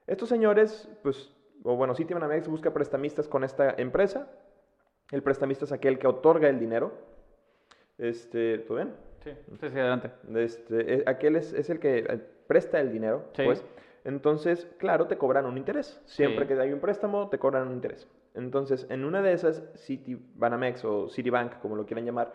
Estos 0.08 0.30
señores, 0.30 0.90
pues, 1.04 1.32
o 1.64 1.76
bueno, 1.76 1.96
Citibanamex 1.96 2.48
busca 2.48 2.74
prestamistas 2.74 3.28
con 3.28 3.44
esta 3.44 3.76
empresa. 3.78 4.28
El 5.12 5.24
prestamista 5.24 5.66
es 5.66 5.72
aquel 5.72 5.98
que 6.00 6.08
otorga 6.08 6.50
el 6.50 6.60
dinero. 6.60 6.92
Este, 7.98 8.60
¿todo 8.60 8.78
bien? 8.78 8.94
Sí, 9.24 9.32
sí, 9.60 9.70
sí, 9.70 9.80
adelante. 9.80 10.12
Este, 10.36 10.94
eh, 10.96 11.04
aquel 11.06 11.36
es, 11.36 11.52
es 11.54 11.70
el 11.70 11.80
que 11.80 12.00
eh, 12.00 12.20
presta 12.48 12.80
el 12.80 12.92
dinero, 12.92 13.26
Sí. 13.34 13.44
pues. 13.44 13.64
Entonces, 14.04 14.68
claro, 14.78 15.08
te 15.08 15.18
cobran 15.18 15.46
un 15.46 15.58
interés. 15.58 16.02
Siempre 16.06 16.46
Sí. 16.46 16.54
que 16.54 16.60
hay 16.60 16.72
un 16.74 16.80
préstamo, 16.80 17.30
te 17.30 17.38
cobran 17.38 17.68
un 17.68 17.74
interés. 17.74 18.08
Entonces, 18.34 18.86
en 18.90 19.04
una 19.06 19.22
de 19.22 19.34
esas, 19.34 19.64
Citibanamex 19.76 20.86
o 20.86 21.10
Citibank, 21.10 21.60
como 21.60 21.76
lo 21.76 21.86
quieran 21.86 22.06
llamar, 22.06 22.34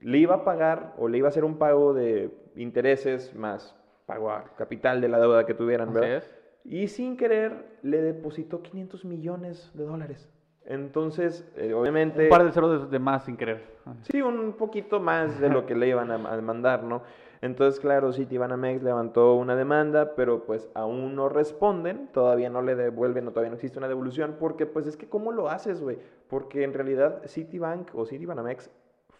le 0.00 0.18
iba 0.18 0.34
a 0.36 0.44
pagar 0.44 0.94
o 0.98 1.08
le 1.08 1.18
iba 1.18 1.28
a 1.28 1.30
hacer 1.30 1.44
un 1.44 1.56
pago 1.58 1.94
de 1.94 2.30
intereses 2.56 3.34
más 3.34 3.74
pago 4.06 4.30
a 4.30 4.44
capital 4.56 5.00
de 5.00 5.08
la 5.08 5.18
deuda 5.18 5.46
que 5.46 5.54
tuvieran, 5.54 5.88
Así 5.88 5.98
¿verdad? 5.98 6.16
es. 6.18 6.34
Y 6.64 6.88
sin 6.88 7.16
querer 7.16 7.78
le 7.82 8.00
depositó 8.02 8.62
500 8.62 9.04
millones 9.04 9.70
de 9.74 9.84
dólares. 9.84 10.30
Entonces, 10.66 11.46
eh, 11.56 11.74
obviamente... 11.74 12.24
Un 12.24 12.28
par 12.30 12.44
de 12.44 12.52
ceros 12.52 12.82
de, 12.84 12.88
de 12.88 12.98
más 12.98 13.24
sin 13.24 13.36
querer. 13.36 13.62
Sí, 14.02 14.20
un 14.22 14.54
poquito 14.54 14.98
más 15.00 15.38
de 15.40 15.48
lo 15.50 15.66
que 15.66 15.74
le 15.74 15.88
iban 15.88 16.10
a, 16.10 16.14
a 16.14 16.40
mandar, 16.40 16.82
¿no? 16.82 17.02
Entonces, 17.44 17.78
claro, 17.78 18.10
Citibanamex 18.14 18.82
levantó 18.82 19.34
una 19.34 19.54
demanda, 19.54 20.14
pero 20.14 20.46
pues 20.46 20.70
aún 20.72 21.14
no 21.14 21.28
responden, 21.28 22.08
todavía 22.10 22.48
no 22.48 22.62
le 22.62 22.74
devuelven 22.74 23.28
o 23.28 23.32
todavía 23.32 23.50
no 23.50 23.56
existe 23.56 23.76
una 23.76 23.86
devolución, 23.86 24.36
porque 24.40 24.64
pues 24.64 24.86
es 24.86 24.96
que 24.96 25.10
¿cómo 25.10 25.30
lo 25.30 25.50
haces, 25.50 25.82
güey? 25.82 25.98
Porque 26.30 26.64
en 26.64 26.72
realidad 26.72 27.20
Citibank 27.26 27.94
o 27.94 28.06
Citibanamex 28.06 28.70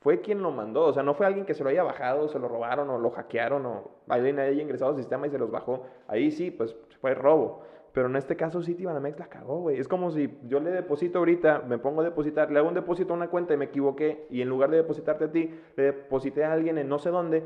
fue 0.01 0.23
quien 0.23 0.41
lo 0.41 0.53
mandó, 0.53 0.87
o 0.87 0.93
sea, 0.95 1.03
no 1.03 1.13
fue 1.13 1.27
alguien 1.27 1.45
que 1.45 1.53
se 1.53 1.63
lo 1.65 1.69
haya 1.69 1.83
bajado, 1.83 2.29
se 2.29 2.39
lo 2.39 2.49
robaron 2.49 2.89
o 2.89 2.99
lo 2.99 3.11
hackearon 3.11 3.67
o 3.67 3.91
alguien 4.09 4.39
haya 4.39 4.63
ingresado 4.63 4.93
al 4.93 4.97
sistema 4.97 5.27
y 5.27 5.31
se 5.31 5.39
los 5.39 5.51
bajó. 5.51 5.83
Ahí 6.09 6.31
sí, 6.31 6.51
pues 6.51 6.75
fue 7.03 7.13
robo. 7.13 7.61
Pero 7.93 8.09
en 8.09 8.17
este 8.17 8.37
caso 8.37 8.63
Citibanamex 8.63 9.19
la 9.19 9.27
cagó, 9.27 9.61
güey. 9.61 9.79
Es 9.79 9.87
como 9.87 10.11
si 10.11 10.35
yo 10.49 10.61
le 10.61 10.71
deposito 10.71 11.19
ahorita, 11.19 11.63
me 11.69 11.77
pongo 11.77 12.01
a 12.01 12.05
depositar, 12.05 12.51
le 12.51 12.59
hago 12.59 12.69
un 12.69 12.75
depósito 12.75 13.13
a 13.13 13.17
una 13.17 13.29
cuenta 13.29 13.53
y 13.53 13.59
me 13.59 13.67
equivoqué 13.67 14.27
y 14.31 14.41
en 14.41 14.49
lugar 14.49 14.71
de 14.71 14.79
depositarte 14.79 15.25
a 15.27 15.31
ti, 15.31 15.55
le 15.77 15.83
deposité 15.83 16.43
a 16.45 16.53
alguien 16.55 16.79
en 16.79 16.89
no 16.89 16.99
sé 16.99 17.11
dónde, 17.11 17.45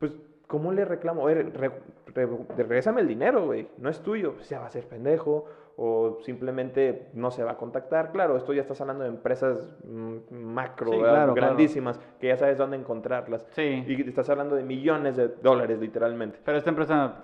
pues 0.00 0.12
¿cómo 0.48 0.72
le 0.72 0.84
reclamo? 0.84 1.22
Oye, 1.22 1.34
re- 1.44 1.70
re- 2.12 2.28
regrésame 2.56 3.02
el 3.02 3.06
dinero, 3.06 3.46
güey. 3.46 3.68
No 3.78 3.88
es 3.88 4.00
tuyo. 4.00 4.34
Pues 4.34 4.48
ya 4.48 4.58
va 4.58 4.66
a 4.66 4.70
ser 4.70 4.84
pendejo 4.88 5.44
o 5.76 6.18
simplemente 6.22 7.08
no 7.14 7.30
se 7.30 7.44
va 7.44 7.52
a 7.52 7.56
contactar. 7.56 8.10
Claro, 8.10 8.36
esto 8.36 8.52
ya 8.52 8.62
estás 8.62 8.80
hablando 8.80 9.04
de 9.04 9.10
empresas 9.10 9.72
mm, 9.84 10.16
macro, 10.34 10.90
Sí, 10.90 10.98
claro. 10.98 11.34
grandísimas, 11.34 12.00
que 12.18 12.26
ya 12.26 12.36
sabes 12.36 12.58
dónde 12.58 12.76
encontrarlas. 12.76 13.46
Sí. 13.52 13.84
Y 13.86 14.08
estás 14.08 14.28
hablando 14.28 14.56
de 14.56 14.64
millones 14.64 15.16
de 15.16 15.28
dólares, 15.28 15.78
literalmente. 15.78 16.38
Pero 16.44 16.58
esta 16.58 16.70
empresa 16.70 17.14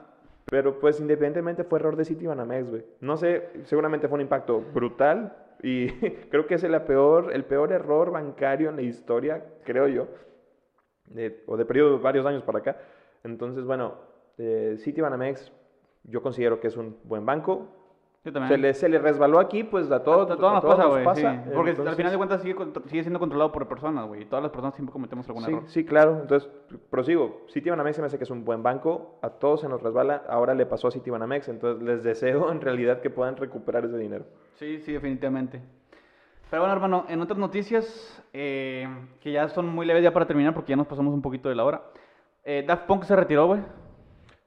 Pero 0.49 0.79
pues 0.79 1.01
independientemente 1.01 1.65
fue 1.65 1.81
error 1.81 1.97
de 1.97 2.05
Citibanamex, 2.05 2.71
güey. 2.71 2.85
No 3.01 3.17
sé, 3.17 3.49
seguramente 3.65 4.07
fue 4.07 4.15
un 4.17 4.21
impacto 4.23 4.61
brutal 4.73 5.37
y 5.62 5.89
creo 6.31 6.47
que 6.47 6.55
es 6.55 6.62
el 6.62 6.81
peor, 6.83 7.33
el 7.33 7.45
peor 7.45 7.73
error 7.73 8.12
bancario 8.12 8.69
en 8.71 8.77
la 8.77 8.83
historia, 8.83 9.43
creo 9.65 9.89
yo, 9.89 10.07
de- 11.09 11.42
o 11.47 11.57
de 11.57 11.64
periodo 11.64 11.97
de 11.97 12.03
varios 12.03 12.27
años 12.27 12.42
para 12.42 12.59
acá. 12.59 12.77
Entonces, 13.25 13.64
bueno, 13.64 13.95
eh, 14.38 14.77
Citibanamex 14.79 15.53
yo 16.05 16.23
considero 16.23 16.61
que 16.61 16.69
es 16.69 16.77
un 16.77 16.97
buen 17.05 17.25
banco. 17.27 17.66
Yo 18.25 18.33
también. 18.33 18.49
Se 18.53 18.59
le, 18.59 18.75
se 18.75 18.88
le 18.88 18.99
resbaló 18.99 19.38
aquí, 19.38 19.62
pues 19.62 19.88
a 19.92 20.03
todos, 20.03 20.27
A 20.27 20.31
nos 20.35 20.38
todos 20.40 20.64
pasa, 20.64 20.83
nos 20.83 20.90
güey. 20.92 21.05
pasa. 21.05 21.45
sí. 21.45 21.51
Porque 21.55 21.71
al 21.71 21.77
Entonces- 21.77 21.97
final 21.97 22.11
de 22.12 22.16
cuentas 22.19 22.42
sigue, 22.42 22.57
sigue 22.87 23.03
siendo 23.05 23.21
controlado 23.21 23.53
por 23.53 23.69
personas, 23.69 24.05
güey. 24.09 24.25
Todas 24.25 24.42
las 24.42 24.51
personas 24.51 24.75
siempre 24.75 24.92
cometemos 24.92 25.29
algún 25.29 25.45
Sí, 25.45 25.51
error. 25.53 25.62
sí, 25.69 25.85
claro. 25.85 26.19
Entonces, 26.23 26.51
prosigo. 26.90 27.42
Citibanamex 27.53 27.95
se 27.97 28.03
me 28.03 28.07
hace 28.07 28.19
que 28.19 28.25
es 28.25 28.31
un 28.31 28.45
buen 28.45 28.64
banco. 28.64 29.14
A 29.23 29.31
todos 29.31 29.61
se 29.61 29.69
nos 29.69 29.81
resbala. 29.81 30.25
Ahora 30.29 30.55
le 30.55 30.66
pasó 30.66 30.88
a 30.88 30.90
Citibanamex. 30.90 31.49
Entonces, 31.49 31.81
les 31.85 32.03
deseo 32.03 32.51
en 32.51 32.61
realidad 32.61 33.01
que 33.01 33.11
puedan 33.11 33.37
recuperar 33.37 33.85
ese 33.85 33.97
dinero. 33.97 34.25
Sí, 34.55 34.81
sí, 34.81 34.92
definitivamente. 34.92 35.61
Pero 36.57 36.62
bueno, 36.62 36.73
hermano, 36.75 37.05
en 37.11 37.21
otras 37.21 37.38
noticias, 37.38 38.25
eh, 38.33 38.88
que 39.21 39.31
ya 39.31 39.47
son 39.51 39.66
muy 39.69 39.85
leves 39.85 40.03
ya 40.03 40.11
para 40.14 40.27
terminar, 40.27 40.55
porque 40.55 40.71
ya 40.71 40.77
nos 40.77 40.87
pasamos 40.87 41.12
un 41.12 41.21
poquito 41.21 41.51
de 41.51 41.55
la 41.55 41.66
hora. 41.66 41.83
Eh, 42.45 42.64
Daft 42.66 42.87
Punk 42.87 43.03
se 43.05 43.14
retiró, 43.14 43.47
güey. 43.47 43.61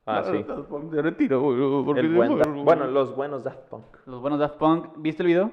Ah, 0.08 0.24
sí. 0.24 0.42
Daft 0.42 0.68
Punk 0.70 0.92
se 0.92 1.04
retiró, 1.04 1.40
güey. 1.40 2.00
El 2.00 2.16
buen 2.16 2.66
bueno, 2.66 2.88
los 2.88 3.16
buenos 3.16 3.44
Daft 3.44 3.60
Punk. 3.70 3.84
Los 4.08 4.22
buenos 4.22 4.40
Daft 4.40 4.56
Punk. 4.58 4.88
¿Viste 4.98 5.22
el 5.22 5.28
video? 5.28 5.52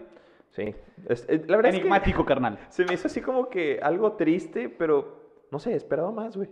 Sí. 0.53 0.75
Es- 1.11 1.29
eh, 1.29 1.45
la 1.47 1.57
verdad 1.57 1.73
es 1.75 1.79
Enigmático, 1.79 2.25
carnal. 2.25 2.57
que 2.57 2.65
se 2.73 2.87
me 2.87 2.95
hizo 2.95 3.09
así 3.09 3.21
como 3.21 3.51
que 3.51 3.79
algo 3.83 4.13
triste, 4.13 4.71
pero 4.71 5.45
no 5.51 5.59
sé, 5.59 5.75
esperaba 5.77 6.11
más, 6.11 6.39
güey. 6.39 6.49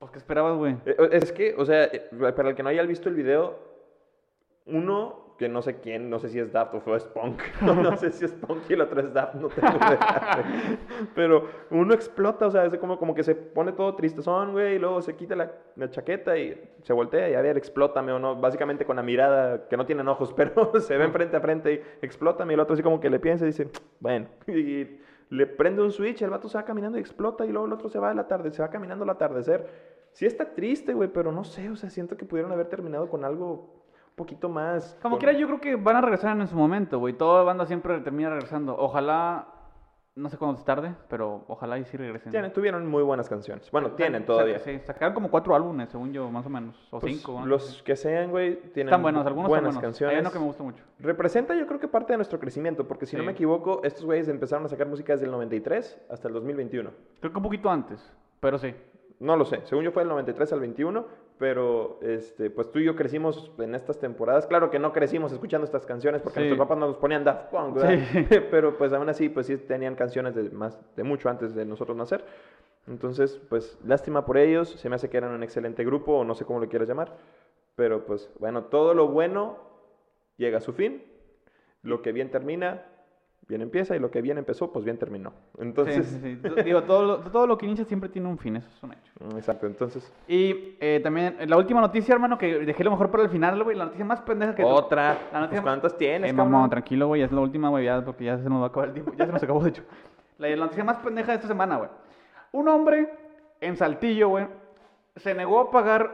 Pues, 0.00 0.10
¿qué 0.10 0.18
esperabas, 0.18 0.58
güey? 0.58 0.76
Eh, 0.84 1.08
Es 1.12 1.32
que, 1.32 1.54
o 1.56 1.64
sea, 1.64 1.84
eh, 1.84 2.10
para 2.36 2.50
el 2.50 2.54
que 2.54 2.62
no 2.62 2.68
haya 2.68 2.82
visto 2.82 3.08
el 3.08 3.14
video, 3.14 3.58
uno 4.66 5.29
que 5.40 5.48
no 5.48 5.62
sé 5.62 5.80
quién, 5.80 6.10
no 6.10 6.18
sé 6.18 6.28
si 6.28 6.38
es 6.38 6.52
Daft 6.52 6.74
o 6.86 6.94
es 6.94 7.04
Punk, 7.04 7.40
no 7.62 7.96
sé 7.96 8.12
si 8.12 8.26
es 8.26 8.32
Punk 8.32 8.60
y 8.68 8.74
el 8.74 8.82
otro 8.82 9.00
es 9.00 9.10
Daft, 9.14 9.36
no 9.36 9.48
tengo 9.48 9.74
idea. 9.74 10.44
Pero 11.14 11.46
uno 11.70 11.94
explota, 11.94 12.46
o 12.46 12.50
sea, 12.50 12.66
es 12.66 12.76
como, 12.76 12.98
como 12.98 13.14
que 13.14 13.22
se 13.22 13.34
pone 13.34 13.72
todo 13.72 13.94
tristezón, 13.94 14.52
güey, 14.52 14.74
y 14.74 14.78
luego 14.78 15.00
se 15.00 15.16
quita 15.16 15.34
la, 15.34 15.50
la 15.76 15.88
chaqueta 15.88 16.36
y 16.36 16.62
se 16.82 16.92
voltea 16.92 17.30
y 17.30 17.34
a 17.34 17.40
ver, 17.40 17.56
explótame 17.56 18.12
o 18.12 18.18
no, 18.18 18.36
básicamente 18.36 18.84
con 18.84 18.96
la 18.96 19.02
mirada, 19.02 19.66
que 19.66 19.78
no 19.78 19.86
tienen 19.86 20.08
ojos, 20.08 20.30
pero 20.36 20.78
se 20.78 20.98
ven 20.98 21.10
frente 21.10 21.38
a 21.38 21.40
frente 21.40 21.72
y 21.72 22.04
explótame, 22.04 22.52
y 22.52 22.54
el 22.54 22.60
otro 22.60 22.74
así 22.74 22.82
como 22.82 23.00
que 23.00 23.08
le 23.08 23.18
piensa 23.18 23.44
y 23.44 23.48
dice, 23.48 23.70
bueno, 23.98 24.26
y 24.46 24.98
le 25.30 25.46
prende 25.46 25.80
un 25.80 25.90
switch, 25.90 26.20
el 26.20 26.28
vato 26.28 26.50
se 26.50 26.58
va 26.58 26.66
caminando 26.66 26.98
y 26.98 27.00
explota, 27.00 27.46
y 27.46 27.48
luego 27.48 27.66
el 27.66 27.72
otro 27.72 27.88
se 27.88 27.98
va 27.98 28.10
al 28.10 28.18
atardecer, 28.18 28.56
se 28.56 28.62
va 28.62 28.68
caminando 28.68 29.04
al 29.04 29.10
atardecer. 29.10 29.66
Sí 30.12 30.26
está 30.26 30.54
triste, 30.54 30.92
güey, 30.92 31.08
pero 31.08 31.32
no 31.32 31.44
sé, 31.44 31.70
o 31.70 31.76
sea, 31.76 31.88
siento 31.88 32.18
que 32.18 32.26
pudieron 32.26 32.52
haber 32.52 32.66
terminado 32.66 33.08
con 33.08 33.24
algo 33.24 33.79
poquito 34.20 34.48
más... 34.48 34.96
Como 35.02 35.16
con- 35.16 35.20
quiera, 35.24 35.38
yo 35.38 35.46
creo 35.46 35.60
que 35.60 35.76
van 35.76 35.96
a 35.96 36.00
regresar 36.00 36.38
en 36.38 36.46
su 36.46 36.54
momento, 36.56 36.98
güey. 36.98 37.14
Toda 37.14 37.42
banda 37.42 37.66
siempre 37.66 37.98
termina 38.00 38.30
regresando. 38.30 38.76
Ojalá, 38.78 39.46
no 40.16 40.28
sé 40.28 40.36
cuándo 40.36 40.58
es 40.58 40.64
tarde, 40.64 40.94
pero 41.08 41.44
ojalá 41.48 41.78
y 41.78 41.84
sí 41.84 41.96
regresen. 41.96 42.30
Tienen- 42.32 42.52
tuvieron 42.52 42.86
muy 42.86 43.02
buenas 43.02 43.28
canciones. 43.28 43.70
Bueno, 43.70 43.92
tienen 43.92 44.22
Sac- 44.22 44.26
todavía. 44.26 44.58
Sí, 44.58 44.78
sacaron 44.80 45.14
como 45.14 45.30
cuatro 45.30 45.54
álbumes, 45.54 45.88
según 45.88 46.12
yo, 46.12 46.30
más 46.30 46.44
o 46.46 46.50
menos. 46.50 46.76
O 46.90 47.00
Pues, 47.00 47.16
cinco. 47.16 47.40
¿no? 47.40 47.46
los 47.46 47.82
que 47.82 47.96
sean, 47.96 48.30
güey, 48.30 48.56
tienen 48.72 48.88
Están 48.88 49.02
buenos, 49.02 49.26
algunos 49.26 49.48
buenas 49.48 49.68
están 49.70 49.80
buenos. 49.80 49.92
canciones. 49.98 50.14
Hay 50.16 50.20
uno 50.20 50.30
que 50.32 50.38
me 50.38 50.44
gusta 50.44 50.62
mucho. 50.62 50.84
Representa 50.98 51.54
yo 51.54 51.66
creo 51.66 51.80
que 51.80 51.88
parte 51.88 52.12
de 52.12 52.18
nuestro 52.18 52.38
crecimiento, 52.38 52.86
porque 52.86 53.06
si 53.06 53.16
no 53.16 53.22
Sí. 53.22 53.26
me 53.26 53.32
equivoco, 53.32 53.80
estos 53.84 54.04
güeyes 54.04 54.28
empezaron 54.28 54.64
a 54.66 54.68
sacar 54.68 54.86
música 54.86 55.12
desde 55.14 55.26
el 55.26 55.32
93 55.32 55.98
hasta 56.10 56.28
el 56.28 56.34
2021. 56.34 56.90
Creo 57.20 57.32
que 57.32 57.38
un 57.38 57.44
poquito 57.44 57.70
antes, 57.70 58.12
pero 58.40 58.58
sí. 58.58 58.74
No 59.20 59.36
lo 59.36 59.44
sé, 59.44 59.60
según 59.64 59.84
yo 59.84 59.92
fue 59.92 60.00
del 60.02 60.08
93 60.08 60.50
al 60.54 60.60
21, 60.60 61.04
pero 61.40 61.98
este, 62.02 62.50
pues 62.50 62.70
tú 62.70 62.80
y 62.80 62.84
yo 62.84 62.94
crecimos 62.94 63.50
en 63.58 63.74
estas 63.74 63.98
temporadas. 63.98 64.46
Claro 64.46 64.70
que 64.70 64.78
no 64.78 64.92
crecimos 64.92 65.32
escuchando 65.32 65.64
estas 65.64 65.86
canciones 65.86 66.20
porque 66.20 66.34
Sí. 66.38 66.40
nuestros 66.40 66.58
papás 66.58 66.76
no 66.78 66.86
nos 66.88 66.96
ponían 66.98 67.24
Daft 67.24 67.50
Punk, 67.50 67.76
¿verdad? 67.76 67.98
Sí. 68.12 68.26
pero 68.50 68.76
pues 68.76 68.92
aún 68.92 69.08
así, 69.08 69.30
pues 69.30 69.46
sí 69.46 69.56
tenían 69.56 69.94
canciones 69.94 70.34
de, 70.34 70.50
más, 70.50 70.78
de 70.96 71.02
mucho 71.02 71.30
antes 71.30 71.54
de 71.54 71.64
nosotros 71.64 71.96
nacer. 71.96 72.22
Entonces, 72.86 73.40
pues 73.48 73.78
lástima 73.86 74.26
por 74.26 74.36
ellos, 74.36 74.68
se 74.68 74.90
me 74.90 74.96
hace 74.96 75.08
que 75.08 75.16
eran 75.16 75.32
un 75.32 75.42
excelente 75.42 75.82
grupo, 75.82 76.12
o 76.18 76.24
no 76.24 76.34
sé 76.34 76.44
cómo 76.44 76.60
lo 76.60 76.68
quieras 76.68 76.86
llamar, 76.86 77.16
pero 77.74 78.04
pues 78.04 78.30
bueno, 78.38 78.64
todo 78.64 78.92
lo 78.92 79.08
bueno 79.08 79.56
llega 80.36 80.58
a 80.58 80.60
su 80.60 80.74
fin, 80.74 81.02
lo 81.82 82.02
que 82.02 82.12
bien 82.12 82.30
termina, 82.30 82.84
bien 83.50 83.60
empieza, 83.60 83.94
y 83.94 83.98
lo 83.98 84.10
que 84.10 84.22
bien 84.22 84.38
empezó, 84.38 84.72
pues 84.72 84.84
bien 84.84 84.96
terminó. 84.96 85.34
Entonces, 85.58 86.06
Sí, 86.06 86.20
sí, 86.22 86.38
sí. 86.42 86.62
Digo, 86.64 86.84
todo 86.84 87.04
lo, 87.04 87.18
todo 87.30 87.46
lo 87.46 87.58
que 87.58 87.66
inicia 87.66 87.84
siempre 87.84 88.08
tiene 88.08 88.28
un 88.28 88.38
fin, 88.38 88.56
eso 88.56 88.68
es 88.74 88.82
un 88.82 88.92
hecho. 88.92 89.12
mm, 89.20 89.36
exacto, 89.36 89.66
entonces... 89.66 90.10
Y 90.26 90.76
eh, 90.80 91.00
también 91.02 91.36
eh, 91.38 91.46
la 91.46 91.56
última 91.58 91.80
noticia, 91.82 92.14
hermano, 92.14 92.38
que 92.38 92.60
dejé 92.60 92.82
lo 92.84 92.90
mejor 92.92 93.10
para 93.10 93.24
el 93.24 93.28
final, 93.28 93.62
güey. 93.62 93.76
La 93.76 93.84
noticia 93.84 94.04
más 94.06 94.22
pendeja 94.22 94.54
que. 94.54 94.64
Otra. 94.64 95.18
La 95.32 95.40
noticia 95.40 95.60
Pues, 95.60 95.72
¿Cuántas 95.72 95.96
tienes, 95.98 96.30
Eh, 96.30 96.32
mamá, 96.32 96.68
tranquilo, 96.70 97.08
güey, 97.08 97.22
es 97.22 97.30
la 97.32 97.40
última, 97.40 97.68
güey, 97.68 97.84
ya, 97.84 98.02
porque 98.04 98.24
ya 98.24 98.38
se 98.38 98.48
nos 98.48 98.60
va 98.60 98.64
a 98.64 98.68
acabar 98.68 98.88
el 98.88 98.94
tiempo. 98.94 99.12
Ya 99.18 99.26
se 99.26 99.32
nos 99.32 99.42
acabó, 99.42 99.62
de 99.62 99.70
hecho. 99.70 99.82
La, 100.38 100.48
la 100.48 100.56
noticia 100.56 100.84
más 100.84 100.96
pendeja 100.98 101.32
de 101.32 101.36
esta 101.36 101.48
semana, 101.48 101.76
güey. 101.76 101.90
Un 102.52 102.68
hombre 102.68 103.12
en 103.60 103.76
Saltillo, 103.76 104.28
güey, 104.30 104.46
se 105.16 105.34
negó 105.34 105.60
a 105.60 105.70
pagar 105.70 106.10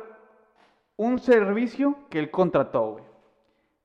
un 0.96 1.18
servicio 1.18 1.94
que 2.10 2.18
él 2.18 2.30
contrató, 2.30 2.92
güey. 2.92 3.04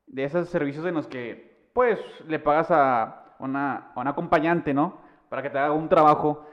De 0.07 0.23
esos 0.23 0.49
servicios 0.49 0.85
en 0.85 0.95
los 0.95 1.07
que, 1.07 1.69
pues, 1.73 1.99
le 2.27 2.39
pagas 2.39 2.71
a 2.71 3.20
una, 3.41 3.91
una 3.95 4.12
acompañante, 4.12 4.73
¿no? 4.73 4.97
Para 5.30 5.41
que 5.41 5.49
te 5.49 5.58
haga 5.60 5.71
un 5.73 5.89
trabajo 5.89 6.45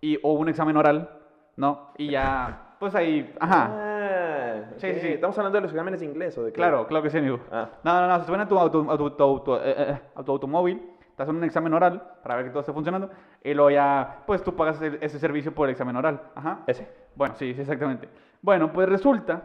y, 0.00 0.18
o 0.22 0.32
un 0.32 0.48
examen 0.48 0.76
oral, 0.76 1.10
¿no? 1.56 1.90
Y 1.96 2.10
ya, 2.10 2.74
pues 2.78 2.94
ahí, 2.94 3.34
ajá. 3.40 3.70
Ah, 3.72 4.62
Sí, 4.76 4.88
ok. 4.88 4.94
sí, 4.94 5.00
sí. 5.00 5.08
Estamos 5.08 5.36
hablando 5.38 5.56
de 5.56 5.62
los 5.62 5.70
exámenes 5.72 6.00
de 6.00 6.06
inglés 6.06 6.36
o 6.38 6.42
de 6.44 6.52
qué? 6.52 6.56
Claro, 6.56 6.86
claro 6.86 7.02
que 7.02 7.10
sí, 7.10 7.18
amigo. 7.18 7.40
Ah. 7.50 7.68
No, 7.82 8.00
no, 8.00 8.06
no, 8.08 8.18
se 8.20 8.26
suben 8.26 8.40
a 8.40 8.48
tu, 8.48 8.58
auto, 8.58 8.86
a 8.90 8.96
tu- 8.96 9.22
auto- 9.22 9.60
eh, 9.62 9.74
eh, 9.76 10.00
a 10.14 10.22
tu 10.22 10.32
automóvil, 10.32 10.92
te 11.16 11.22
hacen 11.22 11.34
un 11.36 11.44
examen 11.44 11.72
oral 11.74 12.02
para 12.22 12.36
ver 12.36 12.44
que 12.44 12.50
todo 12.50 12.60
esté 12.60 12.72
funcionando, 12.72 13.10
y 13.42 13.54
luego 13.54 13.70
ya, 13.70 14.22
pues 14.26 14.42
tú 14.42 14.54
pagas 14.54 14.80
el- 14.82 14.98
ese 15.00 15.18
servicio 15.18 15.54
por 15.54 15.68
el 15.68 15.72
examen 15.72 15.96
oral. 15.96 16.20
Ajá. 16.34 16.60
Ese. 16.66 16.88
Bueno, 17.14 17.34
sí, 17.36 17.54
exactamente. 17.58 18.08
Bueno, 18.42 18.72
pues 18.72 18.88
resulta 18.88 19.42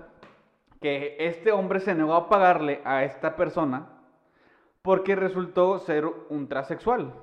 que 0.81 1.15
este 1.19 1.51
hombre 1.51 1.79
se 1.79 1.93
negó 1.95 2.13
a 2.13 2.27
pagarle 2.29 2.81
a 2.83 3.03
esta 3.03 3.35
persona 3.35 3.85
porque 4.81 5.15
resultó 5.15 5.79
ser 5.79 6.05
un 6.29 6.47
transexual. 6.47 7.13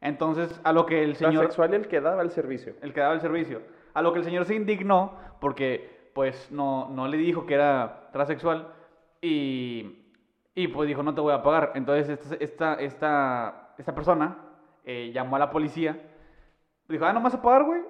Entonces, 0.00 0.60
a 0.62 0.72
lo 0.72 0.86
que 0.86 1.02
el 1.02 1.16
señor... 1.16 1.34
Transexual 1.34 1.74
el 1.74 1.88
que 1.88 2.00
daba 2.00 2.22
el 2.22 2.30
servicio. 2.30 2.74
el 2.82 2.92
que 2.92 3.00
daba 3.00 3.14
el 3.14 3.20
servicio. 3.20 3.62
A 3.94 4.02
lo 4.02 4.12
que 4.12 4.20
el 4.20 4.24
señor 4.24 4.44
se 4.44 4.54
indignó 4.54 5.14
porque 5.40 6.10
pues 6.14 6.50
no, 6.50 6.88
no 6.90 7.08
le 7.08 7.16
dijo 7.16 7.44
que 7.44 7.54
era 7.54 8.08
transexual 8.12 8.68
y, 9.20 10.04
y 10.54 10.68
pues 10.68 10.88
dijo 10.88 11.02
no 11.02 11.14
te 11.14 11.20
voy 11.20 11.34
a 11.34 11.42
pagar. 11.42 11.72
Entonces 11.74 12.08
esta, 12.08 12.34
esta, 12.36 12.74
esta, 12.74 13.74
esta 13.76 13.94
persona 13.94 14.38
eh, 14.84 15.10
llamó 15.12 15.36
a 15.36 15.40
la 15.40 15.50
policía. 15.50 16.00
Dijo, 16.88 17.04
ah, 17.04 17.12
¿no 17.12 17.20
me 17.20 17.24
vas 17.24 17.34
a 17.34 17.42
pagar, 17.42 17.64
güey? 17.64 17.82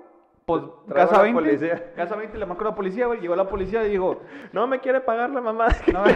Pues 0.46 0.62
casa 0.88 1.16
a 1.16 1.18
la 1.18 1.24
20. 1.24 1.42
policía. 1.42 1.92
Casa 1.94 2.16
20 2.16 2.38
le 2.38 2.46
marcó 2.46 2.62
a 2.62 2.68
la 2.70 2.74
policía, 2.74 3.06
güey. 3.06 3.20
Llegó 3.20 3.36
la 3.36 3.48
policía 3.48 3.84
y 3.84 3.90
dijo, 3.90 4.22
No 4.52 4.66
me 4.66 4.80
quiere 4.80 5.00
pagar 5.00 5.30
la 5.30 5.40
mamá. 5.40 5.66
no 5.92 6.04
me, 6.04 6.12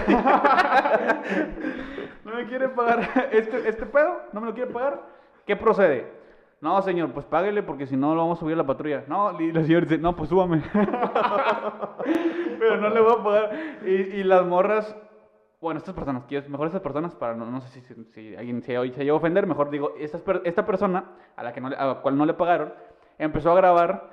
me 2.42 2.48
quiere 2.48 2.68
pagar 2.68 3.28
este, 3.32 3.68
este 3.68 3.86
pedo, 3.86 4.20
no 4.32 4.40
me 4.40 4.46
lo 4.48 4.54
quiere 4.54 4.70
pagar. 4.70 5.00
¿Qué 5.46 5.56
procede? 5.56 6.18
No, 6.60 6.80
señor, 6.82 7.10
pues 7.12 7.24
páguele 7.24 7.62
porque 7.62 7.86
si 7.86 7.96
no 7.96 8.14
lo 8.14 8.20
vamos 8.20 8.38
a 8.38 8.40
subir 8.40 8.54
a 8.54 8.58
la 8.58 8.66
patrulla. 8.66 9.04
No, 9.06 9.40
y 9.40 9.50
la 9.50 9.62
señora 9.62 9.86
dice, 9.86 9.98
no, 9.98 10.14
pues 10.14 10.28
súbame. 10.28 10.62
Pero 12.58 12.76
no 12.76 12.90
le 12.90 13.00
voy 13.00 13.14
a 13.18 13.22
pagar. 13.24 13.50
Y, 13.86 13.90
y 13.90 14.24
las 14.24 14.44
morras, 14.44 14.94
bueno, 15.60 15.78
estas 15.78 15.94
personas, 15.94 16.24
mejor 16.48 16.66
estas 16.66 16.82
personas, 16.82 17.14
para 17.14 17.34
no, 17.34 17.46
no 17.46 17.60
sé 17.62 17.80
si, 17.80 18.04
si 18.12 18.36
alguien 18.36 18.62
se, 18.62 18.74
se 18.92 19.04
llegó 19.04 19.16
a 19.16 19.18
ofender, 19.18 19.46
mejor 19.46 19.70
digo, 19.70 19.94
estas 19.98 20.20
per- 20.20 20.42
esta 20.44 20.66
persona, 20.66 21.04
a 21.36 21.42
la, 21.42 21.52
que 21.52 21.60
no 21.62 21.68
a 21.68 21.86
la 21.86 21.94
cual 22.02 22.16
no 22.18 22.26
le 22.26 22.34
pagaron, 22.34 22.74
empezó 23.18 23.52
a 23.52 23.56
grabar 23.56 24.10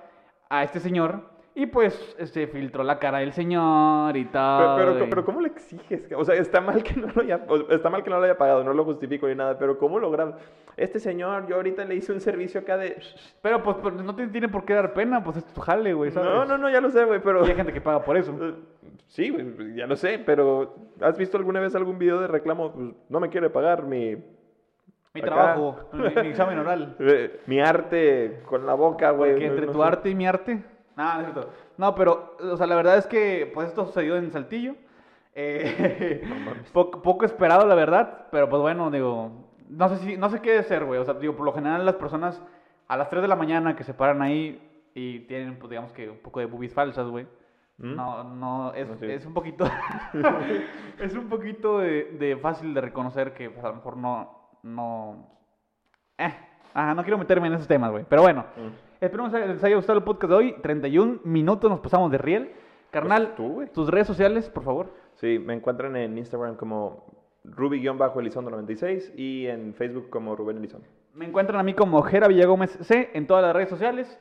a 0.50 0.64
este 0.64 0.80
señor 0.80 1.22
y 1.60 1.66
pues 1.66 2.16
se 2.24 2.46
filtró 2.48 2.84
la 2.84 3.00
cara 3.00 3.18
del 3.20 3.34
señor 3.34 4.16
y 4.16 4.26
Pero, 4.26 4.32
tal. 4.32 4.78
pero, 4.78 5.06
y- 5.06 5.10
pero 5.10 5.26
¿cómo 5.26 5.42
le 5.42 5.48
exiges? 5.48 6.08
O 6.16 6.24
sea, 6.24 6.36
está 6.36 6.62
mal 6.62 6.84
que 6.84 6.94
no 7.00 7.08
lo 7.14 7.22
haya, 7.22 7.42
está 7.70 7.90
mal 7.90 8.04
que 8.04 8.10
no 8.12 8.18
lo 8.20 8.24
haya 8.26 8.38
pagado, 8.38 8.64
no 8.64 8.74
lo 8.74 8.86
justifico 8.86 9.28
ni 9.28 9.36
nada, 9.36 9.58
pero 9.58 9.78
¿cómo 9.78 9.98
lo 10.00 10.12
grabas? 10.12 10.36
Este 10.78 11.00
señor, 11.00 11.48
yo 11.48 11.56
ahorita 11.56 11.84
le 11.86 11.96
hice 11.96 12.14
un 12.14 12.22
servicio 12.22 12.62
acá 12.62 12.78
de... 12.78 12.98
Pero 13.42 13.64
pues 13.64 13.78
pero 13.82 13.96
no 13.96 14.16
te 14.16 14.28
tiene 14.28 14.48
por 14.50 14.66
qué 14.66 14.76
dar 14.76 14.94
pena, 14.94 15.24
pues 15.24 15.38
es 15.38 15.46
tu 15.46 15.60
jale, 15.62 15.94
güey, 15.94 16.12
¿sabes? 16.12 16.30
No, 16.30 16.46
no, 16.46 16.58
no, 16.60 16.70
ya 16.70 16.80
lo 16.80 16.92
sé, 16.92 17.04
güey, 17.06 17.20
pero... 17.22 17.44
Y 17.46 17.50
hay 17.50 17.56
gente 17.56 17.74
que 17.74 17.82
paga 17.82 18.04
por 18.04 18.16
eso. 18.18 18.32
Eh, 18.40 18.54
Sí, 19.08 19.30
güey, 19.30 19.74
ya 19.76 19.88
lo 19.88 19.96
sé, 19.96 20.20
pero 20.24 20.76
¿has 21.02 21.18
visto 21.18 21.38
alguna 21.38 21.60
vez 21.60 21.74
algún 21.76 21.98
video 21.98 22.20
de 22.20 22.28
reclamo? 22.28 22.72
Pues 22.74 22.90
no 23.10 23.20
me 23.20 23.30
quiere 23.30 23.50
pagar 23.50 23.84
mi, 23.84 24.16
Mi 25.14 25.22
acá. 25.22 25.26
trabajo, 25.28 25.80
mi, 25.94 26.04
mi 26.22 26.28
examen 26.28 26.60
oral. 26.60 26.96
eh, 27.00 27.40
mi 27.48 27.60
arte 27.62 28.42
con 28.46 28.66
la 28.66 28.74
boca, 28.76 29.12
güey. 29.12 29.32
Porque 29.32 29.46
no- 29.48 29.52
entre 29.54 29.66
no 29.66 29.72
tu 29.72 29.80
sé. 29.80 29.86
arte 29.86 30.10
y 30.10 30.16
mi 30.16 30.28
arte. 30.28 30.62
No, 30.98 31.14
no 31.14 31.20
es 31.22 31.26
cierto. 31.32 31.50
No, 31.78 31.96
pero, 31.96 32.36
o 32.42 32.58
sea, 32.58 32.68
la 32.68 32.76
verdad 32.76 32.98
es 32.98 33.08
que, 33.08 33.50
pues 33.54 33.70
esto 33.70 33.86
sucedió 33.86 34.18
en 34.18 34.32
Saltillo. 34.32 34.76
Eh, 35.36 36.28
poco, 36.74 37.02
poco 37.02 37.24
esperado, 37.26 37.66
la 37.66 37.76
verdad. 37.76 38.26
Pero, 38.32 38.50
pues 38.50 38.62
bueno, 38.62 38.92
digo, 38.92 39.32
no 39.70 39.90
sé 39.90 39.98
si, 40.00 40.18
no 40.18 40.30
sé 40.30 40.42
qué 40.42 40.62
ser, 40.64 40.84
güey. 40.86 41.00
O 41.00 41.06
sea, 41.06 41.14
digo, 41.14 41.36
por 41.36 41.46
lo 41.46 41.54
general 41.54 41.86
las 41.86 41.96
personas 41.96 42.42
a 42.88 42.98
las 42.98 43.10
3 43.10 43.22
de 43.22 43.28
la 43.28 43.36
mañana 43.36 43.76
que 43.76 43.84
se 43.84 43.94
paran 43.94 44.22
ahí 44.22 44.62
y 44.96 45.20
tienen, 45.22 45.60
pues 45.60 45.70
digamos 45.70 45.92
que 45.94 46.10
un 46.10 46.18
poco 46.18 46.40
de 46.40 46.48
boobies 46.48 46.74
falsas, 46.74 47.08
güey. 47.08 47.26
¿Mm? 47.78 47.96
No, 47.96 48.24
no, 48.24 48.74
es, 48.74 48.88
No, 48.88 48.96
sí. 48.98 49.06
es 49.06 49.24
un 49.28 49.36
poquito, 49.36 49.66
es 51.00 51.14
un 51.14 51.30
poquito 51.30 51.78
de, 51.80 52.06
de 52.18 52.36
fácil 52.38 52.74
de 52.74 52.82
reconocer 52.82 53.34
que 53.34 53.52
pues, 53.52 53.64
a 53.64 53.70
lo 53.70 53.76
mejor 53.76 53.98
no, 53.98 54.50
no, 54.64 55.28
eh, 56.18 56.34
ajá, 56.74 56.96
no 56.96 57.04
quiero 57.04 57.20
meterme 57.20 57.46
en 57.48 57.54
esos 57.54 57.68
temas, 57.68 57.92
güey, 57.92 58.04
pero 58.10 58.24
bueno, 58.24 58.46
Mm. 58.56 58.87
Esperemos 59.02 59.32
que 59.32 59.40
les 59.40 59.64
haya 59.64 59.76
gustado 59.76 59.98
el 60.00 60.04
podcast 60.04 60.30
de 60.32 60.36
hoy, 60.36 60.56
31 60.62 61.20
minutos 61.24 61.70
nos 61.70 61.80
pasamos 61.80 62.12
de 62.12 62.18
riel, 62.18 62.52
carnal, 62.92 63.34
Pues 63.38 63.72
tú, 63.72 63.82
tus 63.82 63.90
redes 63.90 64.08
sociales, 64.08 64.50
por 64.50 64.64
favor, 64.64 64.88
Sí, 65.16 65.40
me 65.40 65.54
encuentran 65.54 65.96
en 65.96 66.16
Instagram 66.18 66.56
como 66.56 67.06
Ruby-Elizondo96 67.44 69.14
y 69.18 69.48
en 69.48 69.74
Facebook 69.74 70.10
como 70.10 70.36
Rubén 70.36 70.58
Elizondo. 70.58 70.88
me 71.14 71.26
encuentran 71.26 71.60
a 71.60 71.64
mí 71.64 71.74
como 71.74 72.02
Jera 72.04 72.28
Villagómez 72.28 72.78
C 72.82 73.10
en 73.14 73.26
todas 73.26 73.44
las 73.44 73.56
redes 73.56 73.70
sociales, 73.70 74.20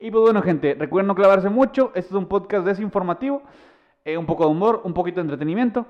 y 0.00 0.10
pues 0.10 0.22
bueno, 0.22 0.42
gente, 0.42 0.74
recuerden 0.74 1.06
no 1.06 1.14
clavarse 1.14 1.48
mucho, 1.48 1.92
este 1.94 2.10
es 2.10 2.16
un 2.16 2.26
podcast 2.26 2.66
desinformativo, 2.66 3.42
eh, 4.04 4.16
un 4.16 4.26
poco 4.26 4.44
de 4.44 4.50
humor, 4.50 4.80
un 4.84 4.94
poquito 4.94 5.16
de 5.16 5.22
entretenimiento, 5.22 5.86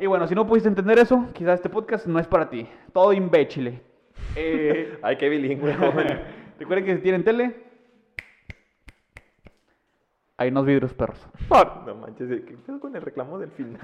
Y 0.00 0.06
bueno, 0.06 0.26
si 0.28 0.34
no 0.34 0.46
pudiste 0.46 0.68
entender 0.68 0.98
eso, 0.98 1.26
quizás 1.32 1.56
este 1.56 1.68
podcast 1.70 2.06
no 2.06 2.18
es 2.18 2.26
para 2.26 2.48
ti. 2.50 2.68
Todo 2.92 3.12
imbécile. 3.12 3.80
Eh, 4.36 4.98
Ay, 5.02 5.16
qué 5.16 5.28
bilingüe, 5.28 5.74
joven. 5.74 6.20
Recuerden 6.58 6.84
que 6.84 6.96
si 6.96 7.02
tienen 7.02 7.24
tele, 7.24 7.54
hay 10.36 10.50
unos 10.50 10.66
vidrios 10.66 10.92
perros. 10.94 11.18
No 11.86 11.94
manches, 11.94 12.28
¿qué 12.44 12.56
pedo 12.66 12.78
con 12.80 12.94
el 12.94 13.02
reclamo 13.02 13.38
del 13.38 13.50
final? 13.50 13.80